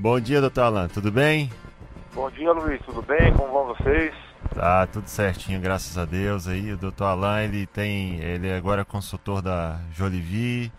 Bom 0.00 0.18
dia, 0.18 0.40
doutor 0.40 0.62
Alan, 0.62 0.88
tudo 0.88 1.12
bem? 1.12 1.52
Bom 2.14 2.30
dia, 2.30 2.50
Luiz, 2.52 2.80
tudo 2.86 3.02
bem? 3.02 3.34
Como 3.34 3.52
vão 3.52 3.66
vocês? 3.66 4.14
Tá 4.54 4.86
tudo 4.86 5.06
certinho, 5.06 5.60
graças 5.60 5.98
a 5.98 6.06
Deus. 6.06 6.48
Aí 6.48 6.72
o 6.72 6.76
doutor 6.78 7.04
Alan, 7.04 7.42
ele 7.42 7.66
tem, 7.66 8.14
ele 8.14 8.50
agora 8.50 8.80
é 8.80 8.84
consultor 8.84 9.42
da 9.42 9.78
Jolivie, 9.92 10.72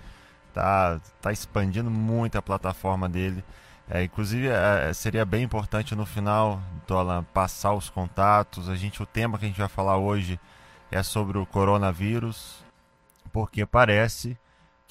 tá, 0.51 0.99
tá 1.21 1.31
expandindo 1.31 1.91
muito 1.91 2.35
a 2.35 2.41
plataforma 2.41 3.07
dele. 3.07 3.43
É, 3.87 4.01
inclusive, 4.01 4.47
é, 4.47 4.91
seria 4.91 5.23
bem 5.23 5.43
importante 5.43 5.93
no 5.93 6.03
final, 6.07 6.59
doutor 6.77 7.01
Alan, 7.01 7.23
passar 7.31 7.75
os 7.75 7.91
contatos. 7.91 8.67
A 8.69 8.75
gente, 8.75 9.03
o 9.03 9.05
tema 9.05 9.37
que 9.37 9.45
a 9.45 9.47
gente 9.47 9.59
vai 9.59 9.69
falar 9.69 9.97
hoje 9.97 10.39
é 10.89 11.03
sobre 11.03 11.37
o 11.37 11.45
coronavírus, 11.45 12.65
porque 13.31 13.67
parece 13.67 14.35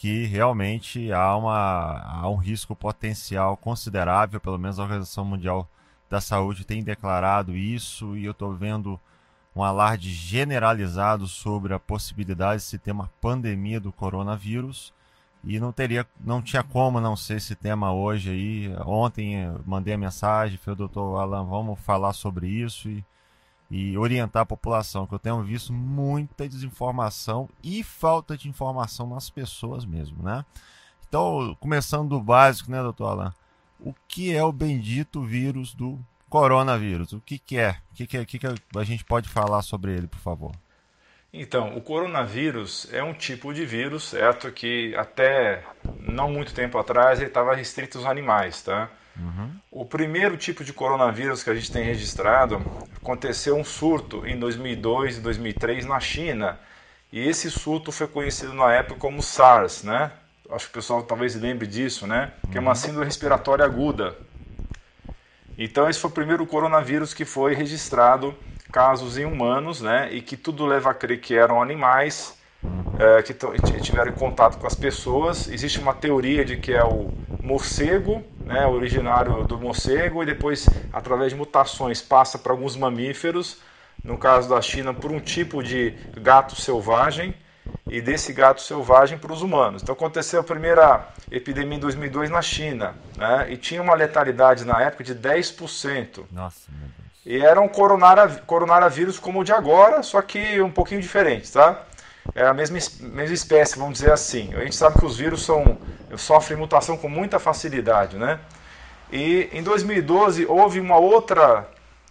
que 0.01 0.25
realmente 0.25 1.13
há, 1.13 1.37
uma, 1.37 2.01
há 2.07 2.31
um 2.31 2.37
risco 2.37 2.75
potencial 2.75 3.55
considerável, 3.55 4.41
pelo 4.41 4.57
menos 4.57 4.79
a 4.79 4.83
Organização 4.83 5.27
Mundial 5.27 5.69
da 6.09 6.23
Saúde 6.23 6.65
tem 6.65 6.83
declarado 6.83 7.55
isso, 7.55 8.17
e 8.17 8.25
eu 8.25 8.31
estou 8.31 8.55
vendo 8.55 8.99
um 9.55 9.63
alarde 9.63 10.11
generalizado 10.11 11.27
sobre 11.27 11.75
a 11.75 11.79
possibilidade 11.79 12.63
de 12.63 12.69
se 12.69 12.79
ter 12.79 12.93
uma 12.93 13.11
pandemia 13.21 13.79
do 13.79 13.93
coronavírus 13.93 14.91
e 15.45 15.61
não 15.61 15.71
teria 15.71 16.07
não 16.19 16.41
tinha 16.41 16.63
como 16.63 16.99
não 16.99 17.15
ser 17.15 17.37
esse 17.37 17.55
tema 17.55 17.93
hoje 17.93 18.31
aí. 18.31 18.75
Ontem 18.87 19.53
mandei 19.67 19.93
a 19.93 19.99
mensagem 19.99 20.57
falei 20.57 20.79
doutor 20.79 21.21
Alan 21.21 21.45
vamos 21.45 21.79
falar 21.79 22.15
sobre 22.15 22.49
isso 22.49 22.89
e 22.89 23.05
e 23.71 23.97
orientar 23.97 24.43
a 24.43 24.47
população, 24.47 25.07
que 25.07 25.15
eu 25.15 25.19
tenho 25.19 25.43
visto 25.43 25.73
muita 25.73 26.49
desinformação 26.49 27.49
e 27.63 27.85
falta 27.85 28.37
de 28.37 28.49
informação 28.49 29.09
nas 29.09 29.31
pessoas 29.31 29.85
mesmo, 29.85 30.23
né? 30.23 30.45
Então, 31.09 31.57
começando 31.61 32.09
do 32.09 32.21
básico, 32.21 32.71
né, 32.71 32.83
doutor 32.83 33.07
Alain? 33.07 33.33
O 33.79 33.95
que 34.07 34.35
é 34.35 34.43
o 34.45 34.53
bendito 34.53 35.23
vírus 35.23 35.75
do 35.75 35.99
coronavírus? 36.29 37.13
O 37.13 37.21
que, 37.21 37.39
que 37.39 37.59
é? 37.59 37.77
O 37.93 37.95
que, 37.95 38.07
que, 38.07 38.17
é? 38.17 38.25
que, 38.25 38.39
que 38.39 38.47
a 38.47 38.85
gente 38.85 39.05
pode 39.05 39.29
falar 39.29 39.63
sobre 39.63 39.93
ele, 39.93 40.07
por 40.07 40.21
favor? 40.21 40.53
Então, 41.33 41.77
o 41.77 41.81
coronavírus 41.81 42.89
é 42.93 43.03
um 43.03 43.15
tipo 43.15 43.55
de 43.55 43.65
vírus, 43.65 44.05
certo? 44.05 44.51
Que 44.51 44.95
até 44.97 45.65
não 46.01 46.31
muito 46.31 46.53
tempo 46.53 46.77
atrás 46.77 47.21
ele 47.21 47.29
estava 47.29 47.55
restrito 47.55 47.99
aos 47.99 48.07
animais, 48.07 48.63
tá? 48.63 48.91
Uhum. 49.21 49.51
O 49.71 49.85
primeiro 49.85 50.37
tipo 50.37 50.65
de 50.65 50.73
coronavírus 50.73 51.43
que 51.43 51.51
a 51.51 51.55
gente 51.55 51.71
tem 51.71 51.85
registrado 51.85 52.61
aconteceu 52.97 53.57
um 53.57 53.65
surto 53.65 54.27
em 54.27 54.39
2002 54.39 55.19
e 55.19 55.21
2003 55.21 55.85
na 55.85 56.01
China. 56.01 56.59
E 57.13 57.21
esse 57.21 57.51
surto 57.51 57.93
foi 57.93 58.07
conhecido 58.07 58.55
na 58.55 58.73
época 58.73 58.99
como 58.99 59.23
SARS, 59.23 59.83
né? 59.83 60.11
Acho 60.51 60.67
que 60.67 60.73
o 60.73 60.75
pessoal 60.75 61.03
talvez 61.03 61.35
lembre 61.35 61.67
disso, 61.67 62.07
né? 62.07 62.33
Que 62.51 62.59
é 62.59 62.61
uma 62.61 62.71
uhum. 62.71 62.75
síndrome 62.75 63.05
respiratória 63.05 63.65
aguda. 63.65 64.17
Então 65.59 65.89
esse 65.89 65.99
foi 65.99 66.11
o 66.11 66.15
primeiro 66.15 66.47
coronavírus 66.47 67.13
que 67.13 67.25
foi 67.25 67.55
registrado 67.55 68.35
casos 68.73 69.19
em 69.19 69.25
humanos, 69.25 69.81
né? 69.81 70.09
E 70.13 70.23
que 70.23 70.37
tudo 70.37 70.65
leva 70.65 70.91
a 70.91 70.95
crer 70.95 71.21
que 71.21 71.35
eram 71.35 71.61
animais 71.61 72.39
é, 72.99 73.23
que 73.23 73.35
tiveram 73.81 74.13
contato 74.13 74.59
com 74.59 74.67
as 74.67 74.75
pessoas. 74.75 75.49
Existe 75.49 75.79
uma 75.79 75.95
teoria 75.95 76.45
de 76.45 76.57
que 76.57 76.73
é 76.73 76.85
o 76.85 77.11
morcego, 77.43 78.23
né, 78.51 78.67
originário 78.67 79.45
do 79.45 79.57
morcego, 79.57 80.25
e 80.25 80.27
depois, 80.27 80.69
através 80.93 81.31
de 81.31 81.39
mutações, 81.39 82.03
passa 82.03 82.37
para 82.37 82.53
alguns 82.53 82.77
mamíferos, 82.77 83.59
no 84.03 84.19
caso 84.19 84.49
da 84.49 84.61
China, 84.61 84.93
por 84.93 85.13
um 85.13 85.21
tipo 85.21 85.63
de 85.63 85.95
gato 86.17 86.57
selvagem, 86.57 87.33
e 87.89 88.01
desse 88.01 88.33
gato 88.33 88.61
selvagem 88.61 89.19
para 89.19 89.33
os 89.33 89.41
humanos. 89.41 89.83
Então 89.83 89.93
aconteceu 89.93 90.41
a 90.41 90.43
primeira 90.43 91.09
epidemia 91.31 91.77
em 91.77 91.81
2002 91.81 92.29
na 92.29 92.43
China, 92.43 92.97
né, 93.17 93.47
e 93.51 93.57
tinha 93.57 93.81
uma 93.81 93.95
letalidade 93.95 94.65
na 94.65 94.83
época 94.83 95.05
de 95.05 95.15
10%. 95.15 96.25
Nossa, 96.33 96.71
meu 96.73 96.89
Deus. 96.89 97.01
E 97.25 97.45
era 97.45 97.61
um 97.61 97.69
coronavírus 98.47 99.19
como 99.19 99.41
o 99.41 99.45
de 99.45 99.53
agora, 99.53 100.03
só 100.03 100.21
que 100.23 100.61
um 100.61 100.71
pouquinho 100.73 101.01
diferente, 101.01 101.53
tá? 101.53 101.85
É 102.35 102.47
a 102.47 102.55
mesma, 102.55 102.79
mesma 103.01 103.35
espécie, 103.35 103.79
vamos 103.79 103.95
dizer 103.95 104.13
assim. 104.13 104.53
A 104.55 104.61
gente 104.61 104.77
sabe 104.77 104.99
que 104.99 105.05
os 105.05 105.17
vírus 105.17 105.45
são, 105.45 105.79
sofrem 106.17 106.59
mutação 106.59 106.97
com 106.97 107.09
muita 107.09 107.39
facilidade, 107.39 108.17
né? 108.17 108.39
E 109.13 109.49
em 109.53 109.63
2012 109.63 110.47
houve 110.47 110.79
uma 110.79 110.97
outra 110.97 111.69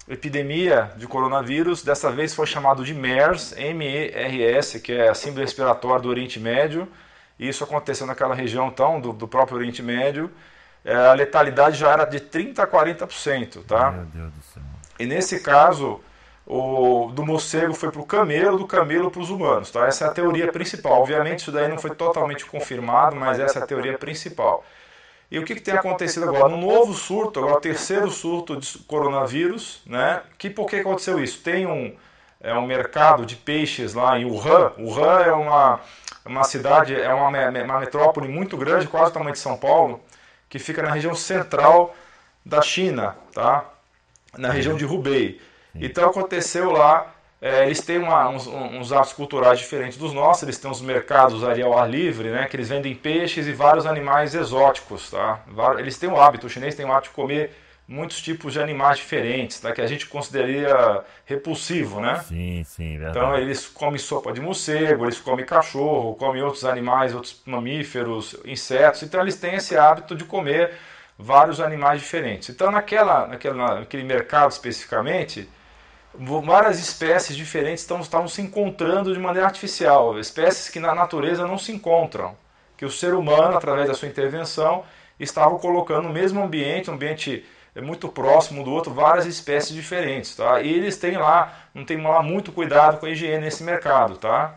epidemia 0.08 0.92
de 0.98 1.08
coronavírus, 1.08 1.84
dessa 1.84 2.12
vez 2.12 2.34
foi 2.34 2.48
chamado 2.48 2.84
de 2.84 2.94
MERS, 2.94 3.54
M-E-R-S, 3.56 4.80
que 4.80 4.92
é 4.92 5.10
a 5.10 5.14
síndrome 5.14 5.46
respiratória 5.46 6.02
do 6.02 6.10
Oriente 6.10 6.40
Médio. 6.40 6.88
Isso 7.40 7.64
aconteceu 7.64 8.06
naquela 8.06 8.36
região 8.36 8.68
então, 8.68 9.00
do, 9.00 9.14
do 9.14 9.28
próprio 9.28 9.58
Oriente 9.58 9.82
Médio. 9.82 10.30
É, 10.84 10.96
a 10.96 11.14
letalidade 11.14 11.78
já 11.78 11.92
era 11.92 12.06
de 12.06 12.20
30 12.20 12.64
a 12.64 12.68
40%, 12.68 13.64
tá? 13.66 13.92
Meu 13.92 14.06
Deus 14.06 14.34
do 14.34 14.42
céu. 14.42 14.64
E 15.00 15.06
nesse 15.06 15.40
caso, 15.40 16.02
o, 16.50 17.12
do 17.14 17.24
morcego 17.24 17.76
foi 17.76 17.92
para 17.92 18.02
o 18.02 18.06
camelo, 18.06 18.58
do 18.58 18.66
camelo 18.66 19.12
para 19.12 19.22
os 19.22 19.30
humanos. 19.30 19.70
Tá? 19.70 19.86
Essa 19.86 20.06
é 20.06 20.08
a 20.08 20.12
teoria 20.12 20.52
principal. 20.52 21.02
Obviamente, 21.02 21.42
isso 21.42 21.52
daí 21.52 21.68
não 21.68 21.78
foi 21.78 21.92
totalmente 21.92 22.44
confirmado, 22.44 23.16
mas 23.16 23.40
essa 23.40 23.60
é 23.60 23.64
a 23.64 23.68
teoria 23.68 23.96
principal. 24.00 24.66
E 25.30 25.38
o 25.38 25.46
que, 25.46 25.54
que 25.54 25.62
tem 25.62 25.76
acontecido 25.76 26.28
agora? 26.28 26.48
Um 26.48 26.60
novo 26.60 26.92
surto, 26.96 27.40
agora 27.40 27.58
o 27.58 27.62
terceiro 27.62 28.10
surto 28.10 28.56
de 28.56 28.80
coronavírus, 28.80 29.84
né? 29.86 30.24
Que 30.40 30.50
por 30.50 30.66
que 30.66 30.78
aconteceu 30.78 31.24
isso? 31.24 31.40
Tem 31.44 31.68
um, 31.68 31.96
é 32.42 32.52
um 32.56 32.66
mercado 32.66 33.28
de 33.28 33.36
peixes 33.36 33.94
lá 33.94 34.18
em 34.18 34.26
Wuhan. 34.26 34.74
Wuhan 34.80 35.22
é 35.22 35.32
uma, 35.32 35.80
uma 36.26 36.44
cidade, 36.44 37.00
é 37.00 37.14
uma, 37.14 37.28
uma 37.28 37.80
metrópole 37.80 38.28
muito 38.28 38.58
grande, 38.58 38.88
quase 38.88 39.12
o 39.12 39.14
tamanho 39.14 39.34
de 39.34 39.40
São 39.40 39.56
Paulo, 39.56 40.02
que 40.50 40.58
fica 40.58 40.82
na 40.82 40.90
região 40.90 41.14
central 41.14 41.96
da 42.44 42.60
China, 42.60 43.16
tá? 43.32 43.66
Na 44.36 44.50
região 44.50 44.76
de 44.76 44.84
Hubei. 44.84 45.40
Então 45.76 46.10
aconteceu 46.10 46.72
lá, 46.72 47.14
é, 47.42 47.66
eles 47.66 47.80
têm 47.80 47.98
uma, 48.00 48.28
uns, 48.30 48.48
uns 48.48 48.92
hábitos 48.92 49.14
culturais 49.14 49.60
diferentes 49.60 49.98
dos 49.98 50.14
nossos, 50.14 50.44
eles 50.44 50.58
têm 50.58 50.70
uns 50.70 50.82
mercados 50.82 51.44
ali 51.44 51.62
ao 51.62 51.78
ar 51.78 51.90
livre, 51.90 52.30
né, 52.30 52.46
que 52.46 52.56
eles 52.56 52.68
vendem 52.68 52.94
peixes 52.94 53.48
e 53.48 53.54
vários 53.54 53.86
animais 53.86 54.36
exóticos. 54.36 55.10
Tá? 55.10 55.40
Eles 55.78 55.98
têm 55.98 56.10
o 56.10 56.20
hábito, 56.20 56.48
o 56.48 56.50
chinês 56.50 56.76
tem 56.76 56.86
o 56.86 56.92
hábito 56.92 57.10
de 57.10 57.16
comer 57.16 57.52
muitos 57.88 58.22
tipos 58.22 58.54
de 58.54 58.62
animais 58.62 58.98
diferentes, 58.98 59.60
tá? 59.60 59.72
que 59.72 59.82
a 59.82 59.88
gente 59.88 60.06
consideraria 60.06 61.04
repulsivo, 61.26 62.00
né? 62.00 62.20
Sim, 62.20 62.64
sim, 62.64 63.00
verdade. 63.00 63.18
Então 63.18 63.36
eles 63.36 63.68
comem 63.68 63.98
sopa 63.98 64.32
de 64.32 64.40
morcego, 64.40 65.06
eles 65.06 65.20
comem 65.20 65.44
cachorro, 65.44 66.16
comem 66.16 66.44
outros 66.44 66.66
animais, 66.66 67.16
outros 67.16 67.42
mamíferos, 67.46 68.36
insetos. 68.46 69.02
Então 69.02 69.22
eles 69.22 69.38
têm 69.38 69.56
esse 69.56 69.76
hábito 69.76 70.14
de 70.14 70.24
comer 70.24 70.74
vários 71.18 71.60
animais 71.60 72.02
diferentes. 72.02 72.50
Então 72.50 72.70
naquela, 72.70 73.26
naquela, 73.26 73.80
naquele 73.80 74.04
mercado 74.04 74.52
especificamente, 74.52 75.50
várias 76.20 76.80
espécies 76.80 77.36
diferentes 77.36 77.82
estão, 77.82 78.02
estavam 78.02 78.28
se 78.28 78.42
encontrando 78.42 79.14
de 79.14 79.20
maneira 79.20 79.48
artificial, 79.48 80.20
espécies 80.20 80.70
que 80.70 80.80
na 80.80 80.94
natureza 80.94 81.48
não 81.48 81.58
se 81.58 81.72
encontram, 81.72 82.36
que 82.78 82.86
o 82.86 82.92
ser 82.92 83.14
humano, 83.14 83.56
através 83.56 83.88
da 83.88 83.94
sua 83.94 84.08
intervenção, 84.08 84.84
estava 85.20 85.58
colocando 85.60 86.08
no 86.08 86.14
mesmo 86.14 86.42
ambiente, 86.42 86.90
um 86.90 86.94
ambiente 86.94 87.46
muito 87.82 88.10
próximo 88.10 88.64
do 88.64 88.72
outro, 88.72 88.94
várias 88.94 89.26
espécies 89.26 89.74
diferentes, 89.74 90.36
tá? 90.36 90.62
E 90.62 90.74
eles 90.74 90.98
têm 90.98 91.18
lá, 91.18 91.54
não 91.74 91.86
tem 91.86 92.02
lá 92.02 92.22
muito 92.22 92.52
cuidado 92.52 92.98
com 92.98 93.06
a 93.06 93.10
higiene 93.10 93.46
nesse 93.46 93.64
mercado, 93.64 94.18
tá? 94.18 94.56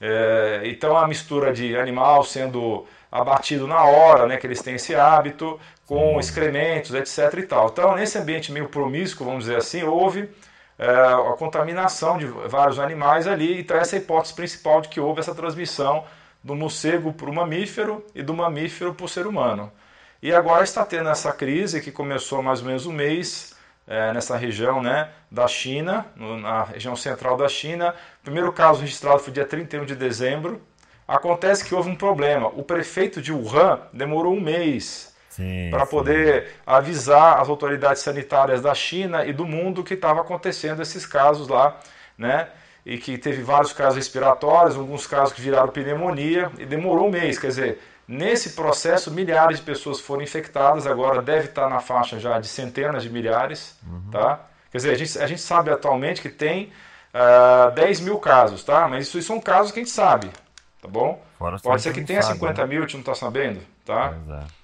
É, 0.00 0.62
então 0.64 0.96
a 0.96 1.06
mistura 1.06 1.52
de 1.52 1.76
animal 1.76 2.24
sendo 2.24 2.86
abatido 3.10 3.66
na 3.66 3.84
hora, 3.84 4.26
né, 4.26 4.36
que 4.36 4.46
eles 4.46 4.62
têm 4.62 4.76
esse 4.76 4.94
hábito, 4.94 5.58
com 5.86 6.18
excrementos, 6.20 6.94
etc 6.94 7.38
e 7.38 7.42
tal. 7.42 7.68
Então 7.68 7.94
nesse 7.94 8.18
ambiente 8.18 8.52
meio 8.52 8.68
promíscuo, 8.68 9.26
vamos 9.26 9.44
dizer 9.44 9.56
assim, 9.56 9.82
houve 9.82 10.28
é, 10.80 10.88
a 10.88 11.34
contaminação 11.36 12.16
de 12.16 12.24
vários 12.24 12.78
animais 12.78 13.26
ali, 13.26 13.60
então 13.60 13.76
essa 13.76 13.96
é 13.96 13.98
a 13.98 14.02
hipótese 14.02 14.32
principal 14.32 14.80
de 14.80 14.88
que 14.88 14.98
houve 14.98 15.20
essa 15.20 15.34
transmissão 15.34 16.04
do 16.42 16.56
morcego 16.56 17.12
para 17.12 17.28
o 17.28 17.34
mamífero 17.34 18.02
e 18.14 18.22
do 18.22 18.32
mamífero 18.32 18.94
para 18.94 19.04
o 19.04 19.08
ser 19.08 19.26
humano. 19.26 19.70
E 20.22 20.32
agora 20.32 20.64
está 20.64 20.82
tendo 20.86 21.10
essa 21.10 21.32
crise 21.32 21.82
que 21.82 21.92
começou 21.92 22.42
mais 22.42 22.60
ou 22.60 22.66
menos 22.66 22.86
um 22.86 22.92
mês 22.92 23.54
é, 23.86 24.10
nessa 24.14 24.38
região 24.38 24.82
né, 24.82 25.10
da 25.30 25.46
China, 25.46 26.06
na 26.16 26.64
região 26.64 26.96
central 26.96 27.36
da 27.36 27.48
China. 27.48 27.94
O 28.20 28.24
primeiro 28.24 28.50
caso 28.50 28.80
registrado 28.80 29.18
foi 29.18 29.34
dia 29.34 29.44
31 29.44 29.84
de 29.84 29.94
dezembro. 29.94 30.62
Acontece 31.06 31.62
que 31.62 31.74
houve 31.74 31.90
um 31.90 31.96
problema. 31.96 32.48
O 32.48 32.62
prefeito 32.62 33.20
de 33.20 33.32
Wuhan 33.34 33.80
demorou 33.92 34.32
um 34.32 34.40
mês 34.40 35.09
para 35.70 35.86
poder 35.86 36.48
avisar 36.66 37.40
as 37.40 37.48
autoridades 37.48 38.02
sanitárias 38.02 38.60
da 38.60 38.74
China 38.74 39.24
e 39.24 39.32
do 39.32 39.46
mundo 39.46 39.84
que 39.84 39.94
estava 39.94 40.20
acontecendo 40.20 40.82
esses 40.82 41.06
casos 41.06 41.48
lá, 41.48 41.78
né? 42.18 42.48
E 42.84 42.98
que 42.98 43.16
teve 43.16 43.42
vários 43.42 43.72
casos 43.72 43.96
respiratórios, 43.96 44.76
alguns 44.76 45.06
casos 45.06 45.32
que 45.32 45.40
viraram 45.40 45.68
pneumonia 45.68 46.50
e 46.58 46.64
demorou 46.64 47.06
um 47.06 47.10
mês. 47.10 47.38
Quer 47.38 47.48
dizer, 47.48 47.78
nesse 48.08 48.50
processo, 48.50 49.10
milhares 49.10 49.58
de 49.58 49.64
pessoas 49.64 50.00
foram 50.00 50.22
infectadas, 50.22 50.86
agora 50.86 51.22
deve 51.22 51.46
estar 51.46 51.68
na 51.68 51.78
faixa 51.78 52.18
já 52.18 52.40
de 52.40 52.48
centenas 52.48 53.02
de 53.02 53.10
milhares, 53.10 53.78
uhum. 53.86 54.10
tá? 54.10 54.40
Quer 54.72 54.78
dizer, 54.78 54.90
a 54.92 54.96
gente, 54.96 55.18
a 55.18 55.26
gente 55.26 55.40
sabe 55.40 55.70
atualmente 55.70 56.22
que 56.22 56.28
tem 56.28 56.64
uh, 57.14 57.68
ah, 57.68 57.72
10 57.74 58.00
mil 58.00 58.18
casos, 58.18 58.64
tá? 58.64 58.88
Mas 58.88 59.06
isso, 59.06 59.18
isso 59.18 59.28
são 59.28 59.40
casos 59.40 59.70
que 59.70 59.80
a 59.80 59.82
gente 59.82 59.92
sabe, 59.92 60.30
tá 60.80 60.88
bom? 60.88 61.22
Fora 61.38 61.58
Pode 61.58 61.82
ser 61.82 61.92
que 61.92 62.02
tenha 62.02 62.22
sabe, 62.22 62.34
50 62.34 62.62
né? 62.62 62.68
mil, 62.68 62.78
a 62.78 62.82
gente 62.82 62.94
não 62.94 63.00
está 63.00 63.14
sabendo, 63.14 63.60
tá? 63.84 64.14
Exato. 64.24 64.59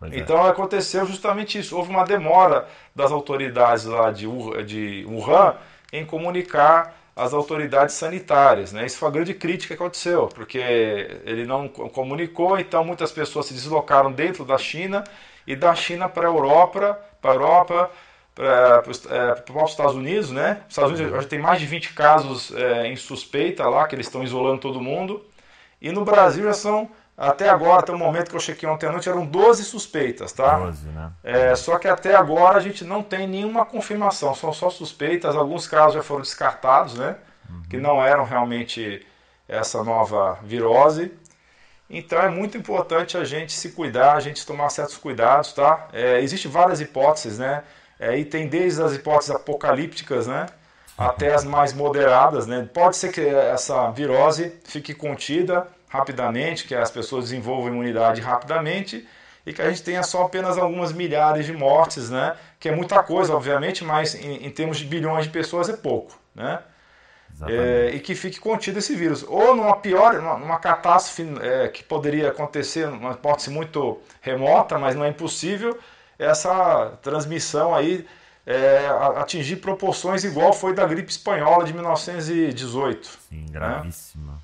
Pois 0.00 0.12
então 0.14 0.46
é. 0.46 0.48
aconteceu 0.48 1.04
justamente 1.06 1.58
isso. 1.58 1.76
Houve 1.76 1.90
uma 1.90 2.04
demora 2.04 2.66
das 2.96 3.12
autoridades 3.12 3.84
lá 3.84 4.10
de, 4.10 4.26
de 4.64 5.04
Wuhan 5.06 5.54
em 5.92 6.06
comunicar 6.06 6.96
as 7.14 7.34
autoridades 7.34 7.94
sanitárias. 7.96 8.72
Né? 8.72 8.86
Isso 8.86 8.96
foi 8.96 9.08
a 9.08 9.12
grande 9.12 9.34
crítica 9.34 9.76
que 9.76 9.82
aconteceu, 9.82 10.28
porque 10.28 10.58
ele 10.58 11.44
não 11.44 11.68
comunicou, 11.68 12.58
então 12.58 12.82
muitas 12.82 13.12
pessoas 13.12 13.46
se 13.46 13.54
deslocaram 13.54 14.10
dentro 14.10 14.42
da 14.42 14.56
China 14.56 15.04
e 15.46 15.54
da 15.54 15.74
China 15.74 16.08
para 16.08 16.26
a 16.26 16.30
Europa, 16.30 16.98
para 17.20 17.32
a 17.32 17.34
Europa, 17.34 17.90
para, 18.34 18.82
para 18.82 19.64
os 19.64 19.70
Estados 19.70 19.94
Unidos, 19.94 20.30
né? 20.30 20.62
Os 20.62 20.72
Estados 20.72 20.98
Unidos 20.98 21.22
já 21.22 21.28
tem 21.28 21.38
mais 21.38 21.60
de 21.60 21.66
20 21.66 21.92
casos 21.92 22.54
é, 22.54 22.86
em 22.86 22.96
suspeita 22.96 23.68
lá, 23.68 23.86
que 23.86 23.94
eles 23.94 24.06
estão 24.06 24.22
isolando 24.22 24.60
todo 24.60 24.80
mundo. 24.80 25.22
E 25.80 25.92
no 25.92 26.04
Brasil 26.04 26.44
já 26.44 26.54
são 26.54 26.90
até 27.20 27.50
agora, 27.50 27.80
até 27.80 27.92
o 27.92 27.98
momento 27.98 28.30
que 28.30 28.36
eu 28.36 28.40
chequei 28.40 28.66
ontem 28.66 28.86
à 28.86 28.92
noite, 28.92 29.06
eram 29.06 29.26
12 29.26 29.62
suspeitas, 29.64 30.32
tá? 30.32 30.58
12, 30.58 30.86
né? 30.86 31.12
É, 31.22 31.54
só 31.54 31.78
que 31.78 31.86
até 31.86 32.16
agora 32.16 32.56
a 32.56 32.60
gente 32.60 32.82
não 32.82 33.02
tem 33.02 33.28
nenhuma 33.28 33.66
confirmação, 33.66 34.34
são 34.34 34.54
só 34.54 34.70
suspeitas. 34.70 35.36
Alguns 35.36 35.68
casos 35.68 35.96
já 35.96 36.02
foram 36.02 36.22
descartados, 36.22 36.94
né? 36.94 37.16
Uhum. 37.46 37.62
Que 37.68 37.76
não 37.76 38.02
eram 38.02 38.24
realmente 38.24 39.06
essa 39.46 39.84
nova 39.84 40.38
virose. 40.42 41.12
Então 41.90 42.18
é 42.18 42.30
muito 42.30 42.56
importante 42.56 43.18
a 43.18 43.24
gente 43.24 43.52
se 43.52 43.72
cuidar, 43.72 44.14
a 44.14 44.20
gente 44.20 44.46
tomar 44.46 44.70
certos 44.70 44.96
cuidados, 44.96 45.52
tá? 45.52 45.88
É, 45.92 46.22
Existem 46.22 46.50
várias 46.50 46.80
hipóteses, 46.80 47.38
né? 47.38 47.64
É, 47.98 48.16
e 48.16 48.24
tem 48.24 48.48
desde 48.48 48.82
as 48.82 48.94
hipóteses 48.94 49.30
apocalípticas, 49.30 50.26
né? 50.26 50.46
Até 50.96 51.34
as 51.34 51.44
mais 51.44 51.74
moderadas, 51.74 52.46
né? 52.46 52.66
Pode 52.72 52.96
ser 52.96 53.12
que 53.12 53.20
essa 53.20 53.90
virose 53.90 54.58
fique 54.64 54.94
contida 54.94 55.68
rapidamente, 55.90 56.66
que 56.66 56.74
as 56.74 56.90
pessoas 56.90 57.24
desenvolvam 57.24 57.68
imunidade 57.68 58.20
rapidamente 58.20 59.06
e 59.44 59.52
que 59.52 59.60
a 59.60 59.68
gente 59.68 59.82
tenha 59.82 60.02
só 60.02 60.22
apenas 60.22 60.56
algumas 60.56 60.92
milhares 60.92 61.44
de 61.44 61.52
mortes, 61.52 62.08
né? 62.08 62.36
Que 62.58 62.68
é 62.68 62.74
muita 62.74 63.02
coisa, 63.02 63.34
obviamente, 63.34 63.84
mas 63.84 64.14
em, 64.14 64.46
em 64.46 64.50
termos 64.50 64.78
de 64.78 64.84
bilhões 64.84 65.24
de 65.24 65.30
pessoas 65.30 65.68
é 65.68 65.76
pouco, 65.76 66.16
né? 66.34 66.60
É, 67.48 67.92
e 67.94 68.00
que 68.00 68.14
fique 68.14 68.38
contido 68.38 68.78
esse 68.78 68.94
vírus. 68.94 69.24
Ou 69.26 69.56
numa 69.56 69.76
pior, 69.76 70.20
numa 70.20 70.58
catástrofe 70.58 71.26
é, 71.40 71.68
que 71.68 71.82
poderia 71.82 72.28
acontecer, 72.28 72.86
uma 72.86 73.12
hipótese 73.12 73.50
muito 73.50 73.98
remota, 74.20 74.78
mas 74.78 74.94
não 74.94 75.04
é 75.04 75.08
impossível, 75.08 75.78
essa 76.18 76.98
transmissão 77.02 77.74
aí 77.74 78.06
é, 78.46 78.86
atingir 79.16 79.56
proporções 79.56 80.22
igual 80.22 80.52
foi 80.52 80.74
da 80.74 80.86
gripe 80.86 81.10
espanhola 81.10 81.64
de 81.64 81.72
1918. 81.72 83.18
Sim, 83.28 83.46
gravíssima. 83.50 84.32
Né? 84.32 84.38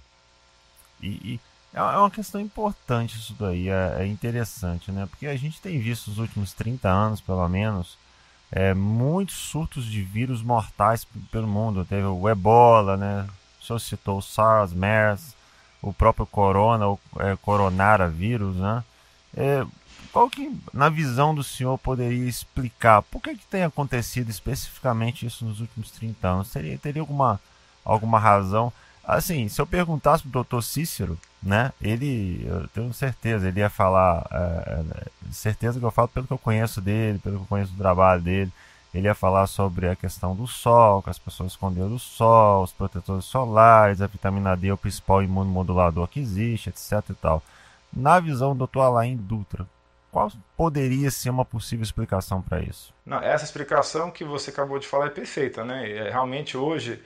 E, 1.07 1.35
e, 1.35 1.41
é, 1.75 1.79
é 1.79 1.99
uma 1.99 2.11
questão 2.11 2.41
importante 2.41 3.17
isso 3.17 3.35
daí, 3.39 3.69
é, 3.69 3.97
é, 4.01 4.07
interessante, 4.07 4.91
né? 4.91 5.07
Porque 5.07 5.27
a 5.27 5.37
gente 5.37 5.61
tem 5.61 5.79
visto 5.79 6.11
nos 6.11 6.19
últimos 6.19 6.53
30 6.53 6.89
anos, 6.89 7.21
pelo 7.21 7.47
menos, 7.49 7.97
é, 8.51 8.75
muitos 8.75 9.37
surtos 9.37 9.85
de 9.85 10.03
vírus 10.03 10.43
mortais 10.43 11.07
pelo 11.31 11.47
mundo. 11.47 11.85
Teve 11.85 12.07
o 12.07 12.29
ebola, 12.29 12.97
né? 12.97 13.27
O 13.61 13.65
senhor 13.65 13.79
citou 13.79 14.19
o 14.19 14.23
SARS, 14.23 14.73
MERS, 14.73 15.35
o 15.83 15.93
próprio 15.93 16.27
corona, 16.27 16.89
o 16.89 16.99
é, 17.19 17.37
coronavírus, 17.37 18.57
né? 18.57 18.85
É, 19.37 19.67
qual 20.13 20.31
que, 20.31 20.59
na 20.73 20.89
visão 20.89 21.35
do 21.35 21.45
senhor, 21.45 21.77
poderia 21.77 22.27
explicar 22.27 23.03
por 23.03 23.21
que, 23.21 23.37
que 23.37 23.45
tem 23.47 23.65
acontecido 23.65 24.31
especificamente 24.31 25.27
isso 25.27 25.45
nos 25.45 25.61
últimos 25.61 25.91
30 25.91 26.27
anos? 26.27 26.51
Teria, 26.51 26.79
teria 26.79 27.03
alguma, 27.03 27.39
alguma 27.85 28.19
razão? 28.19 28.73
Assim, 29.07 29.49
se 29.49 29.61
eu 29.61 29.67
perguntasse 29.67 30.25
pro 30.25 30.33
doutor 30.33 30.63
Cícero, 30.63 31.17
né, 31.41 31.73
ele, 31.81 32.45
eu 32.45 32.67
tenho 32.69 32.93
certeza, 32.93 33.47
ele 33.47 33.61
ia 33.61 33.71
falar, 33.71 34.27
é, 34.33 34.81
é, 34.81 35.33
certeza 35.33 35.79
que 35.79 35.85
eu 35.85 35.93
falo 35.93 36.09
pelo 36.09 36.27
que 36.27 36.33
eu 36.33 36.39
conheço 36.39 36.81
dele, 36.81 37.21
pelo 37.21 37.37
que 37.37 37.43
eu 37.43 37.47
conheço 37.47 37.71
do 37.71 37.79
trabalho 37.79 38.21
dele, 38.21 38.51
ele 38.93 39.07
ia 39.07 39.15
falar 39.15 39.47
sobre 39.47 39.89
a 39.89 39.95
questão 39.95 40.35
do 40.35 40.47
sol, 40.47 41.03
que 41.03 41.11
as 41.11 41.21
pessoas 41.21 41.53
esconderam 41.53 41.89
do 41.89 42.01
sol, 42.01 42.65
os 42.65 42.73
protetores 42.73 43.27
solares, 43.27 44.01
a 44.01 44.09
vitamina 44.09 44.57
D 44.57 44.69
é 44.69 44.73
o 44.73 44.77
principal 44.77 45.23
imunomodulador 45.23 46.09
que 46.09 46.19
existe, 46.19 46.71
etc 46.71 47.11
e 47.11 47.15
tal. 47.15 47.43
Na 47.93 48.19
visão 48.19 48.57
do 48.57 48.67
Dr. 48.67 48.81
Alain 48.81 49.17
Dutra, 49.17 49.67
qual 50.11 50.33
poderia 50.57 51.11
ser 51.11 51.31
uma 51.31 51.45
possível 51.45 51.83
explicação 51.83 52.41
para 52.43 52.61
isso? 52.61 52.93
Não, 53.05 53.19
essa 53.19 53.45
explicação 53.45 54.11
que 54.11 54.25
você 54.25 54.51
acabou 54.51 54.79
de 54.79 54.89
falar 54.89 55.07
é 55.07 55.11
perfeita, 55.11 55.63
né? 55.63 55.91
É, 55.91 56.11
realmente 56.11 56.57
hoje 56.57 57.01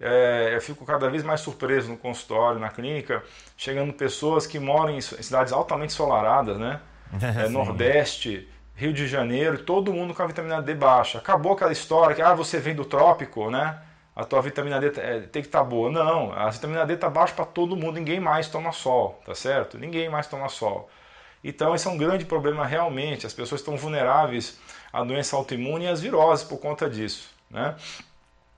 é, 0.00 0.52
eu 0.54 0.60
fico 0.60 0.84
cada 0.84 1.08
vez 1.08 1.22
mais 1.22 1.40
surpreso 1.40 1.88
no 1.88 1.96
consultório, 1.96 2.58
na 2.58 2.68
clínica, 2.68 3.22
chegando 3.56 3.92
pessoas 3.92 4.46
que 4.46 4.58
moram 4.58 4.90
em 4.90 5.00
cidades 5.00 5.52
altamente 5.52 5.92
ensolaradas, 5.92 6.58
né? 6.58 6.80
É, 7.44 7.48
Nordeste, 7.48 8.48
Rio 8.74 8.92
de 8.92 9.06
Janeiro, 9.06 9.58
todo 9.58 9.92
mundo 9.92 10.12
com 10.12 10.22
a 10.22 10.26
vitamina 10.26 10.60
D 10.60 10.74
baixa. 10.74 11.18
Acabou 11.18 11.52
aquela 11.52 11.70
história 11.70 12.14
que 12.14 12.20
ah, 12.20 12.34
você 12.34 12.58
vem 12.58 12.74
do 12.74 12.84
trópico, 12.84 13.50
né? 13.50 13.78
A 14.16 14.24
tua 14.24 14.42
vitamina 14.42 14.80
D 14.80 14.88
é, 15.00 15.20
tem 15.20 15.42
que 15.42 15.48
estar 15.48 15.60
tá 15.60 15.64
boa. 15.64 15.90
Não, 15.90 16.32
a 16.32 16.50
vitamina 16.50 16.84
D 16.84 16.94
está 16.94 17.08
baixa 17.08 17.34
para 17.34 17.44
todo 17.44 17.76
mundo, 17.76 17.94
ninguém 17.94 18.18
mais 18.18 18.48
toma 18.48 18.72
sol, 18.72 19.20
tá 19.24 19.34
certo? 19.34 19.78
Ninguém 19.78 20.08
mais 20.08 20.26
toma 20.26 20.48
sol. 20.48 20.90
Então 21.42 21.74
esse 21.74 21.86
é 21.86 21.90
um 21.90 21.96
grande 21.96 22.24
problema 22.24 22.66
realmente. 22.66 23.26
As 23.26 23.32
pessoas 23.32 23.60
estão 23.60 23.76
vulneráveis 23.76 24.58
à 24.92 25.04
doença 25.04 25.36
autoimune 25.36 25.84
e 25.84 25.88
às 25.88 26.00
viroses 26.00 26.44
por 26.44 26.58
conta 26.58 26.90
disso, 26.90 27.30
né? 27.48 27.76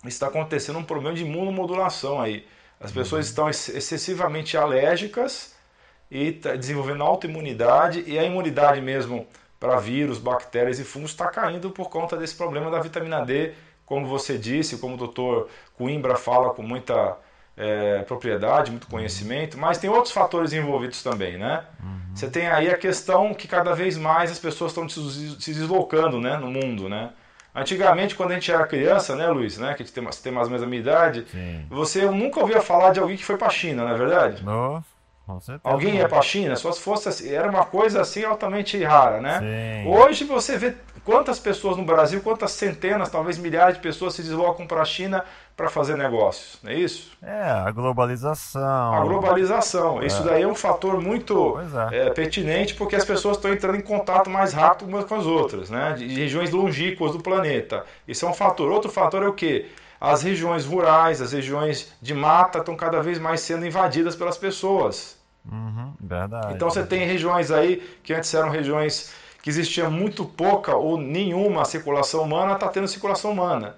Está 0.05 0.27
acontecendo 0.27 0.79
um 0.79 0.85
problema 0.85 1.15
de 1.15 1.23
imunomodulação 1.23 2.21
aí. 2.21 2.47
As 2.81 2.93
pessoas 2.93 3.27
uhum. 3.27 3.31
estão 3.31 3.49
excessivamente 3.49 4.57
alérgicas 4.57 5.55
e 6.11 6.33
tá 6.33 6.55
desenvolvendo 6.55 7.03
autoimunidade 7.03 8.05
e 8.07 8.19
a 8.19 8.25
imunidade 8.25 8.81
mesmo 8.81 9.27
para 9.59 9.79
vírus, 9.79 10.19
bactérias 10.19 10.79
e 10.79 10.85
fungos 10.85 11.11
está 11.11 11.29
caindo 11.29 11.71
por 11.71 11.89
conta 11.89 12.17
desse 12.17 12.35
problema 12.35 12.71
da 12.71 12.79
vitamina 12.79 13.25
D, 13.25 13.55
como 13.87 14.07
você 14.07 14.37
disse, 14.37 14.79
como 14.79 14.95
o 14.95 14.99
doutor 14.99 15.49
Coimbra 15.75 16.17
fala 16.17 16.51
com 16.51 16.63
muita 16.63 17.17
é, 17.57 18.03
propriedade, 18.03 18.71
muito 18.71 18.87
conhecimento, 18.87 19.57
mas 19.57 19.79
tem 19.79 19.89
outros 19.89 20.13
fatores 20.13 20.53
envolvidos 20.53 21.03
também, 21.03 21.39
né? 21.39 21.65
Uhum. 21.83 22.15
Você 22.15 22.29
tem 22.29 22.47
aí 22.47 22.69
a 22.69 22.77
questão 22.77 23.33
que 23.33 23.49
cada 23.49 23.75
vez 23.75 23.97
mais 23.97 24.31
as 24.31 24.39
pessoas 24.39 24.73
estão 24.73 24.89
se 24.89 25.53
deslocando 25.55 26.21
né, 26.21 26.37
no 26.37 26.51
mundo, 26.51 26.89
né? 26.89 27.11
Antigamente, 27.57 28.15
quando 28.15 28.33
a 28.33 28.35
gente 28.35 28.53
era 28.53 28.67
criança, 28.67 29.17
né, 29.17 29.27
Luiz, 29.29 29.57
né, 29.57 29.73
que 29.75 29.83
a 29.83 29.87
gente 29.87 29.95
tem, 29.95 30.05
tem 30.05 30.33
mais 30.33 30.47
ou 30.47 30.51
menos 30.51 30.63
a 30.63 30.69
minha 30.69 30.81
idade, 30.81 31.27
Sim. 31.33 31.65
você 31.71 32.05
nunca 32.05 32.39
ouvia 32.39 32.61
falar 32.61 32.93
de 32.93 33.01
alguém 33.01 33.17
que 33.17 33.25
foi 33.25 33.39
para 33.39 33.47
a 33.47 33.51
China, 33.51 33.85
não 33.85 33.93
é 33.93 33.97
verdade? 33.97 34.45
Não. 34.45 34.85
Alguém 35.65 35.97
ia 35.97 36.09
para 36.09 36.19
a 36.19 36.23
China, 36.23 36.55
só 36.55 36.71
se 36.71 36.81
fosse 36.81 37.09
assim, 37.09 37.33
era 37.33 37.51
uma 37.51 37.65
coisa 37.65 38.01
assim 38.01 38.25
altamente 38.25 38.81
rara, 38.85 39.21
né? 39.21 39.41
Sim. 39.41 39.89
Hoje 39.91 40.25
você 40.25 40.57
vê 40.57 40.75
quantas 41.07 41.39
pessoas 41.39 41.77
no 41.77 41.85
Brasil, 41.85 42.21
quantas 42.21 42.51
centenas, 42.51 43.09
talvez 43.09 43.39
milhares 43.39 43.77
de 43.77 43.81
pessoas 43.81 44.13
se 44.13 44.23
deslocam 44.23 44.67
para 44.67 44.83
a 44.83 44.85
China 44.85 45.25
para 45.57 45.71
fazer 45.71 45.97
negócios, 45.97 46.59
não 46.63 46.71
é 46.71 46.75
isso? 46.75 47.13
É, 47.23 47.43
a 47.43 47.71
globalização. 47.71 48.93
A 48.93 49.01
globalização. 49.01 50.03
É. 50.03 50.07
Isso 50.07 50.23
daí 50.23 50.43
é 50.43 50.47
um 50.47 50.55
fator 50.55 51.01
muito 51.01 51.59
é. 51.91 52.09
É, 52.09 52.11
pertinente 52.11 52.75
porque 52.75 52.95
as 52.95 53.07
pessoas 53.07 53.39
estão 53.39 53.51
entrando 53.51 53.77
em 53.77 53.81
contato 53.81 54.29
mais 54.29 54.53
rápido 54.53 54.89
umas 54.89 55.07
com 55.07 55.15
as 55.15 55.25
outras, 55.25 55.71
né? 55.71 55.95
De 55.97 56.07
regiões 56.09 56.51
longínquas 56.51 57.13
do 57.13 57.23
planeta. 57.23 57.87
Isso 58.07 58.27
é 58.27 58.29
um 58.29 58.35
fator. 58.35 58.71
Outro 58.71 58.91
fator 58.91 59.23
é 59.23 59.29
o 59.29 59.33
quê? 59.33 59.67
As 59.99 60.23
regiões 60.23 60.67
rurais, 60.67 61.23
as 61.23 61.33
regiões 61.33 61.91
de 62.03 62.13
mata 62.13 62.59
estão 62.59 62.77
cada 62.77 63.01
vez 63.01 63.19
mais 63.19 63.41
sendo 63.41 63.65
invadidas 63.65 64.15
pelas 64.15 64.37
pessoas. 64.37 65.17
Uhum, 65.51 65.95
verdade. 65.99 66.53
Então 66.55 66.69
você 66.69 66.85
tem 66.85 67.07
regiões 67.07 67.51
aí 67.51 67.83
que 68.03 68.13
antes 68.13 68.35
eram 68.35 68.51
regiões 68.51 69.15
que 69.47 69.51
existia 69.51 69.89
muito 69.89 70.25
pouca 70.25 70.75
ou 70.75 70.99
nenhuma 70.99 71.65
circulação 71.65 72.25
humana, 72.25 72.55
está 72.55 72.67
tendo 72.67 72.89
circulação 72.89 73.31
humana. 73.31 73.77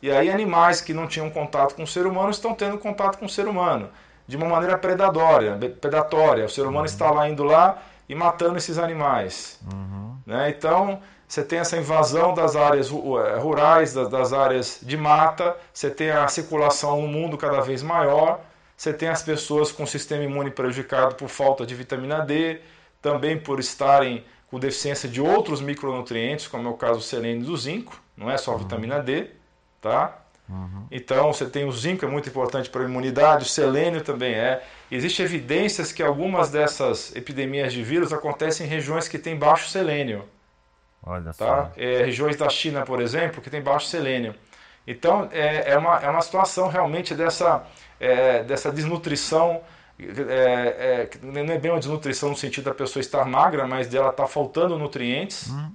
E 0.00 0.10
aí 0.10 0.30
animais 0.30 0.80
que 0.80 0.94
não 0.94 1.06
tinham 1.06 1.28
contato 1.28 1.74
com 1.74 1.82
o 1.82 1.86
ser 1.86 2.06
humano 2.06 2.30
estão 2.30 2.54
tendo 2.54 2.78
contato 2.78 3.18
com 3.18 3.26
o 3.26 3.28
ser 3.28 3.46
humano 3.46 3.90
de 4.26 4.38
uma 4.38 4.48
maneira 4.48 4.78
predatória, 4.78 5.58
predatória. 5.78 6.46
O 6.46 6.48
ser 6.48 6.62
humano 6.62 6.78
uhum. 6.78 6.84
está 6.86 7.10
lá 7.10 7.28
indo 7.28 7.44
lá 7.44 7.82
e 8.08 8.14
matando 8.14 8.56
esses 8.56 8.78
animais. 8.78 9.60
Uhum. 9.70 10.16
Né? 10.24 10.54
Então 10.56 11.02
você 11.28 11.44
tem 11.44 11.58
essa 11.58 11.76
invasão 11.76 12.32
das 12.32 12.56
áreas 12.56 12.90
eh, 12.90 13.38
rurais, 13.38 13.92
das, 13.92 14.08
das 14.08 14.32
áreas 14.32 14.78
de 14.80 14.96
mata, 14.96 15.54
você 15.70 15.90
tem 15.90 16.10
a 16.10 16.26
circulação 16.28 17.02
no 17.02 17.08
mundo 17.08 17.36
cada 17.36 17.60
vez 17.60 17.82
maior, 17.82 18.40
você 18.74 18.90
tem 18.90 19.10
as 19.10 19.22
pessoas 19.22 19.70
com 19.70 19.82
o 19.82 19.86
sistema 19.86 20.24
imune 20.24 20.50
prejudicado 20.50 21.14
por 21.14 21.28
falta 21.28 21.66
de 21.66 21.74
vitamina 21.74 22.24
D, 22.24 22.58
também 23.02 23.38
por 23.38 23.60
estarem 23.60 24.24
com 24.50 24.58
deficiência 24.58 25.08
de 25.08 25.20
outros 25.20 25.60
micronutrientes, 25.60 26.48
como 26.48 26.68
é 26.68 26.70
o 26.70 26.74
caso 26.74 26.98
do 26.98 27.04
selênio 27.04 27.42
e 27.42 27.46
do 27.46 27.56
zinco, 27.56 28.00
não 28.16 28.30
é 28.30 28.36
só 28.36 28.54
a 28.54 28.58
vitamina 28.58 29.00
D 29.00 29.30
tá? 29.80 30.18
Uhum. 30.48 30.86
Então 30.90 31.32
você 31.32 31.46
tem 31.46 31.64
o 31.64 31.72
zinco, 31.72 32.04
é 32.04 32.08
muito 32.08 32.28
importante 32.28 32.68
para 32.68 32.82
a 32.82 32.84
imunidade, 32.84 33.44
o 33.44 33.48
selênio 33.48 34.02
também 34.02 34.34
é. 34.34 34.62
Existem 34.90 35.24
evidências 35.24 35.92
que 35.92 36.02
algumas 36.02 36.50
dessas 36.50 37.14
epidemias 37.14 37.72
de 37.72 37.82
vírus 37.82 38.12
acontecem 38.12 38.66
em 38.66 38.68
regiões 38.68 39.06
que 39.06 39.18
têm 39.18 39.36
baixo 39.36 39.68
selênio. 39.68 40.24
Olha 41.02 41.32
tá? 41.32 41.70
É, 41.76 42.04
regiões 42.04 42.36
da 42.36 42.48
China, 42.48 42.82
por 42.84 43.00
exemplo, 43.00 43.40
que 43.40 43.48
tem 43.48 43.62
baixo 43.62 43.86
selênio. 43.86 44.34
Então 44.86 45.28
é, 45.32 45.72
é, 45.72 45.78
uma, 45.78 45.98
é 46.00 46.10
uma 46.10 46.20
situação 46.20 46.68
realmente 46.68 47.14
dessa, 47.14 47.64
é, 47.98 48.42
dessa 48.42 48.72
desnutrição 48.72 49.62
é, 50.28 51.08
é, 51.08 51.10
não 51.22 51.52
é 51.52 51.58
bem 51.58 51.70
uma 51.70 51.78
desnutrição 51.78 52.30
no 52.30 52.36
sentido 52.36 52.64
da 52.64 52.74
pessoa 52.74 53.00
estar 53.00 53.24
magra, 53.24 53.66
mas 53.66 53.88
dela 53.88 54.10
estar 54.10 54.24
tá 54.24 54.28
faltando 54.28 54.78
nutrientes, 54.78 55.48
uhum. 55.48 55.72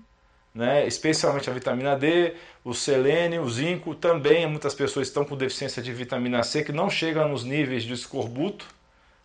né? 0.54 0.88
especialmente 0.88 1.50
a 1.50 1.54
vitamina 1.54 1.96
D, 1.96 2.34
o 2.64 2.74
selênio, 2.74 3.42
o 3.42 3.50
zinco. 3.50 3.94
Também 3.96 4.48
muitas 4.48 4.74
pessoas 4.74 5.08
estão 5.08 5.26
com 5.26 5.36
deficiência 5.36 5.82
de 5.82 5.94
vitamina 5.94 6.44
C 6.44 6.64
que 6.64 6.72
não 6.72 6.90
chega 6.90 7.28
nos 7.28 7.44
níveis 7.44 7.84
de 7.84 7.94
escorbuto, 7.94 8.66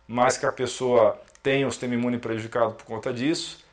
mas 0.06 0.36
que 0.36 0.46
a 0.46 0.52
pessoa 0.52 1.20
tem 1.42 1.64
o 1.64 1.70
sistema 1.70 1.94
imune 1.94 2.18
prejudicado 2.18 2.74
por 2.74 2.84
conta 2.84 3.12
disso. 3.12 3.64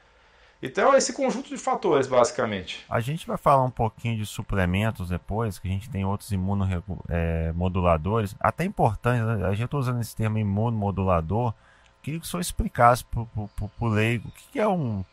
Então, 0.61 0.93
é 0.93 0.97
esse 0.97 1.13
conjunto 1.13 1.47
de 1.49 1.57
fatores, 1.57 2.05
basicamente. 2.07 2.85
A 2.89 2.99
gente 2.99 3.25
vai 3.27 3.37
falar 3.37 3.63
um 3.63 3.69
pouquinho 3.69 4.17
de 4.17 4.25
suplementos 4.25 5.09
depois, 5.09 5.59
que 5.59 5.67
a 5.67 5.71
gente 5.71 5.87
tem 5.89 6.03
outros 6.03 6.31
imunomoduladores. 6.31 8.33
É, 8.33 8.37
Até 8.39 8.65
importante, 8.65 9.23
né? 9.23 9.45
a 9.45 9.51
gente 9.51 9.65
está 9.65 9.77
usando 9.77 10.01
esse 10.01 10.15
termo 10.15 10.39
imunomodulador. 10.39 11.53
Queria 12.01 12.19
que 12.19 12.25
o 12.25 12.29
senhor 12.29 12.41
explicasse 12.41 13.05
para 13.05 13.21
o 13.21 13.87
leigo 13.87 14.29
o 14.29 14.31
que, 14.31 14.59
é 14.59 14.67
um, 14.67 15.05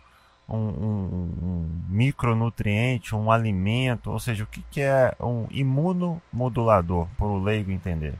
um, 0.48 0.56
um, 0.56 1.30
um, 1.42 1.68
micronutriente, 1.88 3.14
um 3.14 3.30
alimento, 3.30 4.10
ou 4.10 4.18
seja, 4.18 4.44
o 4.44 4.46
que 4.46 4.80
é 4.80 5.14
um 5.20 5.46
imunomodulador, 5.50 7.06
para 7.18 7.26
o 7.26 7.42
leigo 7.42 7.70
entender. 7.70 8.14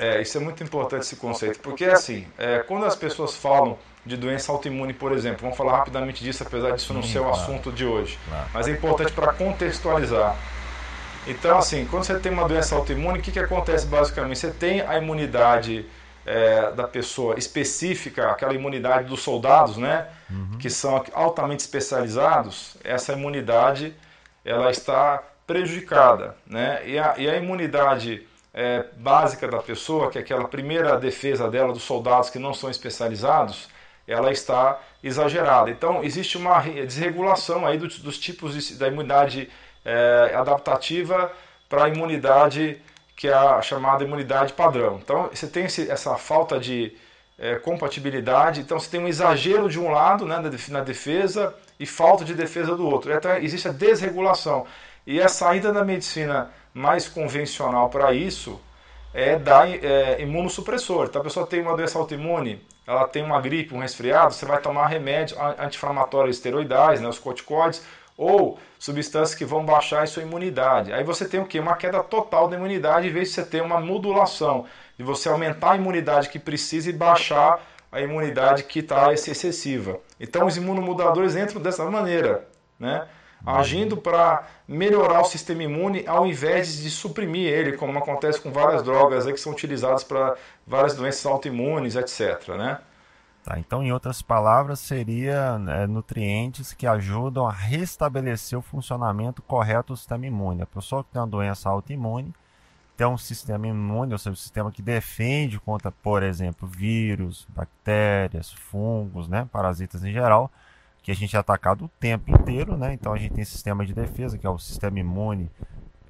É, 0.00 0.22
isso 0.22 0.38
é 0.38 0.40
muito 0.40 0.64
importante 0.64 1.02
esse 1.02 1.16
conceito, 1.16 1.60
porque 1.60 1.84
assim, 1.84 2.26
é, 2.38 2.60
quando 2.60 2.86
as 2.86 2.96
pessoas 2.96 3.36
falam 3.36 3.78
de 4.04 4.16
doença 4.16 4.50
autoimune, 4.50 4.94
por 4.94 5.12
exemplo, 5.12 5.42
vamos 5.42 5.58
falar 5.58 5.76
rapidamente 5.76 6.24
disso, 6.24 6.42
apesar 6.42 6.70
disso 6.72 6.94
não 6.94 7.02
ser 7.02 7.18
o 7.18 7.28
assunto 7.28 7.70
de 7.70 7.84
hoje, 7.84 8.18
mas 8.54 8.66
é 8.66 8.70
importante 8.70 9.12
para 9.12 9.34
contextualizar. 9.34 10.34
Então, 11.26 11.58
assim, 11.58 11.84
quando 11.84 12.04
você 12.04 12.18
tem 12.18 12.32
uma 12.32 12.48
doença 12.48 12.74
autoimune, 12.74 13.18
o 13.18 13.22
que, 13.22 13.30
que 13.30 13.38
acontece 13.38 13.86
basicamente? 13.86 14.38
Você 14.38 14.50
tem 14.50 14.80
a 14.80 14.96
imunidade 14.96 15.84
é, 16.24 16.72
da 16.72 16.88
pessoa 16.88 17.38
específica, 17.38 18.30
aquela 18.30 18.54
imunidade 18.54 19.06
dos 19.06 19.20
soldados, 19.20 19.76
né, 19.76 20.06
uhum. 20.30 20.56
que 20.58 20.70
são 20.70 21.04
altamente 21.12 21.60
especializados, 21.60 22.78
essa 22.82 23.12
imunidade 23.12 23.94
ela 24.46 24.70
está 24.70 25.22
prejudicada, 25.46 26.36
né, 26.46 26.80
e 26.86 26.98
a, 26.98 27.14
e 27.18 27.28
a 27.28 27.36
imunidade 27.36 28.26
é, 28.52 28.84
básica 28.96 29.46
da 29.48 29.58
pessoa, 29.58 30.10
que 30.10 30.18
é 30.18 30.20
aquela 30.20 30.48
primeira 30.48 30.96
defesa 30.96 31.48
dela 31.48 31.72
dos 31.72 31.82
soldados 31.82 32.30
que 32.30 32.38
não 32.38 32.52
são 32.52 32.70
especializados, 32.70 33.68
ela 34.06 34.32
está 34.32 34.80
exagerada. 35.02 35.70
Então 35.70 36.02
existe 36.02 36.36
uma 36.36 36.60
desregulação 36.60 37.66
aí 37.66 37.78
dos, 37.78 37.98
dos 38.00 38.18
tipos 38.18 38.54
de, 38.54 38.74
da 38.74 38.88
imunidade 38.88 39.48
é, 39.84 40.32
adaptativa 40.34 41.32
para 41.68 41.84
a 41.84 41.88
imunidade 41.88 42.80
que 43.16 43.28
é 43.28 43.34
a 43.34 43.60
chamada 43.60 44.02
imunidade 44.02 44.54
padrão. 44.54 44.98
Então 45.02 45.28
você 45.32 45.46
tem 45.46 45.66
esse, 45.66 45.90
essa 45.90 46.16
falta 46.16 46.58
de 46.58 46.96
é, 47.38 47.56
compatibilidade, 47.56 48.60
então 48.60 48.78
você 48.78 48.90
tem 48.90 49.00
um 49.00 49.06
exagero 49.06 49.68
de 49.68 49.78
um 49.78 49.90
lado 49.90 50.24
né, 50.24 50.42
na 50.68 50.80
defesa 50.80 51.54
e 51.78 51.86
falta 51.86 52.24
de 52.24 52.34
defesa 52.34 52.74
do 52.74 52.86
outro. 52.86 53.12
Então 53.12 53.36
existe 53.36 53.68
a 53.68 53.72
desregulação. 53.72 54.66
E 55.06 55.20
a 55.20 55.28
saída 55.28 55.72
da 55.72 55.84
medicina 55.84 56.50
mais 56.72 57.08
convencional 57.08 57.88
para 57.88 58.12
isso 58.12 58.60
é 59.12 59.36
dar 59.36 59.68
é, 59.68 60.20
imunossupressor. 60.22 61.06
Então 61.06 61.20
a 61.20 61.24
pessoa 61.24 61.46
tem 61.46 61.62
uma 61.62 61.76
doença 61.76 61.98
autoimune, 61.98 62.64
ela 62.86 63.06
tem 63.06 63.22
uma 63.22 63.40
gripe, 63.40 63.74
um 63.74 63.78
resfriado, 63.78 64.34
você 64.34 64.46
vai 64.46 64.60
tomar 64.60 64.86
remédio 64.86 65.36
anti-inflamatórios 65.58 66.36
esteroidais, 66.36 67.00
né, 67.00 67.08
os 67.08 67.18
corticoides, 67.18 67.84
ou 68.16 68.58
substâncias 68.78 69.34
que 69.34 69.44
vão 69.44 69.64
baixar 69.64 70.02
a 70.02 70.06
sua 70.06 70.22
imunidade. 70.22 70.92
Aí 70.92 71.02
você 71.02 71.26
tem 71.26 71.40
o 71.40 71.46
que? 71.46 71.58
Uma 71.58 71.76
queda 71.76 72.02
total 72.02 72.48
da 72.48 72.56
imunidade, 72.56 73.08
em 73.08 73.12
vez 73.12 73.28
de 73.28 73.34
você 73.34 73.44
ter 73.44 73.62
uma 73.62 73.80
modulação, 73.80 74.66
de 74.96 75.02
você 75.02 75.28
aumentar 75.28 75.72
a 75.72 75.76
imunidade 75.76 76.28
que 76.28 76.38
precisa 76.38 76.90
e 76.90 76.92
baixar 76.92 77.60
a 77.90 78.00
imunidade 78.00 78.64
que 78.64 78.80
está 78.80 79.12
excessiva. 79.12 79.98
Então 80.18 80.46
os 80.46 80.56
imunomoduladores 80.56 81.34
entram 81.34 81.60
dessa 81.60 81.84
maneira, 81.90 82.46
né? 82.78 83.06
Agindo 83.44 83.96
para 83.96 84.46
melhorar 84.68 85.20
o 85.20 85.24
sistema 85.24 85.62
imune 85.62 86.04
ao 86.06 86.26
invés 86.26 86.78
de 86.78 86.90
suprimir 86.90 87.48
ele, 87.48 87.76
como 87.76 87.98
acontece 87.98 88.40
com 88.40 88.52
várias 88.52 88.82
drogas 88.82 89.24
que 89.26 89.36
são 89.38 89.52
utilizadas 89.52 90.04
para 90.04 90.36
várias 90.66 90.94
doenças 90.94 91.24
autoimunes, 91.26 91.96
etc. 91.96 92.48
Né? 92.50 92.78
Tá, 93.42 93.58
então, 93.58 93.82
em 93.82 93.90
outras 93.90 94.20
palavras, 94.20 94.80
seria 94.80 95.58
né, 95.58 95.86
nutrientes 95.86 96.74
que 96.74 96.86
ajudam 96.86 97.46
a 97.46 97.52
restabelecer 97.52 98.58
o 98.58 98.62
funcionamento 98.62 99.40
correto 99.42 99.94
do 99.94 99.96
sistema 99.96 100.26
imune. 100.26 100.62
A 100.62 100.66
pessoa 100.66 101.02
que 101.02 101.10
tem 101.10 101.20
uma 101.20 101.26
doença 101.26 101.68
autoimune 101.68 102.34
tem 102.96 103.06
um 103.06 103.16
sistema 103.16 103.66
imune, 103.66 104.12
ou 104.12 104.18
seja, 104.18 104.30
um 104.30 104.36
sistema 104.36 104.70
que 104.70 104.82
defende 104.82 105.58
contra, 105.58 105.90
por 105.90 106.22
exemplo, 106.22 106.68
vírus, 106.68 107.46
bactérias, 107.48 108.52
fungos, 108.52 109.26
né, 109.26 109.48
parasitas 109.50 110.04
em 110.04 110.12
geral, 110.12 110.52
que 111.10 111.12
a 111.12 111.14
gente 111.16 111.36
é 111.36 111.38
atacado 111.38 111.86
o 111.86 111.88
tempo 111.88 112.30
inteiro, 112.30 112.76
né? 112.76 112.92
Então 112.92 113.12
a 113.12 113.18
gente 113.18 113.34
tem 113.34 113.44
sistema 113.44 113.84
de 113.84 113.92
defesa, 113.92 114.38
que 114.38 114.46
é 114.46 114.50
o 114.50 114.58
sistema 114.58 114.98
imune. 115.00 115.50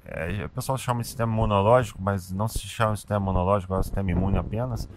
É, 0.05 0.45
o 0.45 0.49
pessoal 0.49 0.77
chama 0.77 1.01
de 1.01 1.07
sistema 1.07 1.31
imunológico, 1.33 1.99
mas 2.01 2.31
não 2.31 2.47
se 2.47 2.59
chama 2.59 2.93
de 2.93 2.99
sistema 2.99 3.19
imunológico, 3.19 3.73
é 3.73 3.79
o 3.79 3.83
sistema 3.83 4.11
imune 4.11 4.37
apenas. 4.37 4.87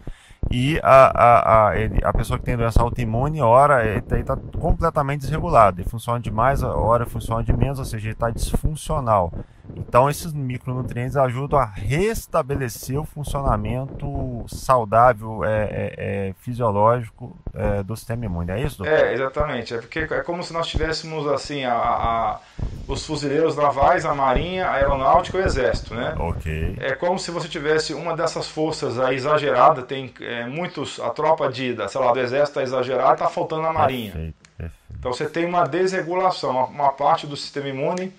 E 0.50 0.78
a, 0.82 1.06
a, 1.06 1.68
a, 1.68 1.78
ele, 1.78 2.00
a 2.04 2.12
pessoa 2.12 2.38
que 2.38 2.44
tem 2.44 2.56
doença 2.56 2.82
autoimune, 2.82 3.40
ora, 3.40 3.86
ele 3.86 4.04
está 4.20 4.36
completamente 4.58 5.22
desregulado. 5.22 5.80
Ele 5.80 5.88
funciona 5.88 6.20
de 6.20 6.30
mais, 6.30 6.62
hora 6.62 7.06
funciona 7.06 7.42
de 7.42 7.52
menos, 7.52 7.78
ou 7.78 7.84
seja, 7.84 8.06
ele 8.06 8.12
está 8.12 8.28
disfuncional. 8.30 9.32
Então, 9.76 10.10
esses 10.10 10.32
micronutrientes 10.32 11.16
ajudam 11.16 11.58
a 11.58 11.64
restabelecer 11.64 12.98
o 12.98 13.04
funcionamento 13.04 14.44
saudável, 14.46 15.44
é, 15.44 15.62
é, 15.64 15.94
é 15.96 16.34
fisiológico 16.40 17.36
é, 17.54 17.82
do 17.82 17.96
sistema 17.96 18.26
imune. 18.26 18.50
É 18.50 18.60
isso, 18.60 18.78
doutor? 18.78 18.92
É, 18.92 19.14
exatamente. 19.14 19.74
É 19.74 19.78
porque 19.78 20.00
é 20.00 20.20
como 20.20 20.42
se 20.42 20.52
nós 20.52 20.66
tivéssemos 20.66 21.26
assim 21.26 21.64
a, 21.64 21.74
a, 21.74 22.40
os 22.86 23.06
fuzileiros 23.06 23.56
navais, 23.56 24.04
a 24.04 24.14
marinha, 24.14 24.66
a 24.66 24.74
aeronáutica 24.74 25.38
e 25.38 25.40
o 25.40 25.44
exército, 25.44 25.94
né? 25.94 26.14
Ok. 26.18 26.76
É 26.80 26.94
como 26.94 27.18
se 27.18 27.30
você 27.30 27.48
tivesse 27.48 27.94
uma 27.94 28.14
dessas 28.14 28.46
forças 28.46 28.98
aí 28.98 29.16
exagerada. 29.16 29.82
Tem 29.82 30.12
é, 30.20 30.46
muitos 30.46 31.00
a 31.00 31.10
tropa 31.10 31.48
de, 31.48 31.76
sei 31.88 32.00
lá, 32.00 32.12
do 32.12 32.20
exército 32.20 32.60
está 32.60 32.62
exagerada, 32.62 33.14
está 33.14 33.28
faltando 33.28 33.66
a 33.66 33.72
marinha. 33.72 34.12
Perfeito, 34.12 34.34
perfeito. 34.56 34.84
Então 34.98 35.12
você 35.12 35.26
tem 35.26 35.46
uma 35.46 35.66
desregulação, 35.66 36.64
uma 36.66 36.92
parte 36.92 37.26
do 37.26 37.36
sistema 37.36 37.68
imune 37.68 38.12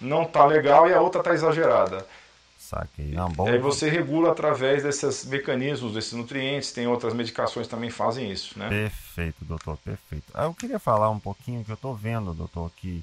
não 0.00 0.22
está 0.22 0.44
legal 0.46 0.88
e 0.88 0.94
a 0.94 1.00
outra 1.00 1.20
está 1.20 1.34
exagerada. 1.34 2.06
Saquei. 2.58 3.06
Não, 3.06 3.28
bom. 3.28 3.48
Aí 3.48 3.58
você 3.58 3.88
regula 3.88 4.30
através 4.30 4.84
desses 4.84 5.24
mecanismos, 5.24 5.92
desses 5.92 6.12
nutrientes, 6.12 6.70
tem 6.70 6.86
outras 6.86 7.12
medicações 7.12 7.66
que 7.66 7.74
também 7.74 7.90
fazem 7.90 8.30
isso, 8.30 8.56
né? 8.56 8.68
Perfeito, 8.68 9.44
doutor, 9.44 9.76
perfeito. 9.78 10.26
Ah, 10.32 10.44
eu 10.44 10.54
queria 10.54 10.78
falar 10.78 11.10
um 11.10 11.18
pouquinho 11.18 11.64
que 11.64 11.70
eu 11.70 11.74
estou 11.74 11.96
vendo, 11.96 12.32
doutor, 12.32 12.70
que 12.76 13.02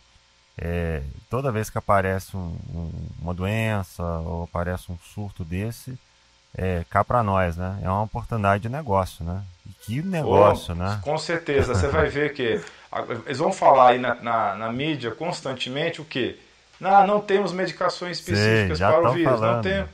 é, 0.58 1.04
toda 1.30 1.52
vez 1.52 1.70
que 1.70 1.78
aparece 1.78 2.38
um, 2.38 2.58
um, 2.74 2.92
uma 3.22 3.34
doença 3.34 4.04
ou 4.04 4.44
aparece 4.44 4.90
um 4.90 4.98
surto 5.14 5.44
desse, 5.44 6.00
é, 6.58 6.86
cá 6.90 7.04
para 7.04 7.22
nós, 7.22 7.58
né? 7.58 7.78
É 7.84 7.90
uma 7.90 8.04
oportunidade 8.04 8.64
de 8.64 8.70
negócio, 8.70 9.26
né? 9.26 9.44
E 9.66 9.70
que 9.70 10.02
negócio, 10.02 10.74
oh, 10.74 10.78
né? 10.78 11.00
Com 11.04 11.18
certeza. 11.18 11.76
Você 11.76 11.88
vai 11.90 12.08
ver 12.08 12.34
que 12.34 12.62
eles 13.26 13.38
vão 13.38 13.52
falar 13.52 13.90
aí 13.90 14.00
na, 14.00 14.16
na, 14.16 14.56
na 14.56 14.72
mídia 14.72 15.12
constantemente 15.12 16.02
o 16.02 16.06
quê? 16.06 16.40
Não, 16.80 17.08
não 17.08 17.20
temos 17.20 17.52
medicações 17.52 18.20
específicas 18.20 18.80
para 18.80 19.10
o 19.10 19.14
vírus. 19.14 19.40
Falando. 19.40 19.56
Não 19.56 19.62
tem. 19.62 19.86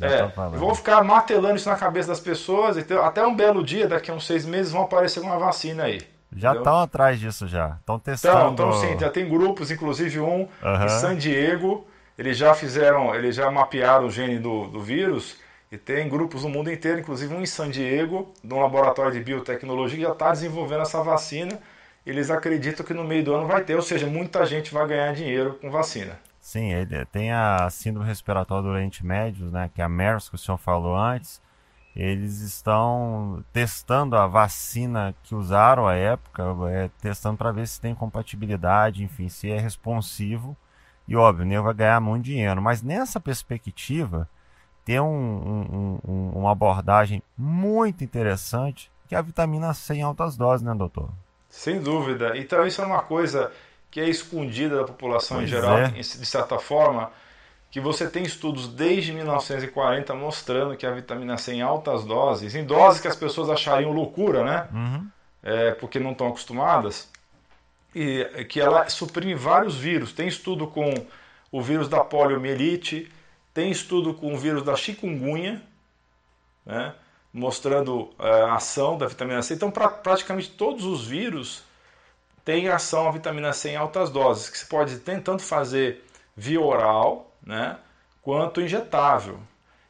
É, 0.00 0.22
vão 0.56 0.74
ficar 0.74 1.02
martelando 1.02 1.56
isso 1.56 1.68
na 1.68 1.74
cabeça 1.74 2.08
das 2.08 2.20
pessoas. 2.20 2.76
Então, 2.76 3.04
até 3.04 3.26
um 3.26 3.34
belo 3.34 3.64
dia, 3.64 3.88
daqui 3.88 4.10
a 4.10 4.14
uns 4.14 4.26
seis 4.26 4.46
meses, 4.46 4.70
vão 4.70 4.82
aparecer 4.82 5.20
uma 5.20 5.38
vacina 5.38 5.84
aí. 5.84 6.00
Já 6.36 6.52
estão 6.52 6.80
atrás 6.80 7.18
disso 7.18 7.48
já. 7.48 7.76
Estão 7.80 7.98
testando. 7.98 8.52
Então, 8.52 8.72
sim, 8.74 8.98
já 8.98 9.10
tem 9.10 9.28
grupos, 9.28 9.70
inclusive 9.70 10.20
um 10.20 10.46
uhum. 10.62 10.84
em 10.84 10.88
San 10.88 11.16
Diego. 11.16 11.86
Eles 12.16 12.36
já 12.36 12.54
fizeram, 12.54 13.14
eles 13.14 13.34
já 13.34 13.50
mapearam 13.50 14.06
o 14.06 14.10
gene 14.10 14.38
do, 14.38 14.66
do 14.68 14.80
vírus. 14.80 15.36
E 15.70 15.76
tem 15.76 16.08
grupos 16.08 16.44
no 16.44 16.48
mundo 16.48 16.70
inteiro, 16.70 17.00
inclusive 17.00 17.34
um 17.34 17.42
em 17.42 17.46
San 17.46 17.70
Diego, 17.70 18.32
de 18.42 18.54
um 18.54 18.60
laboratório 18.60 19.12
de 19.12 19.20
biotecnologia, 19.20 19.98
que 19.98 20.04
já 20.04 20.12
está 20.12 20.30
desenvolvendo 20.30 20.82
essa 20.82 21.02
vacina. 21.02 21.58
Eles 22.06 22.30
acreditam 22.30 22.86
que 22.86 22.94
no 22.94 23.04
meio 23.04 23.22
do 23.22 23.34
ano 23.34 23.46
vai 23.46 23.62
ter, 23.62 23.74
ou 23.74 23.82
seja, 23.82 24.06
muita 24.06 24.46
gente 24.46 24.72
vai 24.72 24.86
ganhar 24.86 25.12
dinheiro 25.12 25.58
com 25.60 25.70
vacina. 25.70 26.18
Sim, 26.48 26.72
ele 26.72 27.04
tem 27.04 27.30
a 27.30 27.68
síndrome 27.68 28.08
respiratória 28.08 28.62
do 28.62 28.70
Oriente 28.70 29.04
Médio, 29.04 29.50
né, 29.50 29.70
que 29.74 29.82
é 29.82 29.84
a 29.84 29.88
MERS 29.88 30.30
que 30.30 30.34
o 30.34 30.38
senhor 30.38 30.56
falou 30.56 30.96
antes. 30.96 31.42
Eles 31.94 32.40
estão 32.40 33.44
testando 33.52 34.16
a 34.16 34.26
vacina 34.26 35.14
que 35.22 35.34
usaram 35.34 35.86
à 35.86 35.94
época, 35.94 36.42
é, 36.70 36.88
testando 37.02 37.36
para 37.36 37.52
ver 37.52 37.68
se 37.68 37.78
tem 37.78 37.94
compatibilidade, 37.94 39.04
enfim, 39.04 39.28
se 39.28 39.50
é 39.50 39.58
responsivo. 39.58 40.56
E 41.06 41.14
óbvio, 41.14 41.60
o 41.60 41.62
vai 41.62 41.74
ganhar 41.74 42.00
muito 42.00 42.24
dinheiro. 42.24 42.62
Mas 42.62 42.82
nessa 42.82 43.20
perspectiva, 43.20 44.26
tem 44.86 44.98
um, 44.98 45.04
um, 45.04 45.98
um, 46.02 46.30
uma 46.30 46.52
abordagem 46.52 47.22
muito 47.36 48.02
interessante, 48.02 48.90
que 49.06 49.14
é 49.14 49.18
a 49.18 49.22
vitamina 49.22 49.74
C 49.74 49.96
em 49.96 50.02
altas 50.02 50.34
doses, 50.34 50.64
né, 50.64 50.74
doutor? 50.74 51.10
Sem 51.50 51.78
dúvida. 51.78 52.38
Então 52.38 52.66
isso 52.66 52.80
é 52.80 52.86
uma 52.86 53.02
coisa 53.02 53.52
que 53.90 54.00
é 54.00 54.08
escondida 54.08 54.76
da 54.76 54.84
população 54.84 55.38
pois 55.38 55.48
em 55.48 55.52
geral, 55.52 55.78
é. 55.78 55.88
de 55.88 56.04
certa 56.04 56.58
forma, 56.58 57.10
que 57.70 57.80
você 57.80 58.08
tem 58.08 58.22
estudos 58.22 58.68
desde 58.68 59.12
1940 59.12 60.14
mostrando 60.14 60.76
que 60.76 60.86
a 60.86 60.90
vitamina 60.90 61.36
C 61.36 61.54
em 61.54 61.62
altas 61.62 62.04
doses, 62.04 62.54
em 62.54 62.64
doses 62.64 63.00
que 63.00 63.08
as 63.08 63.16
pessoas 63.16 63.50
achariam 63.50 63.92
loucura, 63.92 64.44
né? 64.44 64.68
Uhum. 64.72 65.06
É, 65.42 65.72
porque 65.72 65.98
não 65.98 66.12
estão 66.12 66.28
acostumadas, 66.28 67.08
e 67.94 68.44
que 68.48 68.60
ela 68.60 68.88
suprime 68.88 69.34
vários 69.34 69.76
vírus. 69.76 70.12
Tem 70.12 70.28
estudo 70.28 70.66
com 70.66 70.92
o 71.50 71.62
vírus 71.62 71.88
da 71.88 72.00
poliomielite, 72.00 73.10
tem 73.54 73.70
estudo 73.70 74.14
com 74.14 74.34
o 74.34 74.38
vírus 74.38 74.62
da 74.62 74.76
chikungunya, 74.76 75.62
né? 76.64 76.94
mostrando 77.32 78.10
é, 78.18 78.42
a 78.42 78.54
ação 78.54 78.96
da 78.98 79.06
vitamina 79.06 79.42
C. 79.42 79.54
Então, 79.54 79.70
pra, 79.70 79.88
praticamente 79.88 80.50
todos 80.50 80.84
os 80.84 81.06
vírus 81.06 81.62
têm 82.48 82.66
ação 82.70 83.06
a 83.06 83.10
vitamina 83.10 83.52
C 83.52 83.68
em 83.68 83.76
altas 83.76 84.08
doses, 84.08 84.48
que 84.48 84.56
se 84.56 84.64
pode 84.64 84.96
tanto 85.00 85.42
fazer 85.42 86.02
via 86.34 86.58
oral, 86.58 87.30
né, 87.44 87.76
quanto 88.22 88.62
injetável. 88.62 89.38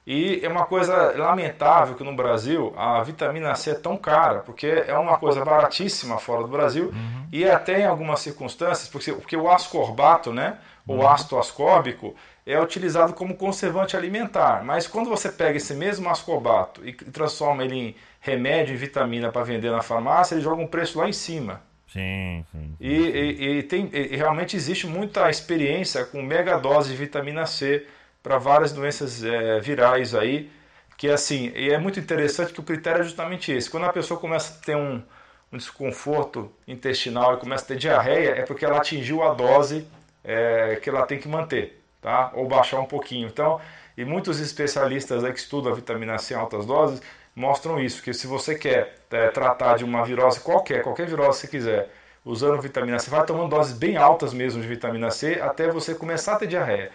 E 0.04 0.40
é 0.42 0.48
uma 0.48 0.66
coisa 0.66 1.16
lamentável 1.16 1.94
que 1.94 2.02
no 2.02 2.16
Brasil 2.16 2.74
a 2.76 3.00
vitamina 3.04 3.54
C 3.54 3.70
é 3.70 3.74
tão 3.74 3.96
cara, 3.96 4.40
porque 4.40 4.66
é 4.66 4.98
uma 4.98 5.18
coisa 5.18 5.44
baratíssima 5.44 6.18
fora 6.18 6.42
do 6.42 6.48
Brasil 6.48 6.86
uhum. 6.86 7.28
e 7.30 7.48
até 7.48 7.82
em 7.82 7.86
algumas 7.86 8.18
circunstâncias, 8.18 8.88
porque, 8.88 9.12
porque 9.12 9.36
o 9.36 9.48
ascorbato, 9.48 10.32
né, 10.32 10.58
uhum. 10.84 10.98
o 10.98 11.06
ácido 11.06 11.38
ascórbico, 11.38 12.16
é 12.44 12.60
utilizado 12.60 13.12
como 13.12 13.36
conservante 13.36 13.96
alimentar. 13.96 14.64
Mas 14.64 14.88
quando 14.88 15.08
você 15.08 15.30
pega 15.30 15.58
esse 15.58 15.74
mesmo 15.74 16.10
ascorbato 16.10 16.84
e 16.84 16.92
transforma 16.92 17.62
ele 17.62 17.76
em 17.76 17.96
remédio 18.20 18.74
e 18.74 18.76
vitamina 18.76 19.30
para 19.30 19.44
vender 19.44 19.70
na 19.70 19.80
farmácia, 19.80 20.34
ele 20.34 20.42
joga 20.42 20.60
um 20.60 20.66
preço 20.66 20.98
lá 20.98 21.08
em 21.08 21.12
cima. 21.12 21.67
Sim, 21.88 22.44
sim. 22.52 22.78
E, 22.78 22.92
e, 22.92 23.58
e, 23.58 23.62
tem, 23.62 23.88
e 23.92 24.16
realmente 24.16 24.54
existe 24.56 24.86
muita 24.86 25.28
experiência 25.30 26.04
com 26.04 26.22
mega 26.22 26.56
dose 26.58 26.90
de 26.90 26.96
vitamina 26.96 27.46
C 27.46 27.86
para 28.22 28.38
várias 28.38 28.72
doenças 28.72 29.24
é, 29.24 29.58
virais 29.60 30.14
aí, 30.14 30.50
que 30.96 31.08
assim, 31.08 31.50
e 31.56 31.70
é 31.70 31.78
muito 31.78 31.98
interessante 31.98 32.52
que 32.52 32.60
o 32.60 32.62
critério 32.62 33.00
é 33.00 33.04
justamente 33.04 33.52
esse. 33.52 33.70
Quando 33.70 33.84
a 33.86 33.92
pessoa 33.92 34.20
começa 34.20 34.58
a 34.58 34.64
ter 34.64 34.76
um, 34.76 35.02
um 35.52 35.56
desconforto 35.56 36.52
intestinal 36.66 37.34
e 37.34 37.36
começa 37.38 37.64
a 37.64 37.68
ter 37.68 37.76
diarreia, 37.76 38.30
é 38.30 38.42
porque 38.42 38.64
ela 38.64 38.78
atingiu 38.78 39.22
a 39.22 39.32
dose 39.34 39.86
é, 40.24 40.76
que 40.82 40.90
ela 40.90 41.06
tem 41.06 41.18
que 41.18 41.28
manter, 41.28 41.80
tá? 42.02 42.30
Ou 42.34 42.46
baixar 42.46 42.80
um 42.80 42.86
pouquinho. 42.86 43.28
Então, 43.28 43.60
e 43.96 44.04
muitos 44.04 44.40
especialistas 44.40 45.24
aí 45.24 45.32
que 45.32 45.38
estudam 45.38 45.72
a 45.72 45.74
vitamina 45.74 46.18
C 46.18 46.34
em 46.34 46.36
altas 46.36 46.66
doses 46.66 47.00
mostram 47.38 47.78
isso, 47.78 48.02
que 48.02 48.12
se 48.12 48.26
você 48.26 48.54
quer 48.56 48.96
é, 49.10 49.28
tratar 49.28 49.76
de 49.76 49.84
uma 49.84 50.04
virose 50.04 50.40
qualquer, 50.40 50.82
qualquer 50.82 51.06
virose 51.06 51.40
que 51.40 51.46
você 51.46 51.48
quiser, 51.48 51.90
usando 52.24 52.60
vitamina 52.60 52.98
C, 52.98 53.08
vai 53.08 53.24
tomando 53.24 53.50
doses 53.50 53.78
bem 53.78 53.96
altas 53.96 54.34
mesmo 54.34 54.60
de 54.60 54.66
vitamina 54.66 55.10
C 55.10 55.40
até 55.40 55.70
você 55.70 55.94
começar 55.94 56.34
a 56.34 56.36
ter 56.36 56.48
diarreia. 56.48 56.90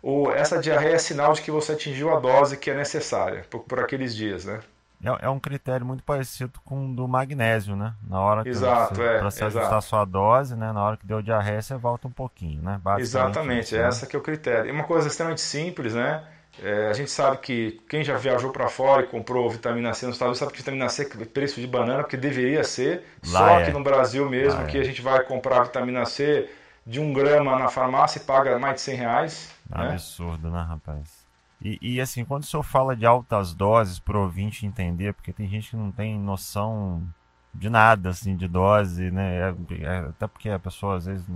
Ou 0.00 0.32
essa 0.32 0.60
diarreia 0.60 0.94
é 0.94 0.98
sinal 0.98 1.32
de 1.32 1.42
que 1.42 1.50
você 1.50 1.72
atingiu 1.72 2.14
a 2.14 2.20
dose 2.20 2.56
que 2.56 2.70
é 2.70 2.74
necessária 2.74 3.44
por, 3.50 3.60
por 3.60 3.80
aqueles 3.80 4.14
dias, 4.14 4.44
né? 4.44 4.60
É, 5.02 5.26
é 5.26 5.28
um 5.28 5.40
critério 5.40 5.84
muito 5.84 6.04
parecido 6.04 6.52
com 6.64 6.90
o 6.90 6.94
do 6.94 7.08
magnésio, 7.08 7.74
né? 7.74 7.94
Na 8.06 8.20
hora 8.20 8.44
que 8.44 8.50
exato, 8.50 8.94
você, 8.94 9.02
é, 9.02 9.18
pra 9.18 9.30
você 9.30 9.44
ajustar 9.44 9.78
a 9.78 9.80
sua 9.80 10.04
dose, 10.04 10.54
né? 10.54 10.72
Na 10.72 10.82
hora 10.82 10.96
que 10.96 11.06
deu 11.06 11.20
diarreia, 11.20 11.60
você 11.60 11.74
volta 11.74 12.06
um 12.06 12.12
pouquinho, 12.12 12.62
né? 12.62 12.80
Exatamente, 12.98 13.66
isso, 13.66 13.76
né? 13.76 13.82
essa 13.82 14.06
que 14.06 14.14
é 14.14 14.18
o 14.18 14.22
critério. 14.22 14.68
E 14.68 14.72
uma 14.72 14.84
coisa 14.84 15.08
extremamente 15.08 15.40
simples, 15.40 15.94
né? 15.94 16.24
É, 16.62 16.88
a 16.88 16.92
gente 16.92 17.10
sabe 17.10 17.38
que 17.38 17.80
quem 17.88 18.02
já 18.02 18.16
viajou 18.16 18.50
para 18.50 18.68
fora 18.68 19.02
e 19.02 19.06
comprou 19.06 19.48
vitamina 19.48 19.94
C 19.94 20.06
nos 20.06 20.16
Estados 20.16 20.30
Unidos 20.30 20.38
sabe 20.38 20.52
que 20.52 20.58
vitamina 20.58 20.88
C 20.88 21.02
é 21.02 21.24
preço 21.24 21.60
de 21.60 21.66
banana, 21.66 22.02
porque 22.02 22.16
deveria 22.16 22.64
ser. 22.64 23.04
Lá 23.26 23.38
só 23.38 23.60
é. 23.60 23.64
que 23.66 23.70
no 23.70 23.82
Brasil 23.82 24.28
mesmo, 24.28 24.60
Lá 24.60 24.66
que 24.66 24.78
é. 24.78 24.80
a 24.80 24.84
gente 24.84 25.00
vai 25.00 25.22
comprar 25.24 25.64
vitamina 25.64 26.04
C 26.04 26.50
de 26.84 27.00
um 27.00 27.12
grama 27.12 27.58
na 27.58 27.68
farmácia 27.68 28.18
e 28.18 28.22
paga 28.22 28.58
mais 28.58 28.76
de 28.76 28.80
100 28.80 28.96
reais. 28.96 29.54
Né? 29.68 29.90
Absurdo, 29.90 30.50
né, 30.50 30.64
rapaz? 30.66 31.26
E, 31.60 31.78
e, 31.80 32.00
assim, 32.00 32.24
quando 32.24 32.44
o 32.44 32.46
senhor 32.46 32.62
fala 32.62 32.96
de 32.96 33.04
altas 33.04 33.52
doses 33.52 33.98
para 33.98 34.16
o 34.16 34.22
ouvinte 34.22 34.64
entender, 34.64 35.12
porque 35.12 35.32
tem 35.32 35.48
gente 35.48 35.70
que 35.70 35.76
não 35.76 35.90
tem 35.90 36.18
noção 36.18 37.02
de 37.52 37.68
nada, 37.68 38.10
assim, 38.10 38.36
de 38.36 38.46
dose, 38.46 39.10
né? 39.10 39.50
É, 39.50 39.54
é, 39.82 39.98
até 40.08 40.26
porque 40.26 40.48
a 40.48 40.58
pessoa, 40.58 40.96
às 40.96 41.06
vezes, 41.06 41.26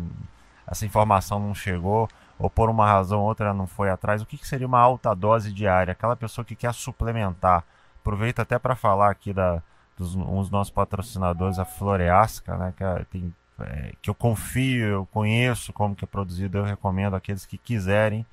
essa 0.66 0.86
informação 0.86 1.40
não 1.40 1.54
chegou 1.54 2.08
ou 2.38 2.50
por 2.50 2.68
uma 2.68 2.86
razão 2.86 3.20
ou 3.20 3.26
outra 3.26 3.54
não 3.54 3.66
foi 3.66 3.90
atrás, 3.90 4.22
o 4.22 4.26
que, 4.26 4.36
que 4.38 4.46
seria 4.46 4.66
uma 4.66 4.80
alta 4.80 5.14
dose 5.14 5.52
diária? 5.52 5.92
Aquela 5.92 6.16
pessoa 6.16 6.44
que 6.44 6.56
quer 6.56 6.72
suplementar. 6.74 7.64
Aproveita 8.00 8.42
até 8.42 8.58
para 8.58 8.74
falar 8.74 9.10
aqui 9.10 9.32
da, 9.32 9.62
dos 9.96 10.14
dos 10.14 10.50
nossos 10.50 10.70
patrocinadores, 10.72 11.58
a 11.58 11.64
Floreasca, 11.64 12.56
né, 12.56 12.74
que, 12.76 12.82
é, 12.84 13.04
tem, 13.10 13.34
é, 13.60 13.92
que 14.02 14.10
eu 14.10 14.14
confio, 14.14 14.86
eu 14.86 15.06
conheço 15.06 15.72
como 15.72 15.94
que 15.94 16.04
é 16.04 16.08
produzido, 16.08 16.58
eu 16.58 16.64
recomendo 16.64 17.14
aqueles 17.14 17.46
que 17.46 17.56
quiserem. 17.58 18.26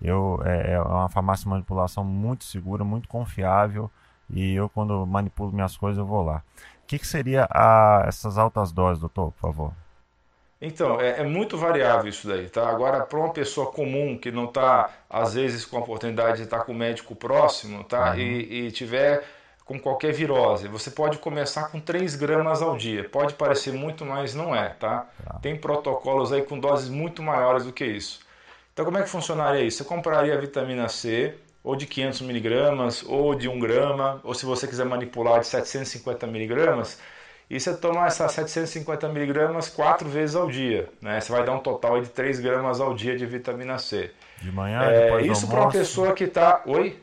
Eu, 0.00 0.40
é, 0.44 0.72
é 0.72 0.80
uma 0.80 1.08
farmácia 1.08 1.44
de 1.44 1.50
manipulação 1.50 2.04
muito 2.04 2.44
segura, 2.44 2.84
muito 2.84 3.08
confiável 3.08 3.90
e 4.28 4.54
eu 4.54 4.68
quando 4.68 5.06
manipulo 5.06 5.52
minhas 5.52 5.76
coisas 5.76 5.98
eu 5.98 6.06
vou 6.06 6.22
lá. 6.24 6.42
O 6.82 6.86
que, 6.86 6.98
que 6.98 7.06
seria 7.06 7.46
a, 7.50 8.04
essas 8.06 8.38
altas 8.38 8.72
doses, 8.72 9.00
doutor, 9.00 9.32
por 9.32 9.40
favor? 9.40 9.81
Então, 10.64 11.00
é, 11.00 11.20
é, 11.20 11.24
muito 11.24 11.58
variável 11.58 12.08
isso 12.08 12.28
daí, 12.28 12.48
tá? 12.48 12.68
Agora, 12.68 13.00
para 13.04 13.18
uma 13.18 13.32
pessoa 13.32 13.72
comum 13.72 14.16
que 14.16 14.30
não 14.30 14.44
está, 14.44 14.90
às 15.10 15.34
vezes, 15.34 15.64
com 15.64 15.76
a 15.76 15.80
oportunidade 15.80 16.36
de 16.36 16.44
estar 16.44 16.60
com 16.60 16.70
o 16.70 16.74
médico 16.74 17.16
próximo, 17.16 17.82
tá? 17.82 18.12
Uhum. 18.12 18.18
E, 18.18 18.66
e 18.66 18.70
tiver 18.70 19.24
com 19.64 19.76
qualquer 19.76 20.12
virose, 20.12 20.68
você 20.68 20.88
pode 20.88 21.18
começar 21.18 21.64
com 21.64 21.80
3 21.80 22.14
gramas 22.14 22.62
ao 22.62 22.76
dia. 22.76 23.08
Pode 23.08 23.34
parecer 23.34 23.72
muito, 23.72 24.06
mas 24.06 24.36
não 24.36 24.54
é, 24.54 24.68
tá? 24.68 25.08
tá? 25.24 25.38
Tem 25.40 25.56
protocolos 25.56 26.32
aí 26.32 26.42
com 26.42 26.56
doses 26.56 26.88
muito 26.88 27.24
maiores 27.24 27.64
do 27.64 27.72
que 27.72 27.84
isso. 27.84 28.20
Então, 28.72 28.84
como 28.84 28.98
é 28.98 29.02
que 29.02 29.08
funcionaria 29.08 29.62
isso? 29.62 29.78
Você 29.78 29.84
compraria 29.84 30.32
a 30.32 30.36
vitamina 30.38 30.88
C, 30.88 31.34
ou 31.64 31.74
de 31.74 31.86
500 31.86 32.20
miligramas, 32.20 33.04
ou 33.04 33.34
de 33.34 33.48
1 33.48 33.58
grama, 33.58 34.20
ou 34.22 34.32
se 34.32 34.46
você 34.46 34.68
quiser 34.68 34.84
manipular 34.86 35.40
de 35.40 35.46
750 35.48 36.24
miligramas, 36.28 37.00
e 37.52 37.60
você 37.60 37.76
toma 37.76 38.06
essas 38.06 38.32
750 38.32 39.06
miligramas 39.10 39.68
quatro 39.68 40.08
vezes 40.08 40.34
ao 40.34 40.48
dia. 40.48 40.88
Né? 41.02 41.20
Você 41.20 41.30
vai 41.30 41.44
dar 41.44 41.52
um 41.52 41.58
total 41.58 42.00
de 42.00 42.08
3 42.08 42.40
gramas 42.40 42.80
ao 42.80 42.94
dia 42.94 43.14
de 43.14 43.26
vitamina 43.26 43.78
C. 43.78 44.10
De 44.40 44.50
manhã, 44.50 44.82
é, 44.84 45.04
depois 45.04 45.26
Isso 45.26 45.46
para 45.46 45.60
uma 45.60 45.70
pessoa 45.70 46.14
que 46.14 46.24
está... 46.24 46.62
Oi? 46.64 46.98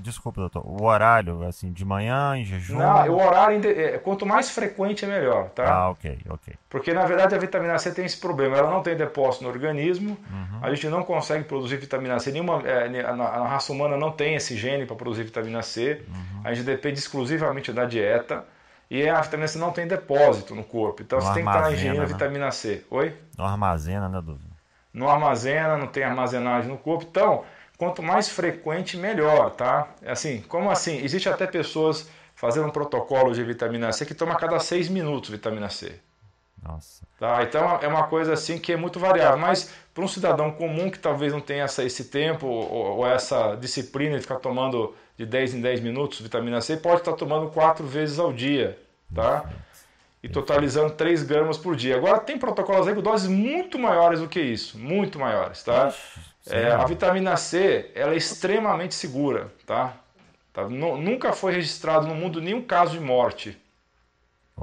Desculpa, 0.00 0.40
doutor. 0.40 0.64
O 0.66 0.84
horário, 0.84 1.44
assim, 1.44 1.72
de 1.72 1.84
manhã, 1.84 2.36
em 2.36 2.44
jejum? 2.44 2.78
Não, 2.78 3.08
o 3.10 3.24
horário, 3.24 3.60
é, 3.64 3.96
quanto 3.98 4.26
mais 4.26 4.50
frequente 4.50 5.04
é 5.04 5.08
melhor, 5.08 5.50
tá? 5.50 5.72
Ah, 5.72 5.90
ok, 5.90 6.18
ok. 6.28 6.54
Porque, 6.68 6.92
na 6.92 7.06
verdade, 7.06 7.34
a 7.36 7.38
vitamina 7.38 7.78
C 7.78 7.92
tem 7.92 8.04
esse 8.04 8.18
problema. 8.18 8.56
Ela 8.56 8.70
não 8.70 8.82
tem 8.82 8.96
depósito 8.96 9.44
no 9.44 9.50
organismo, 9.50 10.18
uhum. 10.30 10.58
a 10.60 10.68
gente 10.74 10.88
não 10.88 11.04
consegue 11.04 11.44
produzir 11.44 11.76
vitamina 11.76 12.18
C. 12.18 12.32
Nenhuma, 12.32 12.60
é, 12.66 13.00
a, 13.00 13.46
raça 13.46 13.72
humana 13.72 13.96
não 13.96 14.10
tem 14.10 14.34
esse 14.34 14.56
gene 14.56 14.84
para 14.84 14.96
produzir 14.96 15.22
vitamina 15.22 15.62
C. 15.62 16.02
Uhum. 16.08 16.40
A 16.44 16.52
gente 16.52 16.66
depende 16.66 16.98
exclusivamente 16.98 17.72
da 17.72 17.84
dieta. 17.84 18.44
E 18.92 19.08
a 19.08 19.22
vitamina 19.22 19.48
C 19.48 19.58
não 19.58 19.72
tem 19.72 19.86
depósito 19.86 20.54
no 20.54 20.62
corpo. 20.62 21.00
Então 21.00 21.18
não 21.18 21.26
você 21.26 21.32
tem 21.32 21.42
que 21.42 21.48
estar 21.48 21.72
ingerindo 21.72 22.00
né? 22.00 22.06
vitamina 22.06 22.50
C. 22.50 22.84
Oi? 22.90 23.16
Não 23.38 23.46
armazena, 23.46 24.06
né, 24.06 24.20
Dudu? 24.20 24.44
Não 24.92 25.08
armazena, 25.08 25.78
não 25.78 25.86
tem 25.86 26.04
armazenagem 26.04 26.70
no 26.70 26.76
corpo. 26.76 27.06
Então, 27.10 27.42
quanto 27.78 28.02
mais 28.02 28.28
frequente, 28.28 28.98
melhor, 28.98 29.52
tá? 29.52 29.88
Assim, 30.06 30.42
como 30.42 30.70
assim? 30.70 31.02
Existe 31.02 31.26
até 31.26 31.46
pessoas 31.46 32.06
fazendo 32.34 32.66
um 32.66 32.70
protocolo 32.70 33.32
de 33.32 33.42
vitamina 33.42 33.90
C 33.94 34.04
que 34.04 34.12
toma 34.12 34.34
a 34.34 34.36
cada 34.36 34.60
seis 34.60 34.90
minutos 34.90 35.30
vitamina 35.30 35.70
C. 35.70 35.98
Nossa. 36.62 37.02
Tá, 37.18 37.42
então 37.42 37.78
é 37.80 37.88
uma 37.88 38.04
coisa 38.04 38.34
assim 38.34 38.58
que 38.58 38.72
é 38.72 38.76
muito 38.76 39.00
variável. 39.00 39.38
Mas 39.38 39.72
para 39.94 40.04
um 40.04 40.08
cidadão 40.08 40.50
comum 40.50 40.90
que 40.90 40.98
talvez 40.98 41.32
não 41.32 41.40
tenha 41.40 41.64
essa, 41.64 41.82
esse 41.82 42.04
tempo 42.04 42.46
ou, 42.46 42.98
ou, 42.98 43.06
essa 43.06 43.56
disciplina 43.56 44.16
de 44.16 44.22
ficar 44.22 44.36
tomando 44.36 44.94
de 45.16 45.26
10 45.26 45.54
em 45.54 45.60
10 45.60 45.80
minutos 45.80 46.20
vitamina 46.20 46.60
C, 46.60 46.76
pode 46.76 47.00
estar 47.00 47.14
tomando 47.14 47.50
quatro 47.50 47.86
vezes 47.86 48.18
ao 48.18 48.32
dia, 48.32 48.78
tá? 49.14 49.50
E 50.22 50.28
totalizando 50.28 50.92
3 50.94 51.22
gramas 51.24 51.58
por 51.58 51.74
dia. 51.74 51.96
Agora 51.96 52.18
tem 52.18 52.38
protocolos 52.38 52.86
aí 52.86 52.94
com 52.94 53.02
doses 53.02 53.28
muito 53.28 53.78
maiores 53.78 54.20
do 54.20 54.28
que 54.28 54.40
isso, 54.40 54.78
muito 54.78 55.18
maiores, 55.18 55.62
tá? 55.62 55.92
É, 56.48 56.72
a 56.72 56.84
vitamina 56.84 57.36
C, 57.36 57.90
ela 57.94 58.14
é 58.14 58.16
extremamente 58.16 58.94
segura, 58.94 59.52
tá? 59.66 59.94
tá? 60.52 60.68
Nunca 60.68 61.32
foi 61.32 61.52
registrado 61.52 62.06
no 62.06 62.14
mundo 62.14 62.40
nenhum 62.40 62.62
caso 62.62 62.92
de 62.92 63.00
morte 63.00 63.61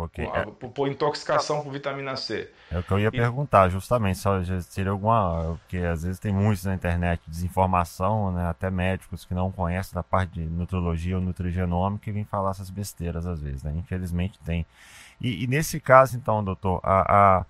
Okay. 0.06 0.26
Por, 0.26 0.38
é... 0.38 0.46
por, 0.70 0.88
intoxicação 0.88 1.62
por 1.62 1.72
vitamina 1.72 2.16
C. 2.16 2.50
É 2.72 2.80
o 2.80 2.84
que 2.84 2.92
eu 2.92 3.00
ia 3.00 3.08
e... 3.08 3.12
perguntar, 3.12 3.70
justamente, 3.70 4.20
se 4.20 4.64
seria 4.64 4.92
alguma. 4.92 5.58
Porque 5.60 5.78
às 5.78 6.04
vezes 6.04 6.20
tem 6.20 6.34
muitos 6.34 6.66
na 6.66 6.74
internet 6.74 7.22
desinformação, 7.28 8.32
né? 8.32 8.50
Até 8.50 8.70
médicos 8.70 9.26
que 9.26 9.34
não 9.34 9.52
conhecem 9.52 9.94
da 9.94 10.04
parte 10.04 10.34
de 10.34 10.46
nutrologia 10.46 11.16
ou 11.16 11.22
nutrigenômica 11.22 12.10
e 12.10 12.14
vêm 12.14 12.26
falar 12.26 12.52
essas 12.52 12.70
besteiras 12.70 13.26
às 13.26 13.42
vezes, 13.42 13.64
né? 13.64 13.74
Infelizmente 13.76 14.40
tem. 14.46 14.66
E, 15.22 15.44
e 15.44 15.48
nesse 15.48 15.80
caso, 15.80 16.16
então, 16.16 16.44
doutor, 16.44 16.80
a, 16.84 17.40
a, 17.40 17.46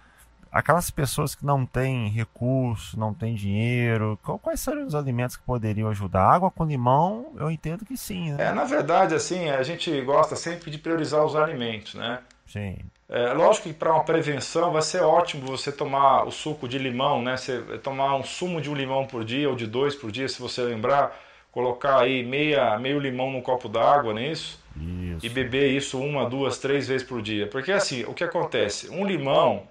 aquelas 0.51 0.89
pessoas 0.89 1.35
que 1.35 1.45
não 1.45 1.65
têm 1.65 2.09
recurso, 2.09 2.99
não 2.99 3.13
têm 3.13 3.35
dinheiro, 3.35 4.19
quais 4.41 4.59
seriam 4.59 4.87
os 4.87 4.95
alimentos 4.95 5.37
que 5.37 5.43
poderiam 5.43 5.89
ajudar? 5.89 6.23
Água 6.23 6.51
com 6.51 6.65
limão, 6.65 7.33
eu 7.37 7.49
entendo 7.51 7.85
que 7.85 7.95
sim. 7.95 8.33
Né? 8.33 8.47
É, 8.47 8.51
na 8.51 8.63
verdade, 8.63 9.13
assim, 9.13 9.49
a 9.49 9.63
gente 9.63 10.01
gosta 10.01 10.35
sempre 10.35 10.71
de 10.71 10.77
priorizar 10.77 11.23
os 11.23 11.35
alimentos, 11.35 11.93
né? 11.93 12.19
Sim. 12.49 12.77
É, 13.07 13.31
lógico 13.33 13.69
que 13.69 13.73
para 13.73 13.93
uma 13.93 14.03
prevenção 14.03 14.71
vai 14.71 14.81
ser 14.81 15.01
ótimo 15.01 15.45
você 15.45 15.71
tomar 15.71 16.23
o 16.25 16.31
suco 16.31 16.67
de 16.67 16.77
limão, 16.77 17.21
né? 17.21 17.37
Você 17.37 17.61
tomar 17.83 18.15
um 18.15 18.23
sumo 18.23 18.59
de 18.59 18.69
um 18.69 18.75
limão 18.75 19.05
por 19.05 19.23
dia 19.23 19.47
ou 19.49 19.55
de 19.55 19.67
dois 19.67 19.95
por 19.95 20.11
dia, 20.11 20.27
se 20.27 20.39
você 20.39 20.61
lembrar, 20.61 21.15
colocar 21.51 21.99
aí 21.99 22.23
meia, 22.23 22.77
meio 22.79 22.99
limão 22.99 23.31
num 23.31 23.41
copo 23.41 23.69
d'água, 23.69 24.13
não 24.13 24.21
é 24.21 24.27
isso? 24.27 24.59
Isso. 24.75 25.25
E 25.25 25.29
beber 25.29 25.71
isso 25.71 25.99
uma, 25.99 26.27
duas, 26.27 26.57
três 26.57 26.87
vezes 26.87 27.05
por 27.05 27.21
dia. 27.21 27.47
Porque 27.47 27.71
assim, 27.71 28.03
o 28.05 28.13
que 28.13 28.23
acontece? 28.23 28.89
Um 28.89 29.05
limão 29.05 29.63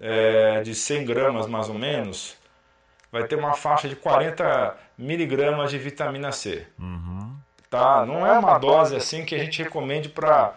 é, 0.00 0.62
de 0.62 0.74
100 0.74 1.04
gramas 1.04 1.46
mais 1.46 1.68
ou 1.68 1.74
menos 1.78 2.36
vai 3.10 3.24
ter 3.24 3.36
uma 3.36 3.54
faixa 3.54 3.88
de 3.88 3.96
40 3.96 4.76
miligramas 4.98 5.70
de 5.70 5.78
vitamina 5.78 6.32
C. 6.32 6.66
Uhum. 6.78 7.34
Tá? 7.70 8.04
Não 8.04 8.26
é 8.26 8.38
uma 8.38 8.58
dose 8.58 8.94
assim 8.94 9.24
que 9.24 9.34
a 9.34 9.38
gente 9.38 9.62
recomende 9.62 10.08
para 10.08 10.54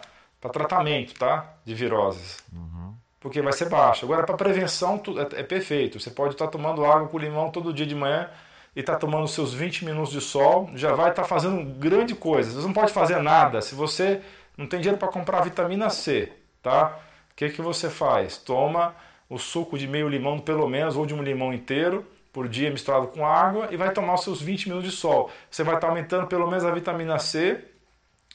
tratamento 0.48 1.14
tá? 1.14 1.54
de 1.64 1.74
viroses. 1.74 2.38
Uhum. 2.52 2.94
Porque 3.20 3.42
vai 3.42 3.52
ser 3.52 3.68
baixo. 3.68 4.06
Agora, 4.06 4.24
para 4.24 4.36
prevenção, 4.36 5.02
é, 5.34 5.40
é 5.40 5.42
perfeito. 5.42 6.00
Você 6.00 6.10
pode 6.10 6.34
estar 6.34 6.48
tomando 6.48 6.84
água 6.84 7.08
com 7.08 7.18
limão 7.18 7.50
todo 7.50 7.72
dia 7.72 7.86
de 7.86 7.94
manhã 7.94 8.30
e 8.74 8.80
estar 8.80 8.96
tomando 8.96 9.28
seus 9.28 9.52
20 9.52 9.84
minutos 9.84 10.12
de 10.12 10.20
sol, 10.20 10.70
já 10.74 10.94
vai 10.94 11.10
estar 11.10 11.24
fazendo 11.24 11.62
grande 11.78 12.14
coisa. 12.14 12.50
Você 12.50 12.66
não 12.66 12.72
pode 12.72 12.92
fazer 12.92 13.20
nada 13.20 13.60
se 13.60 13.74
você 13.74 14.22
não 14.56 14.66
tem 14.66 14.80
dinheiro 14.80 14.98
para 14.98 15.08
comprar 15.08 15.40
vitamina 15.42 15.90
C, 15.90 16.32
tá? 16.62 16.98
O 17.32 17.34
que, 17.34 17.50
que 17.50 17.60
você 17.60 17.90
faz? 17.90 18.38
Toma 18.38 18.94
o 19.28 19.38
suco 19.38 19.78
de 19.78 19.86
meio 19.86 20.08
limão, 20.08 20.38
pelo 20.38 20.68
menos, 20.68 20.96
ou 20.96 21.06
de 21.06 21.14
um 21.14 21.22
limão 21.22 21.52
inteiro, 21.52 22.06
por 22.32 22.48
dia 22.48 22.70
misturado 22.70 23.08
com 23.08 23.26
água, 23.26 23.68
e 23.70 23.76
vai 23.76 23.92
tomar 23.92 24.14
os 24.14 24.22
seus 24.22 24.40
20 24.40 24.68
minutos 24.68 24.90
de 24.90 24.96
sol. 24.96 25.30
Você 25.50 25.64
vai 25.64 25.74
estar 25.76 25.88
aumentando 25.88 26.26
pelo 26.26 26.46
menos 26.48 26.64
a 26.64 26.70
vitamina 26.70 27.18
C, 27.18 27.64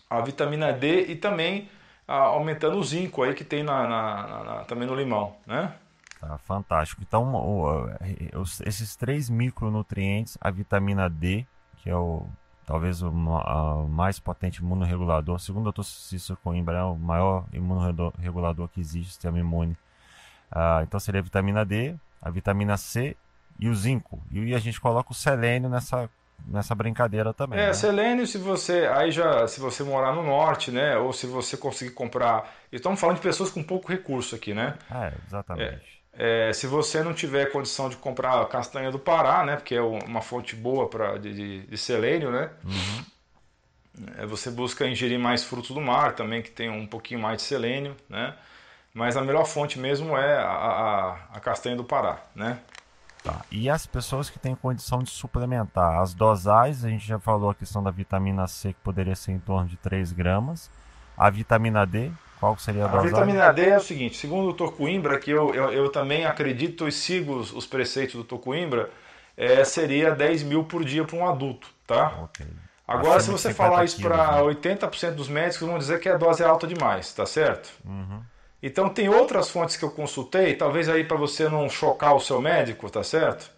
a 0.09 0.21
vitamina 0.21 0.71
D 0.73 1.05
e 1.07 1.15
também 1.15 1.69
aumentando 2.07 2.77
o 2.77 2.83
zinco 2.83 3.23
aí 3.23 3.33
que 3.33 3.43
tem 3.43 3.63
na, 3.63 3.87
na- 3.87 4.43
na- 4.43 4.63
também 4.65 4.87
no 4.87 4.95
limão, 4.95 5.35
né? 5.45 5.73
Tá, 6.19 6.37
fantástico. 6.39 7.01
Então, 7.07 7.33
o- 7.35 7.89
esses 8.65 8.95
três 8.95 9.29
micronutrientes, 9.29 10.37
a 10.41 10.49
vitamina 10.51 11.09
D, 11.09 11.45
que 11.77 11.89
é 11.89 11.95
o 11.95 12.25
talvez 12.65 13.03
o, 13.03 13.11
mais 13.87 14.17
potente 14.19 14.59
imunorregulador, 14.59 15.39
segundo 15.39 15.67
o 15.67 15.71
Dr. 15.71 15.83
Cícero 15.83 16.39
Coimbra, 16.43 16.79
é 16.79 16.83
o 16.83 16.95
maior 16.95 17.45
imunorregulador 17.53 18.67
que 18.69 18.79
existe, 18.81 19.11
sistema 19.11 19.37
imune. 19.37 19.77
Ah, 20.51 20.81
então 20.83 20.99
seria 20.99 21.19
a 21.19 21.23
vitamina 21.23 21.63
D, 21.63 21.95
a 22.21 22.29
vitamina 22.31 22.75
C 22.75 23.15
e 23.59 23.69
o 23.69 23.75
zinco. 23.75 24.19
E 24.31 24.55
a 24.55 24.59
gente 24.59 24.81
coloca 24.81 25.11
o 25.11 25.15
selênio 25.15 25.69
nessa, 25.69 26.09
nessa 26.47 26.75
brincadeira 26.75 27.33
também. 27.33 27.59
É, 27.59 27.67
né? 27.67 27.73
selênio, 27.73 28.27
se 28.27 28.37
você 28.37 28.87
aí 28.87 29.11
já, 29.11 29.47
se 29.47 29.59
você 29.59 29.83
morar 29.83 30.13
no 30.13 30.23
norte, 30.23 30.71
né, 30.71 30.97
ou 30.97 31.13
se 31.13 31.25
você 31.27 31.55
conseguir 31.57 31.91
comprar, 31.91 32.53
estamos 32.71 32.99
falando 32.99 33.17
de 33.17 33.21
pessoas 33.21 33.49
com 33.49 33.63
pouco 33.63 33.87
recurso 33.91 34.35
aqui, 34.35 34.53
né? 34.53 34.75
É, 34.91 35.13
exatamente. 35.27 36.03
É, 36.17 36.53
se 36.53 36.65
você 36.65 37.03
não 37.03 37.13
tiver 37.13 37.51
condição 37.51 37.89
de 37.89 37.97
comprar 37.97 38.41
a 38.41 38.45
castanha 38.45 38.89
do 38.89 38.97
Pará, 38.99 39.43
né, 39.45 39.55
porque 39.57 39.75
é 39.75 39.81
uma 39.81 40.21
fonte 40.21 40.55
boa 40.55 40.89
para 40.89 41.17
de, 41.17 41.33
de- 41.33 41.67
de 41.67 41.77
selênio, 41.77 42.31
né? 42.31 42.49
É, 44.17 44.25
você 44.25 44.51
busca 44.51 44.85
ingerir 44.87 45.17
mais 45.19 45.43
frutos 45.43 45.71
do 45.71 45.79
mar 45.81 46.15
também, 46.15 46.41
que 46.41 46.51
tem 46.51 46.69
um 46.69 46.85
pouquinho 46.85 47.19
mais 47.19 47.37
de 47.37 47.43
selênio, 47.43 47.95
né? 48.09 48.35
Mas 48.93 49.17
a 49.17 49.21
melhor 49.21 49.45
fonte 49.45 49.79
mesmo 49.79 50.17
é 50.17 50.37
a, 50.37 50.47
a, 50.49 51.13
a 51.35 51.39
castanha 51.39 51.75
do 51.75 51.83
Pará, 51.83 52.19
né? 52.35 52.59
Tá. 53.25 53.41
E 53.51 53.69
as 53.69 53.85
pessoas 53.87 54.29
que 54.29 54.37
têm 54.39 54.55
condição 54.55 55.01
de 55.01 55.09
suplementar, 55.09 55.99
as 55.99 56.13
dosagens, 56.13 56.85
a 56.85 56.89
gente 56.89 57.05
já 57.07 57.19
falou 57.19 57.49
a 57.49 57.55
questão 57.55 57.81
da 57.83 57.89
vitamina 57.91 58.47
C, 58.47 58.71
que 58.73 58.79
poderia 58.81 59.15
ser 59.15 59.31
em 59.31 59.39
torno 59.39 59.67
de 59.67 59.75
3 59.77 60.11
gramas. 60.11 60.69
A 61.17 61.29
vitamina 61.29 61.85
D, 61.87 62.11
qual 62.39 62.55
seria 62.57 62.85
a 62.85 62.87
A 62.87 63.01
dosagem? 63.01 63.09
vitamina 63.09 63.51
D 63.51 63.69
é 63.69 63.77
o 63.77 63.81
seguinte, 63.81 64.15
segundo 64.15 64.49
o 64.49 64.53
Dr. 64.53 64.73
Coimbra, 64.75 65.17
que 65.19 65.31
eu, 65.31 65.53
eu, 65.55 65.71
eu 65.73 65.89
também 65.91 66.25
acredito 66.25 66.87
e 66.87 66.91
sigo 66.91 67.33
os, 67.35 67.51
os 67.51 67.65
preceitos 67.65 68.15
do 68.15 68.23
Dr. 68.23 68.43
Coimbra, 68.43 68.91
é, 69.35 69.63
seria 69.65 70.11
10 70.13 70.43
mil 70.43 70.63
por 70.63 70.85
dia 70.85 71.03
para 71.03 71.17
um 71.17 71.27
adulto, 71.27 71.67
tá? 71.87 72.13
Ok. 72.23 72.45
Agora, 72.87 73.19
se 73.19 73.31
Acima 73.31 73.37
de 73.37 73.41
você 73.41 73.49
50 73.49 73.53
falar 73.53 73.83
isso 73.85 73.95
quilos, 73.97 74.11
para 74.15 74.31
né? 74.33 74.41
80% 74.43 75.15
dos 75.15 75.27
médicos, 75.27 75.67
vão 75.67 75.77
dizer 75.79 75.99
que 75.99 76.07
a 76.07 76.17
dose 76.17 76.43
é 76.43 76.45
alta 76.45 76.67
demais, 76.67 77.11
tá 77.13 77.25
certo? 77.25 77.71
Uhum. 77.83 78.21
Então, 78.67 78.89
tem 78.89 79.07
outras 79.07 79.51
fontes 79.51 79.77
que 79.77 79.85
eu 79.85 79.91
consultei, 79.91 80.55
talvez 80.55 80.89
aí 80.89 81.03
para 81.03 81.15
você 81.15 81.47
não 81.47 81.69
chocar 81.69 82.15
o 82.15 82.19
seu 82.19 82.41
médico, 82.41 82.89
tá 82.89 83.03
certo? 83.03 83.51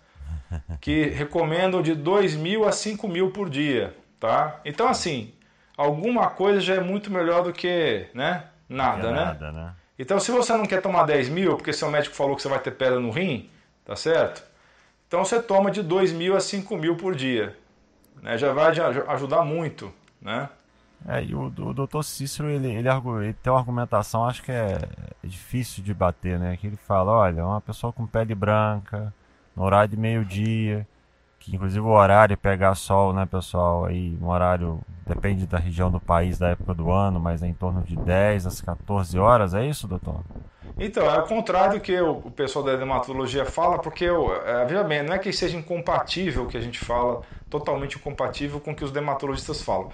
Que 0.82 1.06
recomendam 1.06 1.82
de 1.82 1.96
2 1.96 2.36
mil 2.36 2.68
a 2.68 2.74
5 2.74 3.08
mil 3.08 3.32
por 3.32 3.50
dia, 3.50 3.96
tá? 4.20 4.60
Então, 4.66 4.86
assim, 4.90 5.34
alguma 5.78 6.30
coisa 6.30 6.60
já 6.60 6.76
é 6.76 6.82
muito 6.82 7.10
melhor 7.10 7.42
do 7.42 7.54
que, 7.54 8.08
né? 8.14 8.48
Nada, 8.68 9.08
é 9.08 9.12
né? 9.14 9.26
nada, 9.26 9.52
né? 9.54 9.74
Então, 9.98 10.20
se 10.20 10.30
você 10.30 10.52
não 10.58 10.66
quer 10.66 10.82
tomar 10.82 11.06
10 11.06 11.30
mil, 11.30 11.56
porque 11.56 11.72
seu 11.72 11.90
médico 11.90 12.14
falou 12.14 12.36
que 12.36 12.42
você 12.42 12.50
vai 12.50 12.60
ter 12.60 12.72
pedra 12.72 13.00
no 13.00 13.10
rim, 13.10 13.50
tá 13.86 13.96
certo? 13.96 14.44
Então, 15.08 15.24
você 15.24 15.42
toma 15.42 15.72
de 15.72 15.82
2 15.82 16.12
mil 16.12 16.36
a 16.36 16.42
5 16.42 16.76
mil 16.76 16.98
por 16.98 17.16
dia. 17.16 17.56
Né? 18.22 18.38
Já 18.38 18.52
vai 18.52 18.68
aj- 18.78 19.06
ajudar 19.08 19.44
muito, 19.46 19.94
né? 20.22 20.50
É, 21.06 21.24
e 21.24 21.36
o, 21.36 21.46
o 21.46 21.74
Dr. 21.74 22.02
Cícero, 22.04 22.50
ele, 22.50 22.68
ele, 22.70 22.90
ele 22.90 23.34
tem 23.34 23.52
uma 23.52 23.60
argumentação, 23.60 24.26
acho 24.26 24.44
que 24.44 24.52
é 24.52 24.80
difícil 25.24 25.84
de 25.84 25.94
bater, 25.94 26.40
né? 26.40 26.58
Que 26.58 26.68
ele 26.68 26.76
fala, 26.76 27.12
olha, 27.12 27.46
uma 27.46 27.62
pessoa 27.62 27.94
com 27.94 28.06
pele 28.06 28.34
branca, 28.34 29.14
no 29.56 29.64
horário 29.64 29.90
de 29.90 29.98
meio-dia, 29.98 30.88
que 31.40 31.56
inclusive 31.56 31.80
o 31.80 31.90
horário 31.90 32.34
é 32.34 32.38
pegar 32.38 32.76
sol, 32.76 33.14
né, 33.14 33.26
pessoal? 33.26 33.86
Aí, 33.86 34.18
um 34.22 34.28
horário, 34.28 34.80
depende 35.06 35.48
da 35.48 35.58
região 35.58 35.90
do 35.90 36.00
país, 36.00 36.38
da 36.38 36.50
época 36.50 36.74
do 36.74 36.92
ano, 36.92 37.20
mas 37.20 37.42
é 37.42 37.48
em 37.48 37.54
torno 37.54 37.82
de 37.84 37.96
10 37.96 38.48
às 38.48 38.62
14 38.62 39.18
horas, 39.18 39.54
é 39.54 39.66
isso, 39.66 39.88
doutor? 39.88 40.22
Então, 40.80 41.10
é 41.10 41.18
o 41.18 41.24
contrário 41.26 41.80
do 41.80 41.82
que 41.82 42.00
o 42.00 42.30
pessoal 42.32 42.64
da 42.64 42.76
dermatologia 42.76 43.46
fala, 43.46 43.80
porque, 43.80 44.06
eu, 44.06 44.32
é, 44.46 44.64
veja 44.66 44.84
bem, 44.84 45.02
não 45.02 45.14
é 45.14 45.20
que 45.20 45.34
seja 45.34 45.58
incompatível 45.58 46.44
o 46.44 46.48
que 46.48 46.58
a 46.58 46.62
gente 46.62 46.78
fala, 46.80 47.22
totalmente 47.50 47.96
incompatível 47.98 48.60
com 48.60 48.72
o 48.72 48.76
que 48.76 48.84
os 48.84 48.92
dermatologistas 48.92 49.62
falam. 49.62 49.92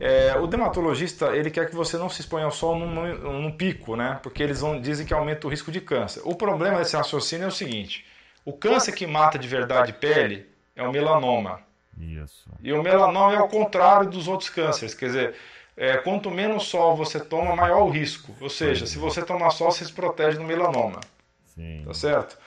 É, 0.00 0.36
o 0.38 0.46
dermatologista, 0.46 1.36
ele 1.36 1.50
quer 1.50 1.68
que 1.68 1.76
você 1.76 1.96
não 1.98 2.08
se 2.08 2.20
exponha 2.22 2.46
ao 2.46 2.50
sol 2.50 2.76
num, 2.76 2.90
num- 2.90 3.40
num 3.42 3.50
pico, 3.52 3.94
né? 3.94 4.18
Porque 4.22 4.42
eles 4.42 4.60
vão, 4.60 4.80
dizem 4.80 5.06
que 5.06 5.14
aumenta 5.14 5.46
o 5.46 5.50
risco 5.50 5.70
de 5.70 5.80
câncer. 5.80 6.22
O 6.24 6.34
problema 6.34 6.78
desse 6.78 6.96
raciocínio 6.96 7.44
é 7.44 7.48
o 7.48 7.52
seguinte, 7.52 8.04
o 8.44 8.52
câncer 8.52 8.92
que 8.92 9.06
mata 9.06 9.38
de 9.38 9.46
verdade 9.46 9.92
pele 9.92 10.46
é 10.74 10.82
o 10.82 10.90
melanoma. 10.90 11.60
Isso. 11.96 12.48
E 12.62 12.72
o 12.72 12.82
melanoma 12.82 13.34
é 13.34 13.40
o 13.40 13.48
contrário 13.48 14.08
dos 14.08 14.26
outros 14.26 14.48
cânceres, 14.50 14.94
quer 14.94 15.06
dizer, 15.06 15.34
é, 15.76 15.96
quanto 15.96 16.30
menos 16.30 16.64
sol 16.64 16.96
você 16.96 17.18
toma, 17.18 17.56
maior 17.56 17.82
o 17.82 17.90
risco. 17.90 18.34
Ou 18.40 18.50
seja, 18.50 18.86
se 18.86 18.98
você 18.98 19.22
tomar 19.22 19.50
sol, 19.50 19.70
você 19.70 19.84
se 19.84 19.92
protege 19.92 20.38
do 20.38 20.44
melanoma, 20.44 21.00
Sim. 21.46 21.82
tá 21.86 21.94
certo? 21.94 22.38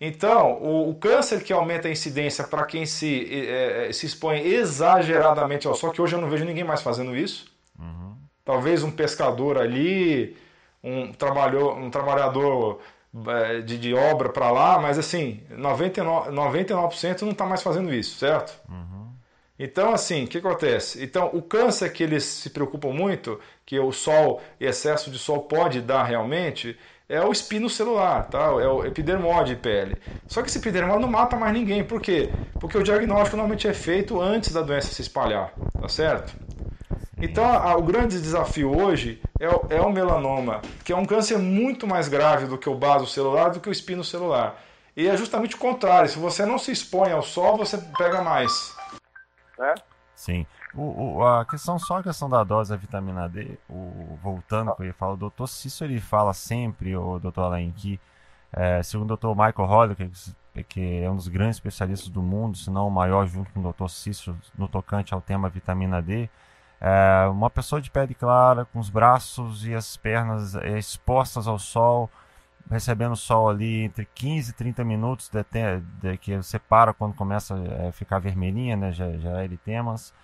Então, 0.00 0.54
o, 0.62 0.90
o 0.90 0.94
câncer 0.94 1.44
que 1.44 1.52
aumenta 1.52 1.88
a 1.88 1.90
incidência 1.90 2.44
para 2.44 2.64
quem 2.64 2.86
se, 2.86 3.28
é, 3.30 3.88
é, 3.88 3.92
se 3.92 4.06
expõe 4.06 4.40
exageradamente 4.40 5.66
ao 5.66 5.74
sol, 5.74 5.90
que 5.90 6.00
hoje 6.00 6.16
eu 6.16 6.20
não 6.20 6.30
vejo 6.30 6.44
ninguém 6.44 6.64
mais 6.64 6.80
fazendo 6.80 7.14
isso. 7.14 7.52
Uhum. 7.78 8.14
Talvez 8.42 8.82
um 8.82 8.90
pescador 8.90 9.58
ali, 9.58 10.36
um, 10.82 11.12
trabalhou, 11.12 11.76
um 11.76 11.90
trabalhador 11.90 12.80
é, 13.28 13.60
de, 13.60 13.76
de 13.76 13.92
obra 13.92 14.30
para 14.30 14.50
lá, 14.50 14.78
mas 14.78 14.98
assim, 14.98 15.42
99%, 15.52 16.30
99% 16.30 17.22
não 17.22 17.32
está 17.32 17.44
mais 17.44 17.62
fazendo 17.62 17.92
isso, 17.92 18.16
certo? 18.18 18.58
Uhum. 18.70 18.89
Então, 19.62 19.92
assim, 19.92 20.24
o 20.24 20.26
que 20.26 20.38
acontece? 20.38 21.04
Então, 21.04 21.28
o 21.34 21.42
câncer 21.42 21.92
que 21.92 22.02
eles 22.02 22.24
se 22.24 22.48
preocupam 22.48 22.92
muito, 22.94 23.38
que 23.66 23.78
o 23.78 23.92
sol, 23.92 24.40
excesso 24.58 25.10
de 25.10 25.18
sol 25.18 25.42
pode 25.42 25.82
dar 25.82 26.02
realmente, 26.04 26.78
é 27.06 27.20
o 27.20 27.30
espino 27.30 27.68
celular, 27.68 28.22
tá? 28.30 28.44
É 28.46 28.66
o 28.66 28.86
epidermode 28.86 29.54
de 29.54 29.60
pele. 29.60 29.98
Só 30.26 30.40
que 30.40 30.48
esse 30.48 30.56
epidermode 30.58 31.02
não 31.02 31.08
mata 31.10 31.36
mais 31.36 31.52
ninguém. 31.52 31.84
Por 31.84 32.00
quê? 32.00 32.32
Porque 32.58 32.78
o 32.78 32.82
diagnóstico 32.82 33.36
normalmente 33.36 33.68
é 33.68 33.74
feito 33.74 34.18
antes 34.18 34.52
da 34.54 34.62
doença 34.62 34.90
se 34.92 35.02
espalhar, 35.02 35.52
tá 35.78 35.88
certo? 35.88 36.34
Então, 37.20 37.44
a- 37.44 37.76
o 37.76 37.82
grande 37.82 38.20
desafio 38.20 38.70
hoje 38.74 39.22
é 39.38 39.48
o, 39.48 39.66
é 39.68 39.80
o 39.80 39.90
melanoma, 39.92 40.62
que 40.84 40.92
é 40.92 40.96
um 40.96 41.04
câncer 41.04 41.38
muito 41.38 41.86
mais 41.86 42.08
grave 42.08 42.46
do 42.46 42.56
que 42.58 42.68
o 42.68 42.74
baso 42.74 43.06
celular, 43.06 43.50
do 43.50 43.60
que 43.60 43.68
o 43.68 43.72
espino 43.72 44.02
celular. 44.02 44.58
E 44.96 45.06
é 45.06 45.16
justamente 45.16 45.54
o 45.54 45.58
contrário. 45.58 46.08
Se 46.08 46.18
você 46.18 46.46
não 46.46 46.58
se 46.58 46.72
expõe 46.72 47.12
ao 47.12 47.22
sol, 47.22 47.58
você 47.58 47.76
pega 47.78 48.22
mais. 48.22 48.80
Né? 49.60 49.74
Sim. 50.16 50.46
O, 50.74 51.18
o- 51.18 51.26
a 51.26 51.44
questão, 51.44 51.78
só 51.78 51.98
a 51.98 52.02
questão 52.02 52.28
da 52.28 52.42
dose 52.44 52.70
da 52.70 52.76
vitamina 52.76 53.28
D, 53.28 53.58
o, 53.68 54.18
voltando 54.22 54.72
com 54.74 54.82
ele 54.82 54.92
fala, 54.94 55.14
o 55.14 55.16
doutor 55.18 55.46
Cícero 55.48 55.92
ele 55.92 56.00
fala 56.00 56.34
sempre, 56.34 56.96
o 56.96 57.18
doutor 57.18 57.44
Alain, 57.44 57.70
que 57.72 58.00
é, 58.52 58.82
segundo 58.82 59.06
o 59.12 59.16
doutor 59.16 59.34
Michael 59.36 59.68
Holly, 59.68 59.94
que, 59.96 60.64
que 60.64 61.02
é 61.02 61.10
um 61.10 61.16
dos 61.16 61.28
grandes 61.28 61.56
especialistas 61.56 62.08
do 62.10 62.22
mundo, 62.22 62.56
se 62.58 62.70
não 62.70 62.88
o 62.88 62.90
maior 62.90 63.26
junto 63.26 63.52
com 63.52 63.60
o 63.60 63.62
doutor 63.62 63.88
Cícero 63.90 64.36
no 64.58 64.68
tocante 64.68 65.14
ao 65.14 65.20
tema 65.20 65.48
vitamina 65.48 66.02
D, 66.02 66.28
é, 66.80 67.28
uma 67.28 67.50
pessoa 67.50 67.80
de 67.80 67.90
pele 67.90 68.14
clara, 68.14 68.64
com 68.66 68.78
os 68.80 68.90
braços 68.90 69.66
e 69.66 69.74
as 69.74 69.96
pernas 69.96 70.54
é, 70.56 70.78
expostas 70.78 71.46
ao 71.48 71.58
sol, 71.58 72.10
recebendo 72.70 73.16
sol 73.16 73.50
ali 73.50 73.82
entre 73.82 74.08
15 74.14 74.50
e 74.50 74.54
30 74.54 74.84
minutos, 74.84 75.28
de, 75.28 75.40
de 76.00 76.16
que 76.18 76.36
você 76.36 76.58
para 76.58 76.94
quando 76.94 77.14
começa 77.14 77.54
a 77.88 77.92
ficar 77.92 78.18
vermelhinha, 78.18 78.76
né, 78.76 78.92
já, 78.92 79.10
já 79.18 79.42
eritemas, 79.42 80.14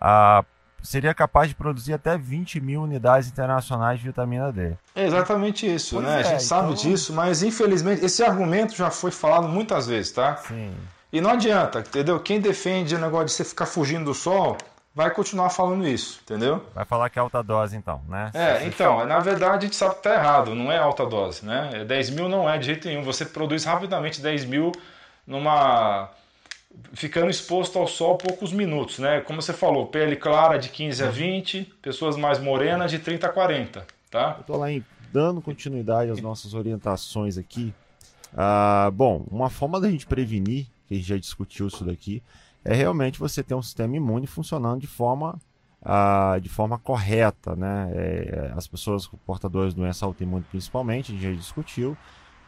ah, 0.00 0.44
seria 0.82 1.14
capaz 1.14 1.48
de 1.48 1.54
produzir 1.54 1.92
até 1.92 2.18
20 2.18 2.60
mil 2.60 2.82
unidades 2.82 3.28
internacionais 3.28 4.00
de 4.00 4.06
vitamina 4.06 4.52
D. 4.52 4.72
É 4.94 5.06
exatamente 5.06 5.72
isso, 5.72 5.96
pois 5.96 6.06
né? 6.06 6.16
É, 6.16 6.20
a 6.20 6.22
gente 6.24 6.42
sabe 6.42 6.72
então... 6.72 6.82
disso, 6.82 7.12
mas 7.12 7.42
infelizmente 7.42 8.04
esse 8.04 8.22
argumento 8.22 8.74
já 8.74 8.90
foi 8.90 9.12
falado 9.12 9.48
muitas 9.48 9.86
vezes, 9.86 10.10
tá? 10.12 10.36
Sim. 10.36 10.74
E 11.12 11.20
não 11.20 11.30
adianta, 11.30 11.80
entendeu? 11.80 12.18
Quem 12.18 12.40
defende 12.40 12.94
o 12.96 12.98
negócio 12.98 13.26
de 13.26 13.32
você 13.32 13.44
ficar 13.44 13.66
fugindo 13.66 14.06
do 14.06 14.14
sol, 14.14 14.56
vai 14.94 15.10
continuar 15.10 15.50
falando 15.50 15.86
isso, 15.86 16.20
entendeu? 16.22 16.64
Vai 16.74 16.84
falar 16.84 17.08
que 17.08 17.18
é 17.18 17.22
alta 17.22 17.42
dose 17.42 17.76
então, 17.76 18.00
né? 18.08 18.30
É, 18.34 18.66
então, 18.66 19.04
na 19.06 19.18
verdade 19.18 19.58
a 19.58 19.60
gente 19.60 19.76
sabe 19.76 19.96
que 19.96 20.02
tá 20.02 20.14
errado, 20.14 20.54
não 20.54 20.70
é 20.70 20.78
alta 20.78 21.06
dose, 21.06 21.44
né? 21.44 21.84
10 21.84 22.10
mil 22.10 22.28
não 22.28 22.48
é 22.48 22.58
de 22.58 22.66
jeito 22.66 22.88
nenhum, 22.88 23.02
você 23.02 23.24
produz 23.24 23.64
rapidamente 23.64 24.20
10 24.20 24.44
mil 24.44 24.72
numa 25.26 26.10
ficando 26.94 27.30
exposto 27.30 27.78
ao 27.78 27.86
sol 27.86 28.16
poucos 28.16 28.52
minutos, 28.52 28.98
né? 28.98 29.20
Como 29.20 29.40
você 29.40 29.52
falou, 29.52 29.86
pele 29.86 30.16
clara 30.16 30.58
de 30.58 30.68
15 30.68 31.04
a 31.04 31.10
20, 31.10 31.64
pessoas 31.82 32.16
mais 32.16 32.38
morenas 32.38 32.90
de 32.90 32.98
30 32.98 33.26
a 33.26 33.30
40, 33.30 33.86
tá? 34.10 34.36
Eu 34.38 34.44
tô 34.44 34.56
lá 34.56 34.70
em, 34.70 34.84
dando 35.12 35.40
continuidade 35.40 36.10
às 36.10 36.20
nossas 36.20 36.54
orientações 36.54 37.36
aqui. 37.36 37.74
Ah, 38.34 38.90
bom, 38.92 39.26
uma 39.30 39.50
forma 39.50 39.78
da 39.80 39.90
gente 39.90 40.06
prevenir, 40.06 40.66
que 40.88 40.94
a 40.94 40.96
gente 40.96 41.06
já 41.06 41.18
discutiu 41.18 41.66
isso 41.66 41.84
daqui, 41.84 42.22
é 42.64 42.74
realmente 42.74 43.18
você 43.18 43.42
ter 43.42 43.54
um 43.54 43.62
sistema 43.62 43.96
imune 43.96 44.26
funcionando 44.26 44.80
de 44.80 44.86
forma 44.86 45.38
ah, 45.84 46.38
de 46.40 46.48
forma 46.48 46.78
correta, 46.78 47.56
né? 47.56 47.90
É, 47.92 48.52
as 48.54 48.68
pessoas 48.68 49.08
portadoras 49.26 49.74
de 49.74 49.80
doença 49.80 50.06
autoimune 50.06 50.44
principalmente, 50.48 51.10
a 51.10 51.14
gente 51.14 51.24
já 51.24 51.32
discutiu, 51.32 51.96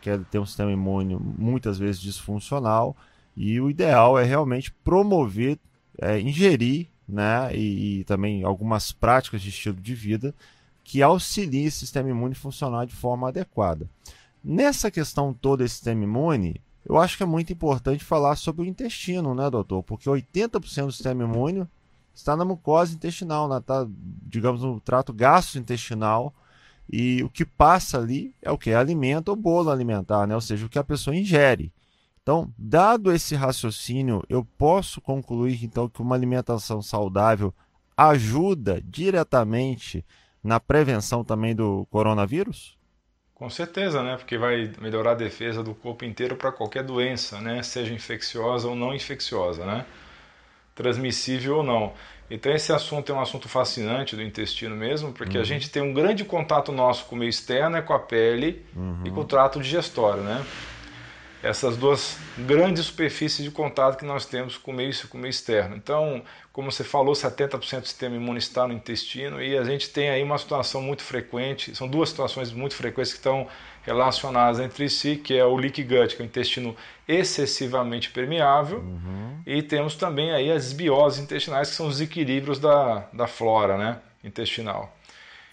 que 0.01 0.09
é 0.09 0.19
ter 0.19 0.39
um 0.39 0.47
sistema 0.47 0.71
imune 0.71 1.17
muitas 1.17 1.77
vezes 1.79 2.01
disfuncional 2.01 2.97
e 3.37 3.61
o 3.61 3.69
ideal 3.69 4.19
é 4.19 4.23
realmente 4.23 4.73
promover, 4.85 5.59
é, 6.01 6.21
ingerir 6.21 6.89
né, 7.09 7.55
e, 7.55 8.01
e, 8.01 8.05
também 8.05 8.45
algumas 8.45 8.93
práticas 8.93 9.43
de 9.43 9.49
estilo 9.49 9.77
de 9.77 9.95
vida 9.95 10.35
que 10.85 11.03
auxiliem 11.03 11.65
esse 11.65 11.79
sistema 11.79 12.11
imune 12.11 12.35
a 12.35 12.37
funcionar 12.37 12.87
de 12.87 12.95
forma 12.95 13.29
adequada. 13.29 13.89
Nessa 14.43 14.91
questão 14.91 15.33
toda 15.33 15.65
esse 15.65 15.75
sistema 15.75 16.05
imune, 16.05 16.61
eu 16.85 16.99
acho 16.99 17.17
que 17.17 17.23
é 17.23 17.27
muito 17.27 17.53
importante 17.53 18.05
falar 18.05 18.37
sobre 18.37 18.63
o 18.63 18.67
intestino, 18.67 19.35
né, 19.35 19.49
doutor? 19.49 19.83
Porque 19.83 20.09
80% 20.09 20.87
do 20.87 20.93
sistema 20.93 21.25
imune 21.25 21.67
está 22.15 22.37
na 22.37 22.45
mucosa 22.45 22.95
intestinal, 22.95 23.49
né? 23.49 23.61
tá, 23.61 23.87
digamos, 24.27 24.63
no 24.63 24.81
trato 24.81 25.13
gastrointestinal. 25.13 26.33
E 26.91 27.23
o 27.23 27.31
que 27.31 27.47
passa 27.47 27.99
ali 27.99 28.35
é 28.43 28.51
o 28.51 28.59
que? 28.59 28.73
Alimento 28.73 29.29
ou 29.31 29.37
bolo 29.37 29.71
alimentar, 29.71 30.27
né? 30.27 30.35
ou 30.35 30.41
seja, 30.41 30.67
o 30.67 30.69
que 30.69 30.79
a 30.79 30.85
pessoa 30.85 31.17
ingere. 31.17 31.73
Então, 32.23 32.53
dado 32.59 33.11
esse 33.13 33.35
raciocínio, 33.35 34.23
eu 34.29 34.45
posso 34.57 35.01
concluir 35.01 35.65
então 35.65 35.89
que 35.89 36.01
uma 36.01 36.15
alimentação 36.15 36.81
saudável 36.81 37.53
ajuda 37.97 38.83
diretamente 38.83 40.05
na 40.43 40.61
prevenção 40.61 41.25
também 41.25 41.55
do 41.55 41.87
coronavírus? 41.91 42.77
Com 43.45 43.51
certeza, 43.51 44.03
né? 44.03 44.17
Porque 44.17 44.39
vai 44.39 44.73
melhorar 44.81 45.11
a 45.11 45.15
defesa 45.15 45.63
do 45.63 45.75
corpo 45.75 46.03
inteiro 46.03 46.35
para 46.35 46.51
qualquer 46.51 46.83
doença, 46.83 47.43
né? 47.43 47.63
Seja 47.63 47.93
infecciosa 47.93 48.67
ou 48.67 48.75
não 48.75 48.95
infecciosa, 48.95 49.67
né? 49.67 49.85
Transmissível 50.75 51.59
ou 51.59 51.63
não. 51.63 51.93
Então 52.31 52.51
esse 52.51 52.73
assunto 52.73 53.13
é 53.13 53.15
um 53.15 53.21
assunto 53.21 53.47
fascinante 53.47 54.17
do 54.17 54.23
intestino 54.23 54.75
mesmo, 54.75 55.13
porque 55.13 55.37
uhum. 55.37 55.43
a 55.43 55.47
gente 55.47 55.69
tem 55.69 55.83
um 55.83 55.93
grande 55.93 56.25
contato 56.25 56.73
nosso 56.73 57.05
com 57.05 57.17
o 57.17 57.19
meio 57.19 57.29
externo, 57.29 57.77
é 57.77 57.83
com 57.83 57.93
a 57.93 57.99
pele 57.99 58.65
uhum. 58.75 59.03
e 59.05 59.11
com 59.11 59.21
o 59.21 59.25
trato 59.27 59.61
digestório, 59.61 60.23
né? 60.23 60.43
Essas 61.45 61.77
duas 61.77 62.17
grandes 62.39 62.87
superfícies 62.87 63.45
de 63.45 63.51
contato 63.51 63.99
que 63.99 64.05
nós 64.05 64.25
temos 64.25 64.57
com 64.57 64.71
o 64.71 64.75
meio, 64.75 64.93
com 65.09 65.19
o 65.19 65.21
meio 65.21 65.31
externo. 65.31 65.77
Então, 65.77 66.23
como 66.51 66.73
você 66.73 66.83
falou, 66.83 67.13
70% 67.13 67.81
do 67.81 67.87
sistema 67.87 68.17
imune 68.17 68.39
está 68.39 68.67
no 68.67 68.73
intestino 68.73 69.43
e 69.43 69.57
a 69.57 69.63
gente 69.63 69.91
tem 69.91 70.09
aí 70.09 70.23
uma 70.23 70.39
situação 70.39 70.81
muito 70.81 71.03
frequente, 71.03 71.77
são 71.77 71.87
duas 71.87 72.09
situações 72.09 72.51
muito 72.51 72.75
frequentes 72.75 73.13
que 73.13 73.19
estão 73.19 73.47
relacionadas 73.83 74.59
entre 74.59 74.89
si, 74.89 75.17
que 75.17 75.37
é 75.37 75.45
o 75.45 75.55
leak 75.55 75.83
gut, 75.83 76.17
que 76.17 76.23
é 76.23 76.25
o 76.25 76.27
intestino 76.27 76.75
excessivamente 77.07 78.11
permeável, 78.11 78.79
uhum. 78.79 79.43
e 79.47 79.63
temos 79.63 79.95
também 79.95 80.33
aí 80.33 80.51
as 80.51 80.73
bioses 80.73 81.19
intestinais, 81.19 81.69
que 81.69 81.77
são 81.77 81.87
os 81.87 82.01
equilíbrios 82.01 82.59
da, 82.59 83.07
da 83.13 83.27
flora 83.27 83.77
né, 83.77 83.99
intestinal. 84.25 84.97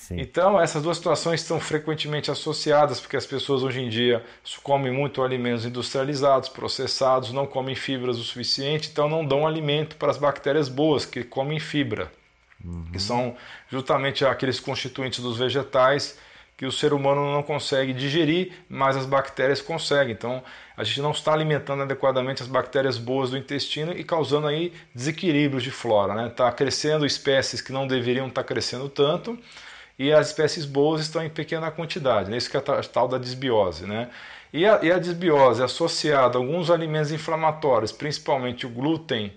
Sim. 0.02 0.20
Então, 0.20 0.60
essas 0.60 0.82
duas 0.82 0.98
situações 0.98 1.42
estão 1.42 1.60
frequentemente 1.60 2.32
associadas, 2.32 3.00
porque 3.00 3.16
as 3.16 3.26
pessoas 3.28 3.62
hoje 3.62 3.82
em 3.82 3.88
dia 3.88 4.26
comem 4.64 4.92
muito 4.92 5.22
alimentos 5.22 5.64
industrializados, 5.64 6.50
processados, 6.50 7.32
não 7.32 7.46
comem 7.46 7.76
fibras 7.76 8.18
o 8.18 8.24
suficiente, 8.24 8.90
então 8.92 9.08
não 9.08 9.24
dão 9.24 9.46
alimento 9.46 9.96
para 9.98 10.10
as 10.10 10.18
bactérias 10.18 10.68
boas, 10.68 11.06
que 11.06 11.24
comem 11.24 11.60
fibra, 11.60 12.12
uhum. 12.66 12.86
que 12.92 13.00
são 13.00 13.36
justamente 13.70 14.26
aqueles 14.26 14.60
constituintes 14.60 15.20
dos 15.20 15.38
vegetais 15.38 16.18
que 16.58 16.66
o 16.66 16.72
ser 16.72 16.94
humano 16.94 17.32
não 17.32 17.44
consegue 17.44 17.94
digerir, 17.94 18.54
mas 18.68 18.98
as 18.98 19.06
bactérias 19.06 19.62
conseguem. 19.62 20.14
Então, 20.14 20.44
a 20.76 20.84
gente 20.84 21.00
não 21.00 21.12
está 21.12 21.32
alimentando 21.32 21.84
adequadamente 21.84 22.42
as 22.42 22.48
bactérias 22.48 22.98
boas 22.98 23.30
do 23.30 23.38
intestino 23.38 23.94
e 23.94 24.04
causando 24.04 24.48
aí 24.48 24.74
desequilíbrios 24.96 25.62
de 25.62 25.70
flora. 25.70 26.14
Está 26.14 26.24
né? 26.24 26.30
Tá 26.30 26.52
crescendo 26.52 27.06
espécies 27.06 27.62
que 27.62 27.72
não 27.72 27.86
deveriam 27.86 28.28
estar 28.28 28.42
tá 28.42 28.48
crescendo 28.48 28.90
tanto 28.90 29.38
e 29.98 30.12
as 30.12 30.28
espécies 30.28 30.66
boas 30.66 31.02
estão 31.02 31.24
em 31.24 31.30
pequena 31.30 31.70
quantidade, 31.72 32.30
né? 32.30 32.38
isso 32.38 32.50
que 32.50 32.58
é 32.58 32.60
a 32.60 32.84
tal 32.84 33.08
da 33.08 33.18
desbiose. 33.18 33.86
Né? 33.86 34.10
E, 34.52 34.66
a, 34.66 34.80
e 34.82 34.92
a 34.92 34.98
desbiose 34.98 35.64
associada 35.64 36.38
a 36.38 36.42
alguns 36.42 36.70
alimentos 36.70 37.12
inflamatórios, 37.12 37.92
principalmente 37.92 38.66
o 38.66 38.70
glúten 38.70 39.34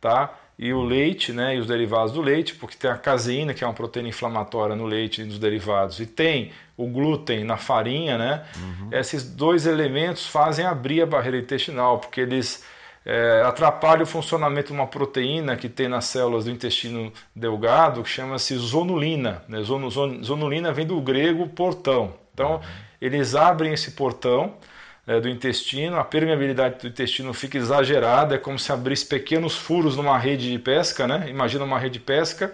tá? 0.00 0.34
e 0.58 0.72
o 0.72 0.82
leite, 0.82 1.32
né? 1.32 1.56
e 1.56 1.58
os 1.58 1.66
derivados 1.66 2.12
do 2.12 2.20
leite, 2.20 2.54
porque 2.54 2.76
tem 2.76 2.90
a 2.90 2.96
caseína, 2.96 3.54
que 3.54 3.62
é 3.62 3.66
uma 3.66 3.74
proteína 3.74 4.08
inflamatória 4.08 4.74
no 4.74 4.86
leite 4.86 5.22
e 5.22 5.24
nos 5.24 5.38
derivados, 5.38 6.00
e 6.00 6.06
tem 6.06 6.52
o 6.76 6.86
glúten 6.86 7.44
na 7.44 7.56
farinha, 7.56 8.16
né? 8.16 8.44
Uhum. 8.56 8.90
esses 8.92 9.24
dois 9.28 9.66
elementos 9.66 10.26
fazem 10.26 10.64
abrir 10.64 11.02
a 11.02 11.06
barreira 11.06 11.36
intestinal, 11.36 11.98
porque 11.98 12.20
eles 12.20 12.64
é, 13.08 13.40
atrapalha 13.42 14.02
o 14.02 14.06
funcionamento 14.06 14.66
de 14.66 14.74
uma 14.74 14.86
proteína 14.86 15.56
que 15.56 15.66
tem 15.66 15.88
nas 15.88 16.04
células 16.04 16.44
do 16.44 16.50
intestino 16.50 17.10
delgado, 17.34 18.02
que 18.02 18.08
chama-se 18.10 18.54
zonulina. 18.58 19.42
Né? 19.48 19.62
Zon, 19.62 19.88
zon, 19.88 20.22
zonulina 20.22 20.74
vem 20.74 20.86
do 20.86 21.00
grego 21.00 21.48
portão. 21.48 22.12
Então, 22.34 22.60
eles 23.00 23.34
abrem 23.34 23.72
esse 23.72 23.92
portão 23.92 24.56
é, 25.06 25.18
do 25.18 25.26
intestino, 25.26 25.96
a 25.96 26.04
permeabilidade 26.04 26.80
do 26.80 26.86
intestino 26.86 27.32
fica 27.32 27.56
exagerada, 27.56 28.34
é 28.34 28.38
como 28.38 28.58
se 28.58 28.70
abrisse 28.70 29.06
pequenos 29.06 29.56
furos 29.56 29.96
numa 29.96 30.18
rede 30.18 30.52
de 30.52 30.58
pesca. 30.58 31.06
Né? 31.06 31.30
Imagina 31.30 31.64
uma 31.64 31.78
rede 31.78 31.94
de 31.94 32.04
pesca 32.04 32.52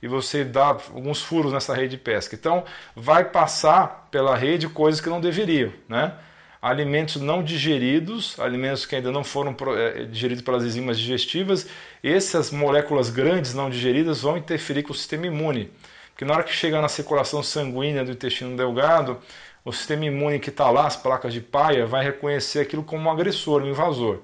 e 0.00 0.06
você 0.06 0.44
dá 0.44 0.66
alguns 0.66 1.20
furos 1.20 1.52
nessa 1.52 1.74
rede 1.74 1.96
de 1.96 1.98
pesca. 1.98 2.36
Então, 2.36 2.62
vai 2.94 3.24
passar 3.24 4.06
pela 4.12 4.36
rede 4.36 4.68
coisas 4.68 5.00
que 5.00 5.08
não 5.08 5.20
deveriam. 5.20 5.72
Né? 5.88 6.12
Alimentos 6.60 7.20
não 7.20 7.42
digeridos, 7.42 8.38
alimentos 8.40 8.86
que 8.86 8.96
ainda 8.96 9.10
não 9.10 9.22
foram 9.22 9.54
é, 9.76 10.04
digeridos 10.04 10.42
pelas 10.42 10.64
enzimas 10.64 10.98
digestivas, 10.98 11.68
essas 12.02 12.50
moléculas 12.50 13.10
grandes 13.10 13.54
não 13.54 13.70
digeridas 13.70 14.22
vão 14.22 14.36
interferir 14.36 14.82
com 14.82 14.92
o 14.92 14.96
sistema 14.96 15.26
imune. 15.26 15.70
Porque 16.10 16.24
na 16.24 16.34
hora 16.34 16.44
que 16.44 16.52
chega 16.52 16.80
na 16.80 16.88
circulação 16.88 17.42
sanguínea 17.42 18.04
do 18.04 18.10
intestino 18.10 18.56
delgado, 18.56 19.18
o 19.64 19.72
sistema 19.72 20.06
imune 20.06 20.38
que 20.38 20.48
está 20.48 20.70
lá, 20.70 20.86
as 20.86 20.96
placas 20.96 21.32
de 21.34 21.40
paia, 21.40 21.86
vai 21.86 22.04
reconhecer 22.04 22.60
aquilo 22.60 22.82
como 22.82 23.08
um 23.08 23.10
agressor, 23.10 23.62
um 23.62 23.68
invasor. 23.68 24.20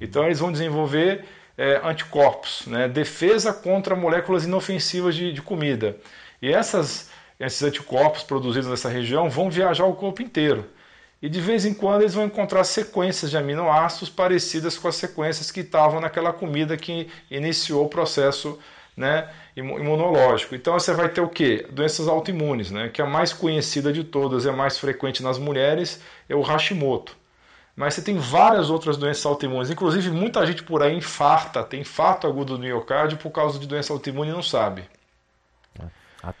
Então 0.00 0.24
eles 0.24 0.38
vão 0.38 0.50
desenvolver 0.50 1.24
é, 1.56 1.80
anticorpos, 1.84 2.66
né, 2.66 2.88
defesa 2.88 3.52
contra 3.52 3.94
moléculas 3.94 4.44
inofensivas 4.44 5.14
de, 5.14 5.32
de 5.32 5.42
comida. 5.42 5.96
E 6.40 6.50
essas, 6.50 7.10
esses 7.38 7.62
anticorpos 7.62 8.22
produzidos 8.22 8.68
nessa 8.68 8.88
região 8.88 9.28
vão 9.28 9.50
viajar 9.50 9.84
o 9.84 9.94
corpo 9.94 10.22
inteiro. 10.22 10.64
E 11.20 11.28
de 11.28 11.40
vez 11.40 11.64
em 11.64 11.74
quando 11.74 12.02
eles 12.02 12.14
vão 12.14 12.24
encontrar 12.24 12.62
sequências 12.62 13.30
de 13.30 13.36
aminoácidos 13.36 14.08
parecidas 14.08 14.78
com 14.78 14.86
as 14.86 14.94
sequências 14.94 15.50
que 15.50 15.60
estavam 15.60 16.00
naquela 16.00 16.32
comida 16.32 16.76
que 16.76 17.08
iniciou 17.28 17.84
o 17.84 17.88
processo 17.88 18.58
né, 18.96 19.28
imunológico. 19.56 20.54
Então 20.54 20.74
você 20.74 20.92
vai 20.92 21.08
ter 21.08 21.20
o 21.20 21.28
que? 21.28 21.66
Doenças 21.70 22.08
autoimunes, 22.08 22.70
né, 22.70 22.88
que 22.88 23.02
a 23.02 23.06
mais 23.06 23.32
conhecida 23.32 23.92
de 23.92 24.04
todas 24.04 24.44
e 24.44 24.48
a 24.48 24.52
mais 24.52 24.78
frequente 24.78 25.22
nas 25.22 25.38
mulheres 25.38 26.00
é 26.28 26.34
o 26.34 26.42
Hashimoto. 26.42 27.16
Mas 27.74 27.94
você 27.94 28.02
tem 28.02 28.18
várias 28.18 28.70
outras 28.70 28.96
doenças 28.96 29.24
autoimunes, 29.24 29.70
inclusive 29.70 30.10
muita 30.10 30.44
gente 30.44 30.64
por 30.64 30.82
aí 30.82 30.96
infarta, 30.96 31.62
tem 31.62 31.80
infarto 31.80 32.26
agudo 32.26 32.56
do 32.56 32.60
miocárdio 32.60 33.18
por 33.18 33.30
causa 33.30 33.56
de 33.56 33.68
doença 33.68 33.92
autoimune 33.92 34.30
e 34.30 34.34
não 34.34 34.42
sabe. 34.42 34.82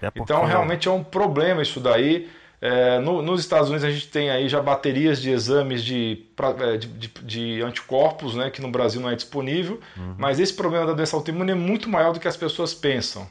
É, 0.02 0.10
então 0.16 0.44
realmente 0.44 0.88
é 0.88 0.90
um 0.90 1.04
problema 1.04 1.62
isso 1.62 1.78
daí. 1.78 2.28
É, 2.60 2.98
no, 2.98 3.22
nos 3.22 3.40
Estados 3.40 3.68
Unidos 3.68 3.84
a 3.84 3.90
gente 3.90 4.08
tem 4.08 4.30
aí 4.30 4.48
já 4.48 4.60
baterias 4.60 5.20
de 5.22 5.30
exames 5.30 5.84
de, 5.84 6.26
é, 6.60 6.76
de, 6.76 6.86
de, 6.88 7.08
de 7.08 7.62
anticorpos, 7.62 8.34
né, 8.34 8.50
que 8.50 8.60
no 8.60 8.70
Brasil 8.70 9.00
não 9.00 9.08
é 9.08 9.14
disponível, 9.14 9.80
uhum. 9.96 10.16
mas 10.18 10.40
esse 10.40 10.52
problema 10.52 10.84
da 10.84 10.92
doença 10.92 11.16
autoimune 11.16 11.52
é 11.52 11.54
muito 11.54 11.88
maior 11.88 12.12
do 12.12 12.18
que 12.18 12.26
as 12.26 12.36
pessoas 12.36 12.74
pensam. 12.74 13.30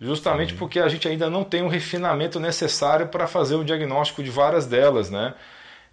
Justamente 0.00 0.54
uhum. 0.54 0.58
porque 0.58 0.80
a 0.80 0.88
gente 0.88 1.06
ainda 1.06 1.30
não 1.30 1.44
tem 1.44 1.62
o 1.62 1.68
refinamento 1.68 2.40
necessário 2.40 3.06
para 3.08 3.28
fazer 3.28 3.54
o 3.54 3.64
diagnóstico 3.64 4.24
de 4.24 4.30
várias 4.30 4.66
delas, 4.66 5.08
né? 5.08 5.34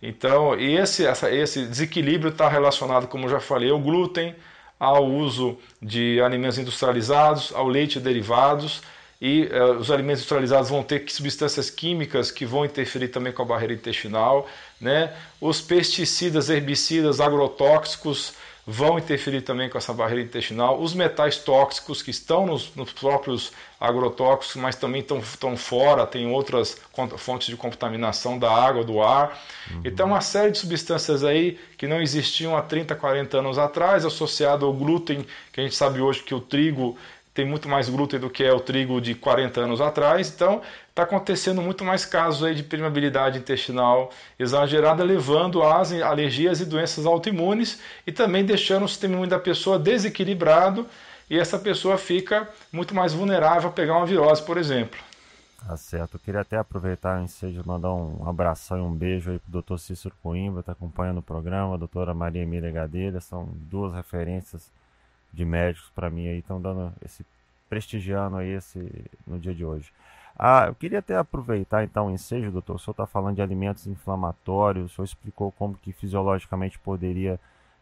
Então, 0.02 0.60
esse, 0.60 1.06
essa, 1.06 1.32
esse 1.32 1.63
desequilíbrio 1.67 2.32
está 2.32 2.50
relacionado, 2.50 3.08
como 3.08 3.26
eu 3.26 3.30
já 3.30 3.39
falei, 3.39 3.70
ao 3.70 3.80
glúten, 3.80 4.36
ao 4.80 5.06
uso 5.06 5.60
de 5.80 6.20
alimentos 6.20 6.58
industrializados, 6.58 7.54
ao 7.54 7.67
leite 7.67 8.00
e 8.00 8.02
derivados, 8.02 8.82
e 9.21 9.43
uh, 9.43 9.77
os 9.77 9.91
alimentos 9.91 10.21
industrializados 10.21 10.69
vão 10.69 10.81
ter 10.81 11.05
substâncias 11.07 11.69
químicas 11.69 12.31
que 12.31 12.43
vão 12.43 12.65
interferir 12.65 13.10
também 13.10 13.31
com 13.31 13.43
a 13.43 13.45
barreira 13.45 13.73
intestinal, 13.73 14.49
né? 14.79 15.13
Os 15.39 15.62
pesticidas, 15.62 16.49
herbicidas, 16.49 17.21
agrotóxicos 17.21 18.34
vão 18.65 18.97
interferir 18.97 19.41
também 19.41 19.69
com 19.69 19.77
essa 19.77 19.93
barreira 19.93 20.21
intestinal. 20.21 20.79
Os 20.79 20.93
metais 20.93 21.38
tóxicos 21.38 22.01
que 22.01 22.12
estão 22.12 22.45
nos, 22.45 22.73
nos 22.75 22.91
próprios 22.93 23.51
agrotóxicos, 23.79 24.55
mas 24.55 24.75
também 24.75 25.01
estão, 25.01 25.19
estão 25.19 25.57
fora, 25.57 26.05
tem 26.05 26.27
outras 26.27 26.79
fontes 27.17 27.47
de 27.47 27.55
contaminação 27.55 28.38
da 28.38 28.51
água, 28.51 28.84
do 28.84 29.01
ar. 29.01 29.39
Uhum. 29.71 29.81
Então, 29.84 30.07
uma 30.07 30.21
série 30.21 30.51
de 30.51 30.60
substâncias 30.60 31.23
aí 31.23 31.60
que 31.77 31.88
não 31.88 32.01
existiam 32.01 32.55
há 32.55 32.62
30, 32.62 32.95
40 32.95 33.39
anos 33.39 33.57
atrás, 33.57 34.05
associado 34.05 34.65
ao 34.65 34.73
glúten, 34.73 35.25
que 35.51 35.60
a 35.60 35.63
gente 35.63 35.75
sabe 35.75 35.99
hoje 35.99 36.23
que 36.23 36.34
o 36.34 36.39
trigo 36.39 36.97
tem 37.34 37.46
muito 37.46 37.70
mais 37.70 37.89
glúten 37.89 38.20
do 38.20 38.30
que 38.30 38.44
é 38.44 38.52
o 38.52 38.60
trigo 38.60 39.00
de 39.00 39.15
40 39.15 39.62
anos 39.62 39.82
atrás. 39.82 40.32
Então, 40.34 40.62
está 40.89 41.04
acontecendo 41.04 41.62
muito 41.62 41.84
mais 41.84 42.06
casos 42.06 42.44
aí 42.44 42.54
de 42.54 42.63
permeabilidade 42.63 43.39
intestinal 43.39 44.12
exagerada, 44.38 45.04
levando 45.04 45.63
às 45.63 45.94
alergias 45.94 46.60
e 46.60 46.65
doenças 46.65 47.06
autoimunes 47.06 47.80
e 48.06 48.12
também 48.12 48.44
deixando 48.44 48.84
o 48.84 48.88
sistema 48.88 49.13
imune 49.13 49.30
da 49.30 49.39
pessoa 49.39 49.80
desequilibrado 49.80 50.86
e 51.30 51.39
essa 51.39 51.58
pessoa 51.58 51.98
fica 51.98 52.50
muito 52.74 52.94
mais 52.94 53.13
vulnerável 53.13 53.70
a 53.70 53.72
pegar 53.72 53.96
uma 53.96 54.06
virose, 54.06 54.44
por 54.44 54.58
exemplo. 54.58 55.00
Tá 55.65 55.78
certo. 55.78 56.15
Eu 56.15 56.20
queria 56.20 56.41
até 56.41 56.58
aproveitar 56.58 57.22
em 57.22 57.28
seja 57.28 57.62
mandar 57.65 57.94
um 57.94 58.28
abração 58.28 58.78
e 58.78 58.82
um 58.82 58.91
beijo 58.91 59.32
aí 59.32 59.39
pro 59.39 59.62
Dr. 59.62 59.78
Cícero 59.78 60.13
Coimbra, 60.22 60.60
está 60.60 60.74
acompanhando 60.74 61.20
o 61.20 61.22
programa, 61.22 61.76
a 61.76 61.78
doutora 61.78 62.13
Maria 62.13 62.41
Emília 62.41 62.72
Gadeira, 62.72 63.22
são 63.22 63.48
duas 63.54 63.94
referências 63.94 64.70
de 65.34 65.46
médicos 65.46 65.89
para 65.96 66.10
mim 66.10 66.28
aí 66.28 66.39
estão 66.39 66.62
dando 66.62 66.94
esse 67.04 67.26
prestigiando 67.70 68.38
aí 68.38 68.50
esse 68.50 69.06
no 69.26 69.39
dia 69.39 69.54
de 69.54 69.63
hoje. 69.63 69.91
Ah, 70.38 70.65
eu 70.67 70.76
queria 70.76 71.00
até 71.00 71.15
aproveitar 71.15 71.84
então 71.84 72.08
o 72.08 72.12
ensejo, 72.12 72.52
doutor. 72.52 72.76
O 72.76 72.80
senhor 72.80 72.94
está 72.94 73.06
falando 73.06 73.36
de 73.36 73.41
alimentos 73.41 73.88
inflamatórios, 73.88 74.91
o 74.91 74.96
senhor 74.96 75.06
explicou 75.06 75.52
como 75.52 75.76
que 75.76 75.94
fisiologicamente 75.94 76.80
poderia 76.80 77.39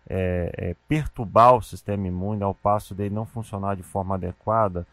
é, 0.08 0.52
é, 0.58 0.76
perturbar 0.88 1.56
o 1.56 1.62
sistema 1.62 2.08
imune 2.08 2.44
ao 2.44 2.54
passo 2.54 2.94
dele 2.96 3.14
não 3.14 3.26
funcionar 3.26 3.76
de 3.76 3.84
forma 3.84 4.16
adequada. 4.16 4.86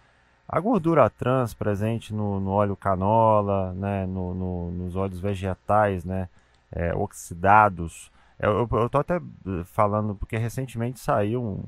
A 0.48 0.60
gordura 0.60 1.10
trans 1.10 1.54
presente 1.54 2.14
no, 2.14 2.38
no 2.38 2.50
óleo 2.50 2.76
canola, 2.76 3.72
né, 3.72 4.06
no, 4.06 4.32
no, 4.32 4.70
nos 4.70 4.94
óleos 4.94 5.18
vegetais, 5.18 6.04
né, 6.04 6.28
é, 6.70 6.94
oxidados. 6.94 8.12
Eu, 8.38 8.64
estou 8.84 9.00
até 9.00 9.20
falando 9.64 10.14
porque 10.14 10.36
recentemente 10.36 11.00
saiu 11.00 11.42
um, 11.42 11.64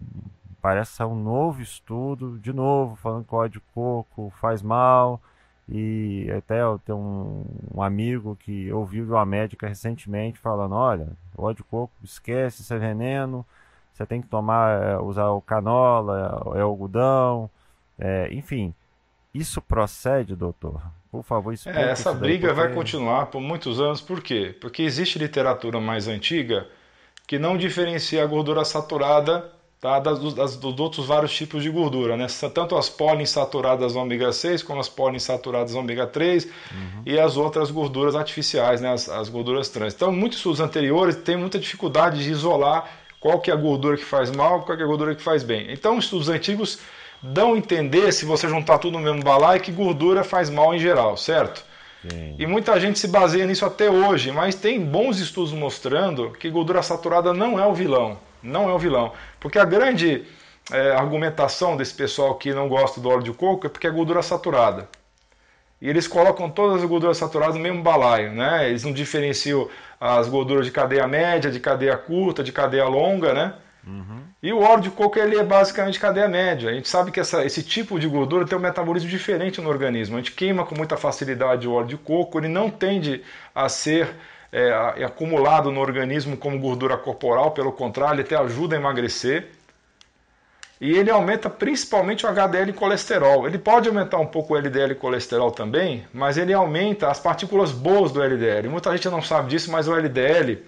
parece 0.68 0.92
ser 0.92 1.04
um 1.04 1.14
novo 1.14 1.62
estudo, 1.62 2.38
de 2.38 2.52
novo, 2.52 2.94
falando 2.96 3.24
que 3.24 3.34
o 3.34 3.38
óleo 3.38 3.48
de 3.48 3.60
coco 3.74 4.30
faz 4.38 4.60
mal. 4.60 5.18
E 5.66 6.30
até 6.36 6.60
eu 6.60 6.78
tenho 6.84 6.98
um, 6.98 7.46
um 7.74 7.82
amigo 7.82 8.36
que 8.36 8.70
ouviu 8.70 9.06
uma 9.06 9.24
médica 9.24 9.66
recentemente 9.66 10.38
falando, 10.38 10.74
olha, 10.74 11.08
o 11.34 11.44
óleo 11.44 11.56
de 11.56 11.62
coco, 11.62 11.94
esquece, 12.04 12.60
isso 12.60 12.74
é 12.74 12.78
veneno, 12.78 13.46
você 13.94 14.04
tem 14.04 14.20
que 14.20 14.28
tomar, 14.28 14.82
é, 14.82 14.98
usar 14.98 15.30
o 15.30 15.40
canola, 15.40 16.52
é, 16.54 16.58
é 16.58 16.60
algodão, 16.60 17.48
é, 17.98 18.28
enfim. 18.30 18.74
Isso 19.32 19.62
procede, 19.62 20.36
doutor? 20.36 20.82
Por 21.10 21.22
favor, 21.22 21.54
explique 21.54 21.78
é, 21.78 21.92
Essa 21.92 22.12
briga 22.12 22.52
vai 22.52 22.74
continuar 22.74 23.26
por 23.26 23.40
muitos 23.40 23.80
anos, 23.80 24.02
por 24.02 24.20
quê? 24.20 24.54
Porque 24.60 24.82
existe 24.82 25.18
literatura 25.18 25.80
mais 25.80 26.08
antiga 26.08 26.66
que 27.26 27.38
não 27.38 27.56
diferencia 27.56 28.22
a 28.22 28.26
gordura 28.26 28.66
saturada 28.66 29.56
tá? 29.80 29.98
das, 29.98 30.34
das, 30.34 30.56
dos 30.56 30.78
outros 30.78 31.06
vários 31.06 31.32
tipos 31.34 31.62
de 31.62 31.70
gordura, 31.70 32.16
né? 32.16 32.26
tanto 32.52 32.76
as 32.76 32.88
poliinsaturadas 32.88 33.94
ômega 33.94 34.32
6 34.32 34.62
como 34.62 34.80
as 34.80 34.88
poliinsaturadas 34.88 35.74
ômega 35.74 36.06
3 36.06 36.44
uhum. 36.44 36.50
e 37.06 37.18
as 37.18 37.36
outras 37.36 37.70
gorduras 37.70 38.14
artificiais, 38.14 38.80
né? 38.80 38.92
as, 38.92 39.08
as 39.08 39.28
gorduras 39.28 39.68
trans. 39.68 39.94
Então, 39.94 40.12
muitos 40.12 40.38
estudos 40.38 40.60
anteriores 40.60 41.16
têm 41.16 41.36
muita 41.36 41.58
dificuldade 41.58 42.22
de 42.22 42.30
isolar 42.30 42.90
qual 43.20 43.40
que 43.40 43.50
é 43.50 43.54
a 43.54 43.56
gordura 43.56 43.96
que 43.96 44.04
faz 44.04 44.30
mal, 44.30 44.62
qual 44.62 44.76
que 44.76 44.82
é 44.82 44.84
a 44.84 44.88
gordura 44.88 45.14
que 45.14 45.22
faz 45.22 45.42
bem. 45.42 45.72
Então, 45.72 45.98
estudos 45.98 46.28
antigos 46.28 46.78
dão 47.20 47.54
a 47.54 47.58
entender, 47.58 48.12
se 48.12 48.24
você 48.24 48.48
juntar 48.48 48.78
tudo 48.78 48.96
no 48.96 49.04
mesmo 49.04 49.22
balaio, 49.22 49.60
que 49.60 49.72
gordura 49.72 50.22
faz 50.22 50.48
mal 50.48 50.72
em 50.72 50.78
geral, 50.78 51.16
certo? 51.16 51.64
Sim. 52.08 52.36
E 52.38 52.46
muita 52.46 52.78
gente 52.78 52.96
se 52.96 53.08
baseia 53.08 53.44
nisso 53.44 53.66
até 53.66 53.90
hoje, 53.90 54.30
mas 54.30 54.54
tem 54.54 54.80
bons 54.80 55.18
estudos 55.18 55.52
mostrando 55.52 56.30
que 56.30 56.48
gordura 56.48 56.80
saturada 56.80 57.34
não 57.34 57.58
é 57.58 57.66
o 57.66 57.74
vilão 57.74 58.16
não 58.42 58.68
é 58.68 58.72
o 58.72 58.78
vilão. 58.78 59.12
Porque 59.40 59.58
a 59.58 59.64
grande 59.64 60.24
é, 60.70 60.92
argumentação 60.92 61.76
desse 61.76 61.94
pessoal 61.94 62.34
que 62.34 62.52
não 62.52 62.68
gosta 62.68 63.00
do 63.00 63.08
óleo 63.08 63.22
de 63.22 63.32
coco 63.32 63.66
é 63.66 63.70
porque 63.70 63.86
é 63.86 63.90
gordura 63.90 64.22
saturada. 64.22 64.88
E 65.80 65.88
eles 65.88 66.08
colocam 66.08 66.50
todas 66.50 66.82
as 66.82 66.88
gorduras 66.88 67.16
saturadas 67.16 67.54
no 67.54 67.60
mesmo 67.60 67.82
balaio, 67.82 68.32
né? 68.32 68.68
Eles 68.68 68.82
não 68.82 68.92
diferenciam 68.92 69.68
as 70.00 70.28
gorduras 70.28 70.66
de 70.66 70.72
cadeia 70.72 71.06
média, 71.06 71.50
de 71.50 71.60
cadeia 71.60 71.96
curta, 71.96 72.42
de 72.42 72.50
cadeia 72.50 72.86
longa, 72.86 73.32
né? 73.32 73.54
Uhum. 73.86 74.22
E 74.42 74.52
o 74.52 74.60
óleo 74.60 74.82
de 74.82 74.90
coco 74.90 75.18
ele 75.18 75.36
é 75.36 75.44
basicamente 75.44 75.98
cadeia 75.98 76.28
média. 76.28 76.70
A 76.70 76.72
gente 76.72 76.88
sabe 76.88 77.10
que 77.12 77.20
essa, 77.20 77.44
esse 77.44 77.62
tipo 77.62 77.98
de 77.98 78.08
gordura 78.08 78.44
tem 78.44 78.58
um 78.58 78.60
metabolismo 78.60 79.08
diferente 79.08 79.60
no 79.60 79.68
organismo. 79.68 80.16
A 80.16 80.18
gente 80.18 80.32
queima 80.32 80.66
com 80.66 80.74
muita 80.74 80.96
facilidade 80.96 81.66
o 81.66 81.72
óleo 81.72 81.86
de 81.86 81.96
coco, 81.96 82.38
ele 82.38 82.48
não 82.48 82.70
tende 82.70 83.22
a 83.54 83.68
ser 83.68 84.14
é, 84.52 84.68
é 84.96 85.04
acumulado 85.04 85.70
no 85.70 85.80
organismo 85.80 86.36
como 86.36 86.58
gordura 86.58 86.96
corporal, 86.96 87.50
pelo 87.50 87.72
contrário, 87.72 88.16
ele 88.16 88.22
até 88.22 88.36
ajuda 88.36 88.76
a 88.76 88.78
emagrecer. 88.78 89.48
E 90.80 90.92
ele 90.92 91.10
aumenta 91.10 91.50
principalmente 91.50 92.24
o 92.24 92.28
HDL 92.28 92.70
e 92.70 92.72
colesterol. 92.72 93.46
Ele 93.48 93.58
pode 93.58 93.88
aumentar 93.88 94.18
um 94.18 94.26
pouco 94.26 94.54
o 94.54 94.56
LDL 94.56 94.92
e 94.92 94.94
colesterol 94.94 95.50
também, 95.50 96.06
mas 96.14 96.38
ele 96.38 96.52
aumenta 96.52 97.10
as 97.10 97.18
partículas 97.18 97.72
boas 97.72 98.12
do 98.12 98.22
LDL. 98.22 98.68
Muita 98.68 98.92
gente 98.92 99.08
não 99.08 99.20
sabe 99.20 99.48
disso, 99.48 99.72
mas 99.72 99.88
o 99.88 99.94
LDL 99.94 100.62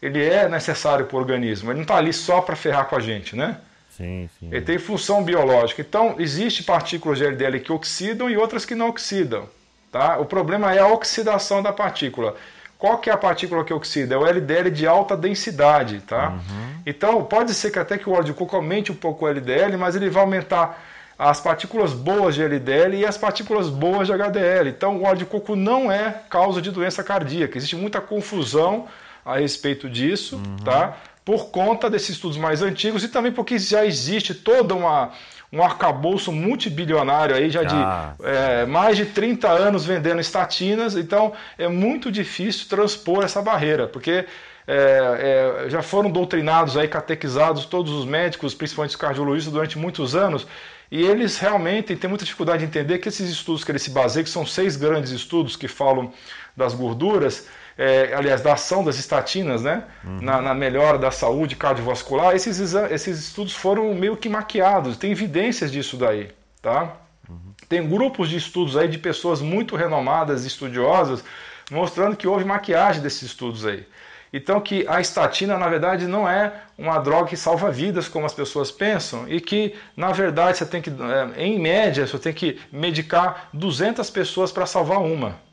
ele 0.00 0.22
é 0.22 0.46
necessário 0.48 1.06
para 1.06 1.16
o 1.16 1.18
organismo. 1.18 1.70
Ele 1.70 1.76
não 1.76 1.82
está 1.82 1.96
ali 1.96 2.12
só 2.12 2.42
para 2.42 2.54
ferrar 2.54 2.86
com 2.86 2.96
a 2.96 3.00
gente, 3.00 3.34
né? 3.34 3.58
Sim, 3.90 4.28
sim. 4.38 4.48
Ele 4.52 4.60
tem 4.60 4.78
função 4.78 5.24
biológica. 5.24 5.80
Então, 5.80 6.16
existe 6.18 6.62
partículas 6.62 7.18
de 7.18 7.24
LDL 7.24 7.60
que 7.60 7.72
oxidam 7.72 8.28
e 8.28 8.36
outras 8.36 8.66
que 8.66 8.74
não 8.74 8.88
oxidam. 8.88 9.48
Tá? 9.90 10.18
O 10.18 10.26
problema 10.26 10.74
é 10.74 10.80
a 10.80 10.86
oxidação 10.86 11.62
da 11.62 11.72
partícula. 11.72 12.36
Qual 12.78 12.98
que 12.98 13.08
é 13.08 13.12
a 13.12 13.16
partícula 13.16 13.64
que 13.64 13.72
oxida? 13.72 14.14
É 14.14 14.18
o 14.18 14.26
LDL 14.26 14.70
de 14.70 14.86
alta 14.86 15.16
densidade, 15.16 16.00
tá? 16.00 16.30
Uhum. 16.30 16.80
Então, 16.84 17.24
pode 17.24 17.54
ser 17.54 17.70
que 17.70 17.78
até 17.78 17.96
que 17.96 18.08
o 18.08 18.12
óleo 18.12 18.24
de 18.24 18.32
coco 18.34 18.54
aumente 18.54 18.92
um 18.92 18.94
pouco 18.94 19.24
o 19.24 19.28
LDL, 19.28 19.76
mas 19.78 19.96
ele 19.96 20.10
vai 20.10 20.22
aumentar 20.22 20.82
as 21.18 21.40
partículas 21.40 21.94
boas 21.94 22.34
de 22.34 22.42
LDL 22.42 22.96
e 22.96 23.06
as 23.06 23.16
partículas 23.16 23.70
boas 23.70 24.06
de 24.06 24.12
HDL. 24.12 24.68
Então, 24.68 24.98
o 24.98 25.04
óleo 25.04 25.18
de 25.18 25.24
coco 25.24 25.56
não 25.56 25.90
é 25.90 26.20
causa 26.28 26.60
de 26.60 26.70
doença 26.70 27.02
cardíaca. 27.02 27.56
Existe 27.56 27.76
muita 27.76 28.00
confusão 28.00 28.86
a 29.24 29.38
respeito 29.38 29.88
disso, 29.88 30.36
uhum. 30.36 30.56
tá? 30.62 30.96
Por 31.26 31.50
conta 31.50 31.90
desses 31.90 32.10
estudos 32.10 32.38
mais 32.38 32.62
antigos 32.62 33.04
e 33.04 33.08
também 33.08 33.32
porque 33.32 33.58
já 33.58 33.84
existe 33.84 34.32
toda 34.32 34.74
uma 34.74 35.10
um 35.52 35.62
arcabouço 35.62 36.32
multibilionário 36.32 37.34
aí 37.34 37.50
já 37.50 37.62
de 37.62 37.74
ah, 37.74 38.14
é, 38.22 38.66
mais 38.66 38.96
de 38.96 39.06
30 39.06 39.48
anos 39.48 39.84
vendendo 39.84 40.20
estatinas, 40.20 40.96
então 40.96 41.32
é 41.56 41.68
muito 41.68 42.10
difícil 42.10 42.68
transpor 42.68 43.24
essa 43.24 43.40
barreira, 43.40 43.86
porque 43.86 44.26
é, 44.66 45.64
é, 45.66 45.70
já 45.70 45.82
foram 45.82 46.10
doutrinados 46.10 46.76
aí, 46.76 46.88
catequizados 46.88 47.64
todos 47.64 47.92
os 47.92 48.04
médicos, 48.04 48.54
principalmente 48.54 48.90
os 48.90 48.96
cardiologistas, 48.96 49.52
durante 49.52 49.78
muitos 49.78 50.16
anos, 50.16 50.46
e 50.90 51.02
eles 51.02 51.38
realmente 51.38 51.94
têm 51.96 52.08
muita 52.08 52.24
dificuldade 52.24 52.58
de 52.60 52.64
entender 52.66 52.98
que 52.98 53.08
esses 53.08 53.28
estudos 53.30 53.64
que 53.64 53.70
eles 53.70 53.82
se 53.82 53.90
baseiam, 53.90 54.24
que 54.24 54.30
são 54.30 54.46
seis 54.46 54.76
grandes 54.76 55.10
estudos 55.10 55.56
que 55.56 55.68
falam 55.68 56.12
das 56.56 56.74
gorduras, 56.74 57.46
é, 57.78 58.14
aliás, 58.14 58.40
da 58.40 58.54
ação 58.54 58.82
das 58.82 58.98
estatinas, 58.98 59.62
né, 59.62 59.84
uhum. 60.04 60.18
na, 60.22 60.40
na, 60.40 60.54
melhora 60.54 60.98
da 60.98 61.10
saúde 61.10 61.56
cardiovascular, 61.56 62.34
esses, 62.34 62.74
esses 62.90 63.18
estudos 63.18 63.54
foram 63.54 63.94
meio 63.94 64.16
que 64.16 64.28
maquiados, 64.28 64.96
tem 64.96 65.12
evidências 65.12 65.70
disso 65.70 65.96
daí, 65.96 66.30
tá? 66.62 66.96
Uhum. 67.28 67.52
Tem 67.68 67.86
grupos 67.86 68.30
de 68.30 68.36
estudos 68.36 68.76
aí 68.76 68.88
de 68.88 68.98
pessoas 68.98 69.42
muito 69.42 69.76
renomadas, 69.76 70.44
estudiosas, 70.44 71.22
mostrando 71.70 72.16
que 72.16 72.26
houve 72.26 72.44
maquiagem 72.44 73.02
desses 73.02 73.22
estudos 73.22 73.66
aí. 73.66 73.86
Então 74.32 74.60
que 74.60 74.86
a 74.88 75.00
estatina, 75.00 75.56
na 75.56 75.68
verdade, 75.68 76.06
não 76.06 76.28
é 76.28 76.52
uma 76.76 76.98
droga 76.98 77.28
que 77.28 77.36
salva 77.36 77.70
vidas, 77.70 78.08
como 78.08 78.26
as 78.26 78.34
pessoas 78.34 78.70
pensam, 78.70 79.28
e 79.28 79.40
que, 79.40 79.74
na 79.96 80.12
verdade, 80.12 80.58
você 80.58 80.66
tem 80.66 80.82
que, 80.82 80.90
é, 80.90 81.42
em 81.42 81.58
média, 81.58 82.06
você 82.06 82.18
tem 82.18 82.32
que 82.32 82.58
medicar 82.72 83.48
200 83.52 84.08
pessoas 84.10 84.50
para 84.52 84.66
salvar 84.66 84.98
uma. 84.98 85.45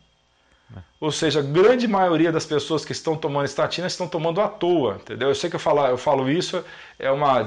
Ou 1.00 1.12
seja, 1.12 1.40
a 1.40 1.44
grande 1.44 1.88
maioria 1.88 2.32
das 2.32 2.46
pessoas 2.46 2.86
que 2.86 2.94
estão 2.94 3.16
tomando 3.16 3.46
estatina 3.46 3.88
estão 3.88 4.08
tomando 4.08 4.40
à 4.42 4.48
toa, 4.48 4.96
entendeu? 4.96 5.30
Eu 5.30 5.36
sei 5.36 5.50
que 5.50 5.56
eu 5.56 5.60
falo, 5.60 5.86
eu 5.86 5.98
falo 5.98 6.30
isso, 6.30 6.64
é 6.98 7.12
uma, 7.12 7.44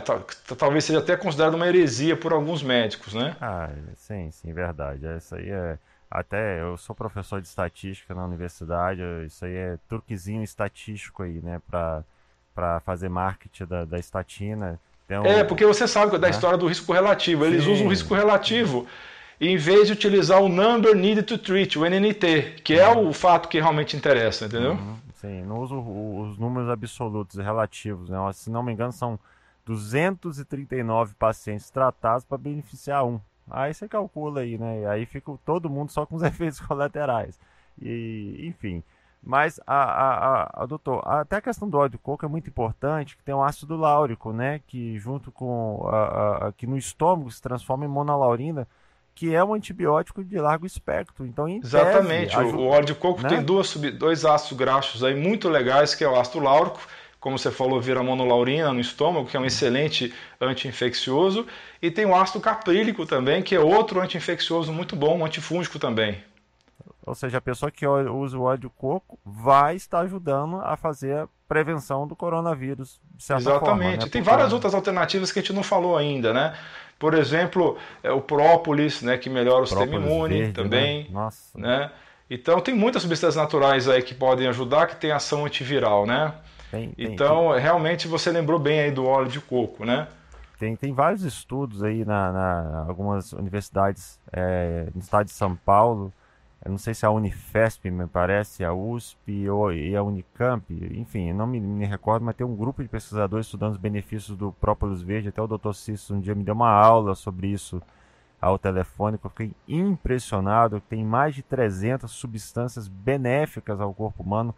talvez 0.59 0.85
seja 0.85 0.99
até 0.99 1.17
considerado 1.17 1.55
uma 1.55 1.67
heresia 1.67 2.17
por 2.17 2.33
alguns 2.33 2.63
médicos, 2.63 3.15
né? 3.15 3.35
Ah, 3.41 3.71
sim, 3.97 4.31
sim, 4.31 4.53
verdade. 4.53 5.07
Isso 5.17 5.35
aí 5.35 5.51
é, 5.51 5.79
até 6.11 6.61
eu 6.61 6.77
sou 6.77 6.95
professor 6.95 7.41
de 7.41 7.49
estatística 7.49 8.15
na 8.15 8.25
universidade, 8.25 9.01
isso 9.27 9.45
aí 9.45 9.55
é 9.55 9.79
truquezinho 9.89 10.43
estatístico 10.43 11.23
aí, 11.23 11.41
né, 11.43 11.61
para 11.69 12.05
para 12.55 12.81
fazer 12.81 13.11
marketing 13.11 13.67
da, 13.67 13.85
da 13.85 13.99
estatina. 13.99 14.81
Um, 15.11 15.27
é, 15.27 15.45
porque 15.45 15.67
você 15.67 15.87
sabe 15.87 16.13
da 16.13 16.27
né? 16.27 16.31
história 16.31 16.57
do 16.57 16.67
risco 16.67 16.91
relativo. 16.91 17.45
Eles 17.45 17.65
Sim. 17.65 17.73
usam 17.73 17.87
o 17.87 17.91
risco 17.91 18.15
relativo 18.15 18.87
em 19.41 19.57
vez 19.57 19.87
de 19.87 19.93
utilizar 19.93 20.43
o 20.43 20.49
Number 20.49 20.95
Needed 20.95 21.27
to 21.27 21.39
Treat, 21.39 21.79
o 21.79 21.85
NNT, 21.85 22.63
que 22.65 22.75
é 22.75 22.89
o 22.89 23.13
fato 23.13 23.49
que 23.49 23.61
realmente 23.61 23.97
interessa, 23.97 24.47
entendeu? 24.47 24.73
Uhum. 24.73 24.97
Sim, 25.15 25.43
não 25.43 25.61
usa 25.61 25.75
os 25.75 26.39
números 26.39 26.69
absolutos, 26.69 27.37
relativos. 27.37 28.09
Né? 28.09 28.19
Se 28.33 28.51
não 28.51 28.63
me 28.63 28.73
engano, 28.73 28.93
são 28.93 29.19
239 29.65 31.15
pacientes 31.15 31.71
tratados 31.71 32.25
para 32.25 32.39
beneficiar 32.39 33.05
um. 33.05 33.21
Aí 33.51 33.73
você 33.73 33.89
calcula 33.89 34.41
aí, 34.41 34.59
né? 34.59 34.87
Aí 34.87 35.07
fica 35.07 35.33
todo 35.45 35.71
mundo 35.71 35.91
só 35.91 36.05
com 36.07 36.17
os 36.17 36.23
efeitos 36.25 36.61
colaterais. 36.61 37.39
E, 37.81 38.47
enfim. 38.47 38.83
Mas, 39.23 39.59
a, 39.67 39.75
a, 39.75 40.63
a, 40.63 40.67
doutor, 40.67 41.03
até 41.05 41.37
a 41.37 41.41
questão 41.41 41.69
do 41.69 41.77
óleo 41.77 41.91
de 41.91 41.99
coco 41.99 42.25
é 42.25 42.29
muito 42.29 42.49
importante, 42.49 43.17
que 43.17 43.25
tem 43.25 43.35
o 43.35 43.43
ácido 43.43 43.77
láurico, 43.77 44.33
né? 44.33 44.61
Que 44.67 44.99
junto 44.99 45.33
com. 45.33 45.89
A, 45.89 46.49
a, 46.49 46.53
que 46.53 46.67
no 46.67 46.77
estômago 46.77 47.31
se 47.31 47.43
transforma 47.43 47.85
em 47.85 47.89
monolaurina, 47.89 48.69
que 49.17 49.35
é 49.35 49.43
um 49.43 49.55
antibiótico 49.55 50.23
de 50.23 50.39
largo 50.39 50.67
espectro. 50.67 51.27
Então, 51.27 51.49
Exatamente. 51.49 52.29
Tese, 52.29 52.37
ajuda, 52.37 52.59
o 52.59 52.67
óleo 52.67 52.85
de 52.85 52.95
coco 52.95 53.23
né? 53.23 53.31
tem 53.31 53.43
duas, 53.43 53.75
dois 53.75 54.27
ácidos 54.27 54.59
graxos 54.59 55.03
aí 55.03 55.17
muito 55.17 55.49
legais, 55.49 55.95
que 55.95 56.05
é 56.05 56.09
o 56.09 56.15
ácido 56.15 56.39
láurico 56.39 56.79
como 57.19 57.37
você 57.37 57.51
falou, 57.51 57.81
vira 57.81 58.05
monolaurina 58.05 58.73
no 58.73 58.79
estômago, 58.79 59.27
que 59.27 59.37
é 59.37 59.41
um 59.41 59.45
excelente 59.45 60.15
anti-infeccioso, 60.41 61.45
e 61.83 61.91
tem 61.91 62.07
o 62.07 62.15
ácido 62.15 62.39
caprílico 62.39 63.05
também, 63.05 63.43
que 63.43 63.53
é 63.53 63.59
outro 63.59 64.01
anti-infeccioso 64.01 64.73
muito 64.73 64.95
bom, 64.95 65.19
um 65.19 65.25
antifúngico 65.25 65.77
também. 65.77 66.23
Ou 67.07 67.15
seja, 67.15 67.39
a 67.39 67.41
pessoa 67.41 67.71
que 67.71 67.87
usa 67.87 68.37
o 68.37 68.43
óleo 68.43 68.59
de 68.59 68.69
coco 68.69 69.17
vai 69.25 69.77
estar 69.77 70.01
ajudando 70.01 70.61
a 70.61 70.77
fazer 70.77 71.17
a 71.17 71.29
prevenção 71.47 72.05
do 72.05 72.17
coronavírus. 72.17 73.01
Exatamente. 73.17 73.61
Forma, 73.61 73.85
né? 73.85 73.91
Tem 73.97 74.09
Porque... 74.09 74.21
várias 74.23 74.53
outras 74.53 74.75
alternativas 74.75 75.31
que 75.31 75.39
a 75.39 75.43
gente 75.43 75.53
não 75.53 75.63
falou 75.63 75.97
ainda, 75.97 76.35
né? 76.35 76.55
Por 76.99 77.15
exemplo, 77.15 77.79
é 78.03 78.11
o 78.11 78.21
própolis, 78.21 79.03
né, 79.03 79.17
que 79.17 79.31
melhora 79.31 79.65
o 79.65 79.69
própolis 79.69 79.91
sistema 79.93 80.13
imune 80.13 80.39
verde, 80.39 80.53
também. 80.53 81.05
Né? 81.05 81.11
Nossa. 81.11 81.59
Né? 81.59 81.91
Então 82.29 82.61
tem 82.61 82.75
muitas 82.75 83.03
substâncias 83.03 83.37
naturais 83.37 83.89
aí 83.89 84.03
que 84.03 84.15
podem 84.15 84.49
ajudar, 84.49 84.89
que 84.89 84.97
tem 84.97 85.13
ação 85.13 85.45
antiviral, 85.45 86.07
né? 86.07 86.35
Tem, 86.73 86.91
tem, 86.91 87.13
então, 87.13 87.53
tem. 87.53 87.63
realmente 87.63 88.09
você 88.09 88.33
lembrou 88.33 88.59
bem 88.59 88.81
aí 88.81 88.91
do 88.91 89.07
óleo 89.07 89.29
de 89.29 89.41
coco, 89.41 89.85
né? 89.85 90.09
Tem, 90.59 90.75
tem 90.75 90.93
vários 90.93 91.23
estudos 91.23 91.85
aí 91.85 92.05
na, 92.05 92.33
na 92.33 92.85
algumas 92.89 93.33
universidades 93.33 94.19
é, 94.33 94.89
no 94.93 95.01
estado 95.01 95.27
de 95.27 95.33
São 95.33 95.55
Paulo. 95.55 96.13
Eu 96.67 96.71
não 96.73 96.79
sei 96.79 96.93
se 96.95 97.05
é 97.05 97.09
a 97.09 97.13
Unifesp, 97.13 97.89
me 97.91 98.09
parece, 98.09 98.65
a 98.65 98.75
USP 98.75 99.49
ou, 99.49 99.73
e 99.73 99.95
a 99.95 100.03
Unicamp, 100.03 100.65
enfim, 100.99 101.33
não 101.33 101.47
me, 101.47 101.61
me, 101.61 101.87
recordo, 101.87 102.25
mas 102.25 102.35
tem 102.35 102.45
um 102.45 102.57
grupo 102.57 102.83
de 102.83 102.89
pesquisadores 102.89 103.47
estudando 103.47 103.73
os 103.73 103.79
benefícios 103.79 104.37
do 104.37 104.51
própolis 104.53 105.01
verde. 105.01 105.29
Até 105.29 105.41
o 105.41 105.47
Dr. 105.47 105.73
Cício 105.73 106.17
um 106.17 106.21
dia 106.21 106.35
me 106.35 106.43
deu 106.43 106.55
uma 106.55 106.71
aula 106.71 107.15
sobre 107.15 107.47
isso 107.47 107.81
ao 108.41 108.59
telefone, 108.59 109.17
eu 109.23 109.31
fiquei 109.31 109.53
impressionado. 109.69 110.81
Tem 110.81 111.05
mais 111.05 111.37
de 111.37 111.43
300 111.45 112.11
substâncias 112.11 112.89
benéficas 112.89 113.81
ao 113.81 113.95
corpo 113.95 114.25
humano 114.25 114.53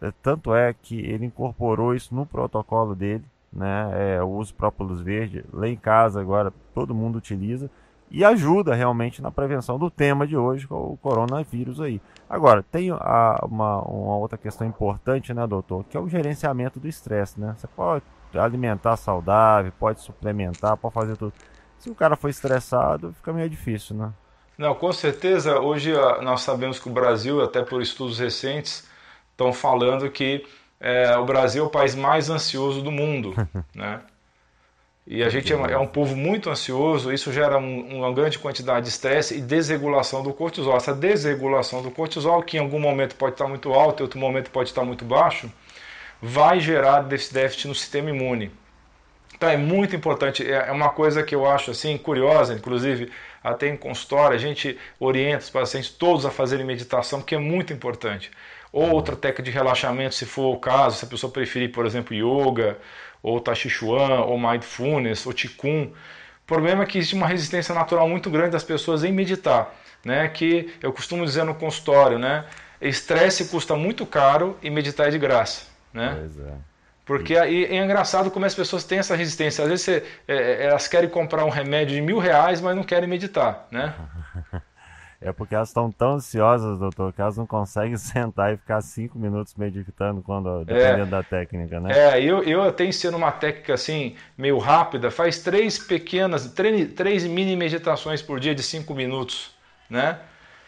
é, 0.00 0.12
tanto 0.22 0.54
é 0.54 0.74
que 0.74 0.98
ele 0.98 1.26
incorporou 1.26 1.94
isso 1.94 2.14
no 2.14 2.26
protocolo 2.26 2.94
dele, 2.94 3.24
né? 3.52 4.16
É, 4.16 4.22
o 4.22 4.28
uso 4.28 4.54
próprio 4.54 4.86
luz 4.86 5.00
verde. 5.00 5.44
Lá 5.52 5.68
em 5.68 5.76
casa 5.76 6.20
agora 6.20 6.52
todo 6.74 6.94
mundo 6.94 7.16
utiliza 7.16 7.70
e 8.10 8.24
ajuda 8.24 8.74
realmente 8.74 9.20
na 9.20 9.30
prevenção 9.30 9.78
do 9.78 9.90
tema 9.90 10.26
de 10.26 10.36
hoje, 10.36 10.66
com 10.66 10.74
é 10.74 10.78
o 10.78 10.96
coronavírus 10.96 11.80
aí. 11.80 12.00
Agora, 12.28 12.62
tem 12.62 12.90
a, 12.90 13.38
uma, 13.42 13.80
uma, 13.82 14.16
outra 14.16 14.38
questão 14.38 14.66
importante, 14.66 15.34
né, 15.34 15.46
doutor, 15.46 15.84
que 15.84 15.96
é 15.96 16.00
o 16.00 16.08
gerenciamento 16.08 16.78
do 16.78 16.88
estresse, 16.88 17.40
né? 17.40 17.54
Você 17.56 17.66
pode 17.68 18.04
alimentar 18.34 18.96
saudável, 18.96 19.72
pode 19.78 20.00
suplementar, 20.00 20.76
pode 20.76 20.94
fazer 20.94 21.16
tudo. 21.16 21.32
Se 21.78 21.90
o 21.90 21.94
cara 21.94 22.16
for 22.16 22.28
estressado, 22.28 23.12
fica 23.14 23.32
meio 23.32 23.48
difícil, 23.48 23.96
né? 23.96 24.12
Não, 24.56 24.74
com 24.74 24.92
certeza. 24.92 25.60
Hoje 25.60 25.92
nós 26.22 26.40
sabemos 26.42 26.78
que 26.78 26.88
o 26.88 26.92
Brasil, 26.92 27.42
até 27.42 27.62
por 27.62 27.82
estudos 27.82 28.18
recentes, 28.18 28.88
estão 29.30 29.52
falando 29.52 30.10
que 30.10 30.46
é, 30.80 31.16
o 31.16 31.24
Brasil 31.24 31.64
é 31.64 31.66
o 31.66 31.70
país 31.70 31.94
mais 31.94 32.30
ansioso 32.30 32.82
do 32.82 32.90
mundo, 32.90 33.34
né? 33.74 34.00
E 35.06 35.22
a 35.22 35.28
gente 35.28 35.52
é, 35.52 35.56
é 35.56 35.78
um 35.78 35.86
povo 35.86 36.16
muito 36.16 36.50
ansioso, 36.50 37.12
isso 37.12 37.32
gera 37.32 37.58
um, 37.58 37.98
uma 37.98 38.12
grande 38.12 38.38
quantidade 38.40 38.86
de 38.86 38.88
estresse 38.88 39.36
e 39.36 39.40
desregulação 39.40 40.22
do 40.22 40.32
cortisol. 40.32 40.76
Essa 40.76 40.92
desregulação 40.92 41.80
do 41.80 41.92
cortisol, 41.92 42.42
que 42.42 42.56
em 42.56 42.60
algum 42.60 42.80
momento 42.80 43.14
pode 43.14 43.34
estar 43.34 43.46
muito 43.46 43.72
alto, 43.72 44.02
em 44.02 44.04
outro 44.04 44.18
momento 44.18 44.50
pode 44.50 44.70
estar 44.70 44.84
muito 44.84 45.04
baixo, 45.04 45.50
vai 46.20 46.58
gerar 46.58 47.02
déficit 47.02 47.68
no 47.68 47.74
sistema 47.74 48.10
imune. 48.10 48.50
Então 49.36 49.48
é 49.48 49.56
muito 49.56 49.94
importante, 49.94 50.42
é, 50.42 50.68
é 50.68 50.72
uma 50.72 50.88
coisa 50.88 51.22
que 51.22 51.34
eu 51.34 51.46
acho 51.46 51.70
assim 51.70 51.96
curiosa, 51.96 52.54
inclusive 52.54 53.12
até 53.44 53.68
em 53.68 53.76
consultório 53.76 54.34
a 54.34 54.38
gente 54.38 54.76
orienta 54.98 55.44
os 55.44 55.50
pacientes 55.50 55.90
todos 55.90 56.26
a 56.26 56.30
fazerem 56.30 56.66
meditação, 56.66 57.20
porque 57.20 57.34
é 57.34 57.38
muito 57.38 57.72
importante 57.72 58.30
ou 58.72 58.90
outra 58.90 59.16
técnica 59.16 59.42
de 59.42 59.50
relaxamento, 59.50 60.14
se 60.14 60.26
for 60.26 60.54
o 60.54 60.58
caso, 60.58 60.98
se 60.98 61.04
a 61.04 61.08
pessoa 61.08 61.32
preferir, 61.32 61.72
por 61.72 61.86
exemplo, 61.86 62.14
yoga, 62.14 62.78
ou 63.26 63.40
tai 63.40 63.56
chuan, 63.56 64.20
ou 64.20 64.38
mindfulness, 64.38 65.26
ou 65.26 65.32
qigong. 65.32 65.86
O 65.86 66.46
problema 66.46 66.84
é 66.84 66.86
que 66.86 66.96
existe 66.96 67.16
uma 67.16 67.26
resistência 67.26 67.74
natural 67.74 68.08
muito 68.08 68.30
grande 68.30 68.50
das 68.50 68.62
pessoas 68.62 69.02
em 69.02 69.10
meditar, 69.10 69.74
né? 70.04 70.28
Que 70.28 70.72
eu 70.80 70.92
costumo 70.92 71.24
dizer 71.24 71.42
no 71.42 71.52
consultório, 71.52 72.20
né? 72.20 72.44
Estresse 72.80 73.46
custa 73.46 73.74
muito 73.74 74.06
caro 74.06 74.56
e 74.62 74.70
meditar 74.70 75.08
é 75.08 75.10
de 75.10 75.18
graça, 75.18 75.66
né? 75.92 76.16
Pois 76.20 76.38
é. 76.38 76.52
Porque 77.04 77.36
aí 77.36 77.64
é 77.64 77.82
engraçado 77.82 78.30
como 78.30 78.46
as 78.46 78.54
pessoas 78.54 78.84
têm 78.84 78.98
essa 78.98 79.16
resistência. 79.16 79.64
Às 79.64 79.70
vezes 79.70 79.84
você, 79.84 80.04
é, 80.28 80.36
é 80.36 80.66
elas 80.66 80.86
querem 80.86 81.08
comprar 81.10 81.44
um 81.44 81.50
remédio 81.50 81.96
de 81.96 82.02
mil 82.02 82.18
reais, 82.18 82.60
mas 82.60 82.76
não 82.76 82.84
querem 82.84 83.08
meditar, 83.08 83.66
né? 83.72 83.92
É 85.20 85.32
porque 85.32 85.54
elas 85.54 85.68
estão 85.68 85.90
tão 85.90 86.14
ansiosas, 86.14 86.78
doutor, 86.78 87.12
que 87.12 87.20
elas 87.20 87.36
não 87.36 87.46
conseguem 87.46 87.96
sentar 87.98 88.52
e 88.52 88.56
ficar 88.56 88.80
cinco 88.82 89.18
minutos 89.18 89.54
meditando 89.54 90.22
quando, 90.22 90.64
dependendo 90.64 91.02
é, 91.02 91.06
da 91.06 91.22
técnica, 91.22 91.80
né? 91.80 91.92
É, 91.92 92.22
eu, 92.22 92.42
eu 92.42 92.62
até 92.62 92.84
ensino 92.84 93.16
uma 93.16 93.32
técnica 93.32 93.74
assim, 93.74 94.14
meio 94.36 94.58
rápida, 94.58 95.10
faz 95.10 95.38
três 95.42 95.78
pequenas, 95.78 96.46
três, 96.52 96.92
três 96.92 97.24
mini 97.24 97.56
meditações 97.56 98.20
por 98.20 98.38
dia 98.38 98.54
de 98.54 98.62
cinco 98.62 98.94
minutos, 98.94 99.54
né? 99.88 100.18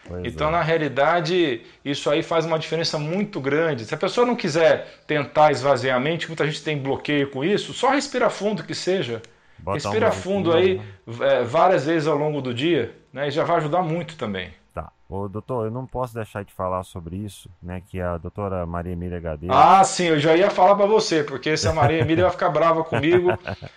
Pois 0.07 0.25
então, 0.25 0.47
é. 0.47 0.51
na 0.51 0.61
realidade, 0.61 1.61
isso 1.85 2.09
aí 2.09 2.23
faz 2.23 2.45
uma 2.45 2.57
diferença 2.57 2.97
muito 2.97 3.39
grande. 3.39 3.85
Se 3.85 3.93
a 3.93 3.97
pessoa 3.97 4.25
não 4.25 4.35
quiser 4.35 5.01
tentar 5.05 5.51
esvaziar 5.51 5.95
a 5.95 5.99
mente, 5.99 6.27
muita 6.27 6.45
gente 6.45 6.63
tem 6.63 6.77
bloqueio 6.77 7.29
com 7.29 7.43
isso, 7.43 7.73
só 7.73 7.89
respira 7.91 8.29
fundo 8.29 8.63
que 8.63 8.73
seja. 8.73 9.21
Bota 9.61 9.77
respira 9.77 10.09
um 10.09 10.11
fundo 10.11 10.53
aí 10.53 10.81
né? 11.05 11.43
várias 11.43 11.85
vezes 11.85 12.07
ao 12.07 12.17
longo 12.17 12.41
do 12.41 12.53
dia 12.53 12.95
né? 13.13 13.27
E 13.27 13.31
já 13.31 13.43
vai 13.43 13.57
ajudar 13.57 13.81
muito 13.81 14.15
também. 14.15 14.51
Tá. 14.73 14.91
Ô, 15.09 15.27
doutor, 15.27 15.65
eu 15.65 15.71
não 15.71 15.85
posso 15.85 16.13
deixar 16.13 16.43
de 16.43 16.53
falar 16.53 16.83
sobre 16.83 17.15
isso, 17.17 17.49
né? 17.61 17.81
Que 17.87 17.99
a 17.99 18.17
doutora 18.17 18.65
Maria 18.65 18.93
Emília 18.93 19.19
Gadeira. 19.19 19.55
Ah, 19.55 19.83
sim, 19.83 20.05
eu 20.05 20.19
já 20.19 20.35
ia 20.35 20.49
falar 20.49 20.75
para 20.75 20.85
você, 20.85 21.23
porque 21.23 21.57
se 21.57 21.67
a 21.67 21.73
Maria 21.73 22.01
Emília 22.01 22.25
vai 22.25 22.31
ficar 22.31 22.49
brava 22.49 22.83
comigo 22.83 23.29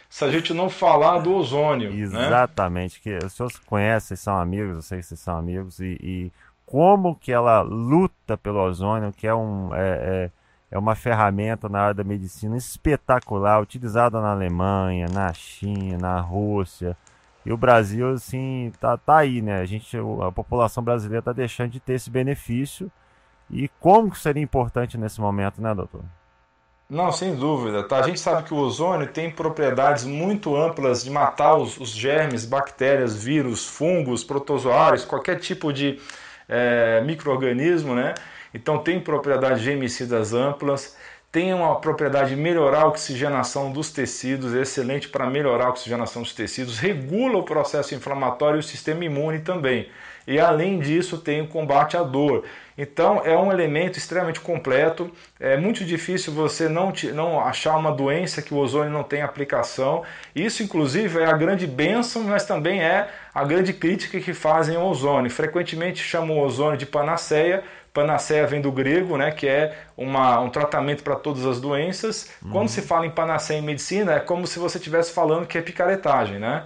se 0.09 0.25
a 0.25 0.31
gente 0.31 0.53
não 0.53 0.69
falar 0.69 1.19
do 1.19 1.35
ozônio. 1.35 1.91
Né? 1.91 2.01
Exatamente. 2.01 3.01
Né? 3.05 3.19
Que 3.19 3.27
os 3.27 3.33
senhores 3.33 3.59
conhecem, 3.59 4.17
são 4.17 4.37
amigos, 4.37 4.77
eu 4.77 4.83
sei 4.83 4.99
que 4.99 5.07
vocês 5.07 5.21
são 5.21 5.37
amigos, 5.37 5.81
e, 5.81 5.99
e 6.01 6.33
como 6.67 7.17
que 7.17 7.33
ela 7.33 7.63
luta 7.63 8.37
pelo 8.37 8.61
ozônio, 8.61 9.13
que 9.13 9.27
é 9.27 9.35
um. 9.35 9.75
É, 9.75 9.81
é, 9.81 10.31
é 10.73 10.79
uma 10.79 10.95
ferramenta 10.95 11.69
na 11.69 11.83
área 11.83 11.95
da 11.95 12.03
medicina 12.03 12.57
espetacular, 12.57 13.61
utilizada 13.61 14.23
na 14.23 14.33
Alemanha, 14.33 15.07
na 15.07 15.31
China, 15.35 15.99
na 15.99 16.19
Rússia, 16.19 16.97
e 17.45 17.53
o 17.53 17.59
Brasil, 17.59 18.09
assim, 18.09 18.73
tá, 18.81 18.97
tá 18.97 19.19
aí, 19.19 19.43
né? 19.43 19.61
A, 19.61 19.67
gente, 19.67 19.95
a 20.27 20.33
população 20.33 20.83
brasileira 20.83 21.23
tá 21.23 21.33
deixando 21.33 21.71
de 21.71 21.81
ter 21.81 21.95
esse 21.95 22.09
benefício. 22.09 22.91
E 23.51 23.69
como 23.81 24.11
que 24.11 24.19
seria 24.19 24.43
importante 24.43 24.97
nesse 24.97 25.21
momento, 25.21 25.61
né, 25.61 25.75
doutor? 25.75 26.03
Não, 26.89 27.13
sem 27.13 27.35
dúvida. 27.35 27.83
Tá? 27.83 27.99
A 27.99 28.03
gente 28.03 28.21
sabe 28.21 28.45
que 28.45 28.55
o 28.55 28.59
ozônio 28.59 29.09
tem 29.09 29.31
propriedades 29.31 30.05
muito 30.05 30.57
amplas 30.57 31.05
de 31.05 31.11
matar 31.11 31.57
os, 31.57 31.79
os 31.79 31.91
germes, 31.91 32.47
bactérias, 32.47 33.23
vírus, 33.23 33.67
fungos, 33.67 34.25
protozoários, 34.25 35.05
qualquer 35.05 35.39
tipo 35.41 35.73
de 35.73 36.01
é, 36.49 37.03
microorganismo, 37.05 37.95
né? 37.95 38.15
Então 38.55 38.79
tem 38.79 39.01
propriedades 39.01 39.63
gemicidas 39.63 40.33
amplas 40.35 40.97
tem 41.33 41.55
uma 41.55 41.81
propriedade 41.81 42.35
de 42.35 42.37
melhorar 42.37 42.83
a 42.83 42.89
oxigenação 42.89 43.73
dos 43.73 43.91
tecidos, 43.91 44.55
é 44.55 44.61
excelente 44.61 45.09
para 45.09 45.27
melhorar 45.27 45.65
a 45.65 45.71
oxigenação 45.71 46.21
dos 46.21 46.35
tecidos, 46.35 46.79
regula 46.79 47.39
o 47.39 47.43
processo 47.43 47.95
inflamatório 47.95 48.59
e 48.59 48.61
o 48.61 48.63
sistema 48.63 49.03
imune 49.03 49.39
também. 49.39 49.89
E 50.27 50.39
além 50.39 50.79
disso, 50.79 51.19
tem 51.19 51.41
o 51.41 51.49
combate 51.49 51.97
à 51.97 52.03
dor. 52.03 52.45
Então, 52.77 53.23
é 53.25 53.37
um 53.37 53.51
elemento 53.51 53.99
extremamente 53.99 54.41
completo. 54.41 55.11
É 55.41 55.57
muito 55.57 55.85
difícil 55.85 56.33
você 56.33 56.69
não, 56.69 56.93
te, 56.93 57.11
não 57.11 57.41
achar 57.41 57.77
uma 57.77 57.91
doença 57.91 58.41
que 58.41 58.55
o 58.55 58.59
ozônio 58.59 58.93
não 58.93 59.03
tem 59.03 59.23
aplicação. 59.23 60.05
Isso, 60.35 60.63
inclusive, 60.63 61.19
é 61.19 61.27
a 61.27 61.33
grande 61.33 61.67
bênção, 61.67 62.23
mas 62.23 62.45
também 62.45 62.83
é 62.83 63.09
a 63.35 63.45
grande 63.45 63.73
crítica 63.73 64.21
que 64.21 64.33
fazem 64.33 64.77
ao 64.77 64.87
ozônio. 64.89 65.31
Frequentemente 65.31 66.03
chamam 66.03 66.39
o 66.39 66.45
ozônio 66.45 66.79
de 66.79 66.87
panaceia, 66.87 67.65
Panaceia 67.93 68.47
vem 68.47 68.61
do 68.61 68.73
grego, 68.73 69.17
né, 69.19 69.31
que 69.31 69.47
é 69.47 69.77
uma, 69.97 70.41
um 70.41 70.49
tratamento 70.49 71.03
para 71.03 71.15
todas 71.15 71.45
as 71.45 71.61
doenças. 71.61 72.31
Uhum. 72.43 72.51
Quando 72.51 72.69
se 72.69 72.81
fala 72.81 73.07
em 73.07 73.11
panaceia 73.11 73.59
em 73.59 73.63
medicina, 73.63 74.15
é 74.15 74.21
como 74.21 74.47
se 74.47 74.59
você 74.59 74.79
estivesse 74.79 75.13
falando 75.13 75.47
que 75.47 75.59
é 75.59 75.63
picaretagem, 75.63 76.39
né? 76.39 76.65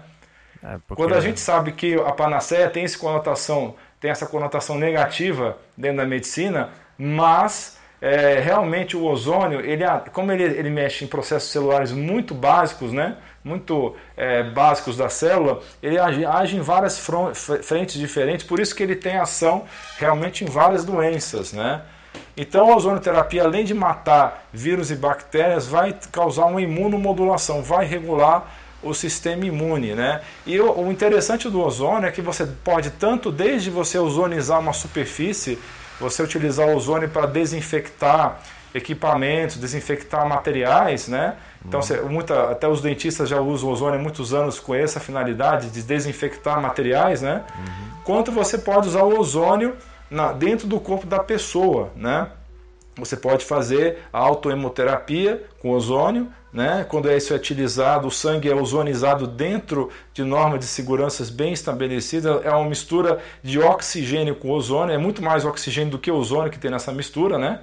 É 0.63 0.79
porque... 0.87 1.03
Quando 1.03 1.15
a 1.15 1.21
gente 1.21 1.41
sabe 1.41 1.73
que 1.73 1.95
a 1.95 2.13
panaceia 2.13 2.71
tem, 2.71 2.85
esse 2.85 2.97
conotação, 2.97 3.75
tem 4.01 4.11
essa 4.11 4.27
conotação 4.27 4.79
negativa 4.79 5.59
dentro 5.77 5.99
da 5.99 6.07
medicina, 6.07 6.71
mas 6.97 7.77
é, 8.01 8.41
realmente 8.41 8.97
o 8.97 9.05
ozônio, 9.05 9.61
ele, 9.61 9.85
como 10.13 10.31
ele, 10.33 10.45
ele 10.45 10.71
mexe 10.71 11.05
em 11.05 11.09
processos 11.09 11.51
celulares 11.51 11.93
muito 11.93 12.35
básicos, 12.35 12.93
né? 12.93 13.17
muito 13.43 13.95
é, 14.17 14.43
básicos 14.43 14.97
da 14.97 15.09
célula, 15.09 15.61
ele 15.81 15.99
age, 15.99 16.25
age 16.25 16.57
em 16.57 16.61
várias 16.61 16.99
frentes 17.63 17.95
diferentes, 17.95 18.45
por 18.45 18.59
isso 18.59 18.75
que 18.75 18.83
ele 18.83 18.97
tem 18.97 19.19
ação 19.19 19.65
realmente 19.99 20.45
em 20.45 20.49
várias 20.49 20.85
doenças. 20.85 21.53
Né? 21.53 21.81
Então 22.37 22.73
a 22.73 22.77
ozonoterapia, 22.77 23.45
além 23.45 23.65
de 23.65 23.73
matar 23.73 24.49
vírus 24.53 24.91
e 24.91 24.97
bactérias, 24.97 25.67
vai 25.67 25.97
causar 26.11 26.47
uma 26.47 26.61
imunomodulação, 26.61 27.63
vai 27.63 27.87
regular 27.87 28.53
o 28.83 28.93
sistema 28.93 29.45
imune, 29.45 29.95
né? 29.95 30.21
E 30.45 30.61
o, 30.61 30.71
o 30.81 30.93
interessante 30.93 31.49
do 31.49 31.61
ozônio 31.61 32.07
é 32.07 32.13
que 32.13 32.21
você 32.21 32.47
pode 32.47 32.91
tanto 32.91 33.33
desde 33.33 33.71
você 33.71 33.99
ozonizar 33.99 34.61
uma 34.61 34.73
superfície, 34.73 35.59
você 36.01 36.23
utilizar 36.23 36.69
o 36.69 36.77
ozônio 36.77 37.09
para 37.09 37.27
desinfectar 37.27 38.41
equipamentos, 38.75 39.57
desinfectar 39.57 40.29
materiais, 40.29 41.09
né? 41.09 41.37
Então, 41.65 41.81
uhum. 41.81 42.09
muita, 42.11 42.51
até 42.51 42.69
os 42.69 42.81
dentistas 42.81 43.29
já 43.29 43.41
usam 43.41 43.71
ozônio 43.71 43.99
há 43.99 44.03
muitos 44.03 44.33
anos 44.35 44.61
com 44.61 44.75
essa 44.75 45.01
finalidade 45.01 45.71
de 45.71 45.83
desinfectar 45.83 46.61
materiais, 46.61 47.23
né? 47.23 47.45
Uhum. 47.59 48.03
Quanto 48.05 48.31
você 48.31 48.59
pode 48.59 48.89
usar 48.89 49.03
o 49.03 49.19
ozônio 49.19 49.77
na, 50.11 50.33
dentro 50.33 50.67
do 50.67 50.79
corpo 50.79 51.07
da 51.07 51.19
pessoa, 51.19 51.91
né? 51.97 52.29
Você 52.97 53.17
pode 53.17 53.45
fazer 53.45 53.99
a 54.13 54.19
autoemoterapia 54.19 55.45
com 55.61 55.71
ozônio, 55.71 56.29
né? 56.57 56.87
quando 56.89 57.13
isso 57.13 57.35
é 57.35 57.37
utilizado, 57.37 58.09
o 58.09 58.11
sangue 58.11 58.49
é 58.49 58.55
ozonizado 58.55 59.27
dentro 59.27 59.91
de 60.15 60.25
normas 60.25 60.59
de 60.59 60.65
segurança 60.65 61.23
bem 61.31 61.53
estabelecidas, 61.53 62.43
é 62.47 62.51
uma 62.51 62.67
mistura 62.67 63.23
de 63.43 63.59
oxigênio 63.59 64.35
com 64.35 64.51
ozônio, 64.51 64.95
é 64.95 64.97
muito 64.97 65.21
mais 65.23 65.45
oxigênio 65.45 65.91
do 65.91 65.99
que 65.99 66.11
ozônio 66.11 66.51
que 66.51 66.59
tem 66.59 66.71
nessa 66.71 66.91
mistura, 66.93 67.37
né? 67.37 67.61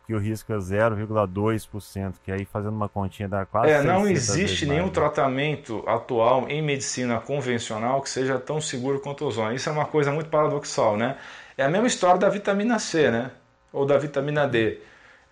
que 0.05 0.13
o 0.13 0.19
risco 0.19 0.51
é 0.51 0.57
0,2%, 0.57 2.15
que 2.23 2.31
aí 2.31 2.45
fazendo 2.45 2.75
uma 2.75 2.89
continha 2.89 3.29
dá 3.29 3.45
quase 3.45 3.71
É, 3.71 3.81
não 3.81 4.07
existe 4.07 4.65
nenhum 4.65 4.83
mais, 4.83 4.87
né? 4.87 4.93
tratamento 4.93 5.83
atual 5.87 6.47
em 6.49 6.61
medicina 6.61 7.19
convencional 7.19 8.01
que 8.01 8.09
seja 8.09 8.37
tão 8.37 8.59
seguro 8.59 8.99
quanto 8.99 9.23
o 9.23 9.27
ozônio. 9.27 9.55
Isso 9.55 9.69
é 9.69 9.71
uma 9.71 9.85
coisa 9.85 10.11
muito 10.11 10.29
paradoxal, 10.29 10.97
né? 10.97 11.17
É 11.57 11.63
a 11.63 11.69
mesma 11.69 11.87
história 11.87 12.19
da 12.19 12.29
vitamina 12.29 12.79
C, 12.79 13.09
né? 13.09 13.31
Ou 13.71 13.85
da 13.85 13.97
vitamina 13.97 14.47
D. 14.47 14.79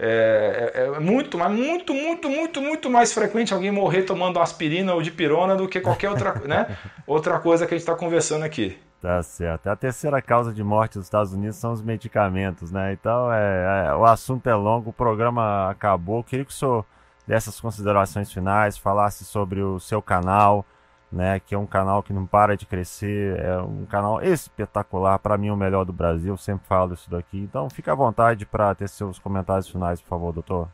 É, 0.04 0.72
é, 0.74 0.98
é 0.98 1.00
muito, 1.00 1.38
mas 1.38 1.52
muito, 1.52 1.94
muito, 1.94 2.28
muito, 2.28 2.60
muito 2.60 2.90
mais 2.90 3.14
frequente 3.14 3.54
alguém 3.54 3.70
morrer 3.70 4.02
tomando 4.02 4.40
aspirina 4.40 4.96
ou 4.96 5.02
dipirona 5.02 5.56
do 5.56 5.68
que 5.68 5.80
qualquer 5.80 6.10
outra, 6.10 6.34
né? 6.44 6.76
outra 7.06 7.38
coisa 7.38 7.68
que 7.68 7.76
a 7.76 7.78
gente 7.78 7.84
está 7.84 7.94
conversando 7.96 8.44
aqui. 8.44 8.80
Tá 9.00 9.22
certo. 9.22 9.68
A 9.68 9.76
terceira 9.76 10.20
causa 10.20 10.52
de 10.52 10.64
morte 10.64 10.98
dos 10.98 11.06
Estados 11.06 11.34
Unidos 11.34 11.58
são 11.58 11.72
os 11.72 11.84
medicamentos, 11.84 12.72
né? 12.72 12.94
Então, 12.94 13.32
é, 13.32 13.88
é, 13.90 13.94
o 13.94 14.04
assunto 14.04 14.48
é 14.48 14.56
longo, 14.56 14.90
o 14.90 14.94
programa 14.94 15.70
acabou. 15.70 16.24
Queria 16.24 16.46
que 16.46 16.52
o 16.52 16.54
senhor 16.54 16.84
dessas 17.28 17.60
considerações 17.60 18.32
finais 18.32 18.78
falasse 18.78 19.24
sobre 19.24 19.62
o 19.62 19.80
seu 19.80 20.02
canal, 20.02 20.66
né? 21.12 21.40
Que 21.40 21.56
é 21.56 21.58
um 21.58 21.66
canal 21.66 22.02
que 22.02 22.14
não 22.14 22.26
para 22.26 22.56
de 22.56 22.66
crescer, 22.66 23.40
é 23.40 23.58
um 23.62 23.86
canal 23.86 24.22
espetacular, 24.22 25.20
para 25.20 25.38
mim 25.38 25.50
o 25.50 25.58
melhor 25.58 25.86
do 25.86 25.94
Brasil. 25.94 26.36
Sempre 26.38 26.68
falo 26.68 26.94
isso 26.94 27.10
daqui. 27.10 27.38
Então, 27.38 27.70
fique 27.70 27.90
à 27.90 27.96
vontade 27.96 28.46
para 28.46 28.74
ter 28.76 28.88
seus 28.88 29.20
comentários 29.20 29.68
finais, 29.68 30.02
por 30.02 30.10
favor, 30.10 30.32
doutor. 30.32 30.68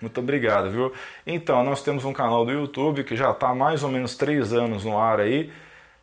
Muito 0.00 0.20
obrigado, 0.20 0.70
viu? 0.70 0.92
Então, 1.26 1.64
nós 1.64 1.82
temos 1.82 2.04
um 2.04 2.12
canal 2.12 2.44
do 2.44 2.52
YouTube 2.52 3.04
que 3.04 3.16
já 3.16 3.30
está 3.30 3.54
mais 3.54 3.82
ou 3.82 3.90
menos 3.90 4.16
três 4.16 4.52
anos 4.52 4.84
no 4.84 4.98
ar 4.98 5.20
aí 5.20 5.50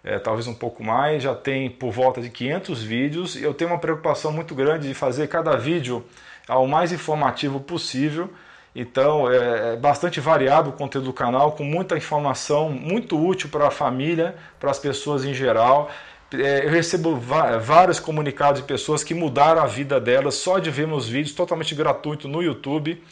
é, 0.04 0.20
talvez 0.20 0.48
um 0.48 0.54
pouco 0.54 0.84
mais, 0.84 1.24
já 1.24 1.34
tem 1.34 1.70
por 1.70 1.92
volta 1.92 2.22
de 2.22 2.30
500 2.30 2.84
vídeos 2.84 3.36
e 3.36 3.44
eu 3.44 3.54
tenho 3.54 3.72
uma 3.72 3.80
preocupação 3.80 4.34
muito 4.34 4.54
grande 4.54 4.88
de 4.90 4.94
fazer 4.94 5.28
cada 5.28 5.56
vídeo 5.56 6.04
ao 6.48 6.68
mais 6.68 6.92
informativo 6.92 7.60
possível. 7.62 8.30
Então 8.76 9.32
é, 9.32 9.74
é 9.74 9.76
bastante 9.76 10.20
variado 10.20 10.72
o 10.72 10.74
conteúdo 10.74 11.06
do 11.06 11.14
canal, 11.14 11.52
com 11.52 11.64
muita 11.64 11.96
informação 11.96 12.70
muito 12.70 13.24
útil 13.24 13.50
para 13.50 13.68
a 13.68 13.72
família, 13.72 14.36
para 14.60 14.72
as 14.72 14.80
pessoas 14.80 15.24
em 15.24 15.34
geral. 15.34 15.92
É, 16.34 16.66
eu 16.66 16.72
recebo 16.72 17.16
vários 17.16 18.00
comunicados 18.00 18.62
de 18.62 18.68
pessoas 18.68 19.04
que 19.04 19.14
mudaram 19.14 19.62
a 19.62 19.68
vida 19.68 20.00
delas 20.00 20.36
só 20.36 20.58
de 20.58 20.72
ver 20.72 20.88
meus 20.88 21.08
vídeos 21.08 21.36
totalmente 21.36 21.76
gratuito 21.76 22.28
no 22.28 22.42
YouTube. 22.42 23.04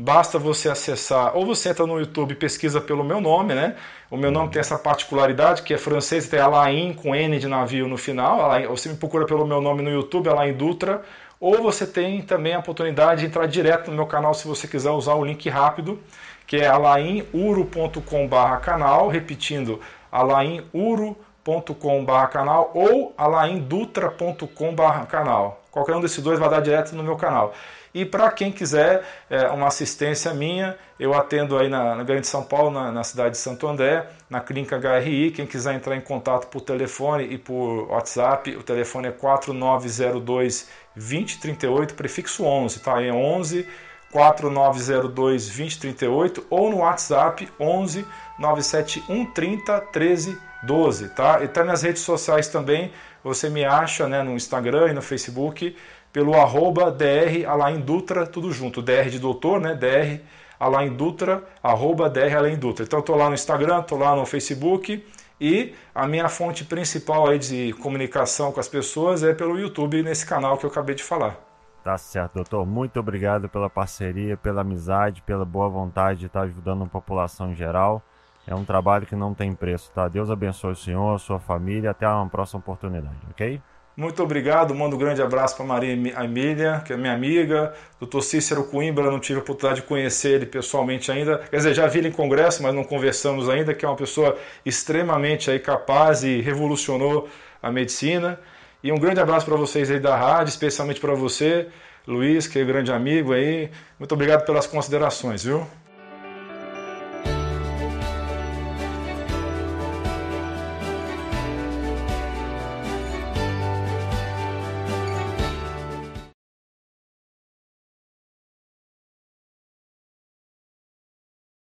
Basta 0.00 0.38
você 0.38 0.68
acessar, 0.68 1.36
ou 1.36 1.44
você 1.44 1.70
entra 1.70 1.84
no 1.84 1.98
YouTube 1.98 2.30
e 2.30 2.34
pesquisa 2.36 2.80
pelo 2.80 3.02
meu 3.02 3.20
nome, 3.20 3.52
né? 3.52 3.74
O 4.08 4.16
meu 4.16 4.30
nome 4.30 4.48
tem 4.52 4.60
essa 4.60 4.78
particularidade 4.78 5.62
que 5.62 5.74
é 5.74 5.76
francês, 5.76 6.28
tem 6.28 6.38
Alain 6.38 6.94
com 6.94 7.16
N 7.16 7.36
de 7.36 7.48
navio 7.48 7.88
no 7.88 7.96
final. 7.96 8.40
Alain, 8.40 8.68
você 8.68 8.88
me 8.88 8.96
procura 8.96 9.26
pelo 9.26 9.44
meu 9.44 9.60
nome 9.60 9.82
no 9.82 9.90
YouTube, 9.90 10.28
Alain 10.28 10.52
Dutra. 10.52 11.02
Ou 11.40 11.62
você 11.62 11.86
tem 11.86 12.20
também 12.22 12.54
a 12.54 12.58
oportunidade 12.58 13.20
de 13.20 13.26
entrar 13.26 13.46
direto 13.46 13.90
no 13.90 13.96
meu 13.96 14.06
canal 14.06 14.34
se 14.34 14.48
você 14.48 14.66
quiser 14.66 14.90
usar 14.90 15.14
o 15.14 15.24
link 15.24 15.48
rápido, 15.48 16.00
que 16.46 16.56
é 16.56 16.66
alainuro.com/canal, 16.66 19.08
repetindo, 19.08 19.80
alainuro.com/canal 20.10 22.72
ou 22.74 23.14
alaindutra.com/canal. 23.16 25.62
Qualquer 25.70 25.94
um 25.94 26.00
desses 26.00 26.20
dois 26.22 26.38
vai 26.40 26.50
dar 26.50 26.60
direto 26.60 26.96
no 26.96 27.04
meu 27.04 27.16
canal. 27.16 27.54
E 27.98 28.04
para 28.04 28.30
quem 28.30 28.52
quiser 28.52 29.02
é, 29.28 29.48
uma 29.48 29.66
assistência 29.66 30.32
minha, 30.32 30.76
eu 31.00 31.14
atendo 31.14 31.58
aí 31.58 31.68
na, 31.68 31.96
na 31.96 32.04
Grande 32.04 32.28
São 32.28 32.44
Paulo, 32.44 32.70
na, 32.70 32.92
na, 32.92 33.02
cidade 33.02 33.32
de 33.32 33.38
Santo 33.38 33.66
André, 33.66 34.06
na 34.30 34.40
clínica 34.40 34.78
HRI. 34.78 35.32
Quem 35.32 35.44
quiser 35.44 35.74
entrar 35.74 35.96
em 35.96 36.00
contato 36.00 36.46
por 36.46 36.60
telefone 36.60 37.24
e 37.24 37.36
por 37.36 37.88
WhatsApp, 37.90 38.54
o 38.54 38.62
telefone 38.62 39.08
é 39.08 39.10
4902 39.10 40.68
2038, 40.94 41.94
prefixo 41.94 42.44
11, 42.44 42.78
tá? 42.78 43.02
É 43.02 43.12
11 43.12 43.66
4902 44.12 45.46
2038 45.46 46.46
ou 46.48 46.70
no 46.70 46.76
WhatsApp 46.78 47.48
11 47.58 48.06
97130 48.38 49.72
1312, 49.92 51.08
tá? 51.08 51.42
E 51.42 51.48
tá 51.48 51.64
nas 51.64 51.82
redes 51.82 52.02
sociais 52.02 52.46
também, 52.46 52.92
você 53.24 53.50
me 53.50 53.64
acha, 53.64 54.06
né, 54.06 54.22
no 54.22 54.36
Instagram 54.36 54.90
e 54.90 54.92
no 54.92 55.02
Facebook 55.02 55.76
pelo 56.12 56.34
arroba 56.34 56.90
dr 56.90 57.46
Alain 57.46 57.80
Dutra, 57.80 58.26
tudo 58.26 58.52
junto, 58.52 58.82
dr 58.82 59.08
de 59.10 59.18
doutor, 59.18 59.60
né, 59.60 59.74
dr 59.74 60.22
Alain 60.58 60.92
Dutra, 60.92 61.44
arroba 61.62 62.08
dr 62.08 62.36
Alain 62.36 62.56
Dutra. 62.56 62.84
Então 62.84 63.00
estou 63.00 63.16
lá 63.16 63.28
no 63.28 63.34
Instagram, 63.34 63.80
estou 63.80 63.98
lá 63.98 64.16
no 64.16 64.26
Facebook 64.26 65.04
E 65.40 65.74
a 65.94 66.06
minha 66.06 66.28
fonte 66.28 66.64
principal 66.64 67.28
aí 67.28 67.38
de 67.38 67.72
comunicação 67.74 68.50
com 68.50 68.58
as 68.58 68.68
pessoas 68.68 69.22
é 69.22 69.32
pelo 69.32 69.58
YouTube, 69.58 70.02
nesse 70.02 70.26
canal 70.26 70.58
que 70.58 70.66
eu 70.66 70.70
acabei 70.70 70.94
de 70.94 71.02
falar. 71.02 71.36
Tá 71.84 71.96
certo, 71.96 72.34
doutor. 72.34 72.66
Muito 72.66 72.98
obrigado 72.98 73.48
pela 73.48 73.70
parceria, 73.70 74.36
pela 74.36 74.62
amizade, 74.62 75.22
pela 75.22 75.44
boa 75.44 75.68
vontade 75.68 76.20
de 76.20 76.26
estar 76.26 76.42
ajudando 76.42 76.84
a 76.84 76.86
população 76.86 77.52
em 77.52 77.54
geral. 77.54 78.02
É 78.46 78.54
um 78.54 78.64
trabalho 78.64 79.06
que 79.06 79.14
não 79.14 79.32
tem 79.32 79.54
preço, 79.54 79.90
tá? 79.92 80.08
Deus 80.08 80.30
abençoe 80.30 80.72
o 80.72 80.76
senhor, 80.76 81.14
a 81.14 81.18
sua 81.18 81.38
família. 81.38 81.90
Até 81.90 82.08
uma 82.08 82.28
próxima 82.28 82.58
oportunidade, 82.58 83.16
ok? 83.30 83.62
Muito 83.98 84.22
obrigado, 84.22 84.72
mando 84.76 84.94
um 84.94 84.98
grande 84.98 85.20
abraço 85.20 85.56
para 85.56 85.66
Maria 85.66 85.92
Emília, 85.92 86.80
que 86.86 86.92
é 86.92 86.96
minha 86.96 87.12
amiga, 87.12 87.74
doutor 87.98 88.22
Cícero 88.22 88.62
Coimbra, 88.62 89.10
não 89.10 89.18
tive 89.18 89.40
a 89.40 89.42
oportunidade 89.42 89.80
de 89.80 89.88
conhecer 89.88 90.34
ele 90.34 90.46
pessoalmente 90.46 91.10
ainda, 91.10 91.38
quer 91.38 91.56
dizer, 91.56 91.74
já 91.74 91.84
vi 91.88 91.98
ele 91.98 92.06
em 92.06 92.12
congresso, 92.12 92.62
mas 92.62 92.72
não 92.72 92.84
conversamos 92.84 93.48
ainda, 93.48 93.74
que 93.74 93.84
é 93.84 93.88
uma 93.88 93.96
pessoa 93.96 94.38
extremamente 94.64 95.50
aí 95.50 95.58
capaz 95.58 96.22
e 96.22 96.40
revolucionou 96.40 97.28
a 97.60 97.72
medicina. 97.72 98.38
E 98.84 98.92
um 98.92 99.00
grande 99.00 99.18
abraço 99.18 99.44
para 99.44 99.56
vocês 99.56 99.90
aí 99.90 99.98
da 99.98 100.16
rádio, 100.16 100.50
especialmente 100.50 101.00
para 101.00 101.14
você, 101.14 101.66
Luiz, 102.06 102.46
que 102.46 102.60
é 102.60 102.64
grande 102.64 102.92
amigo 102.92 103.32
aí. 103.32 103.68
Muito 103.98 104.12
obrigado 104.12 104.46
pelas 104.46 104.64
considerações, 104.64 105.42
viu? 105.42 105.66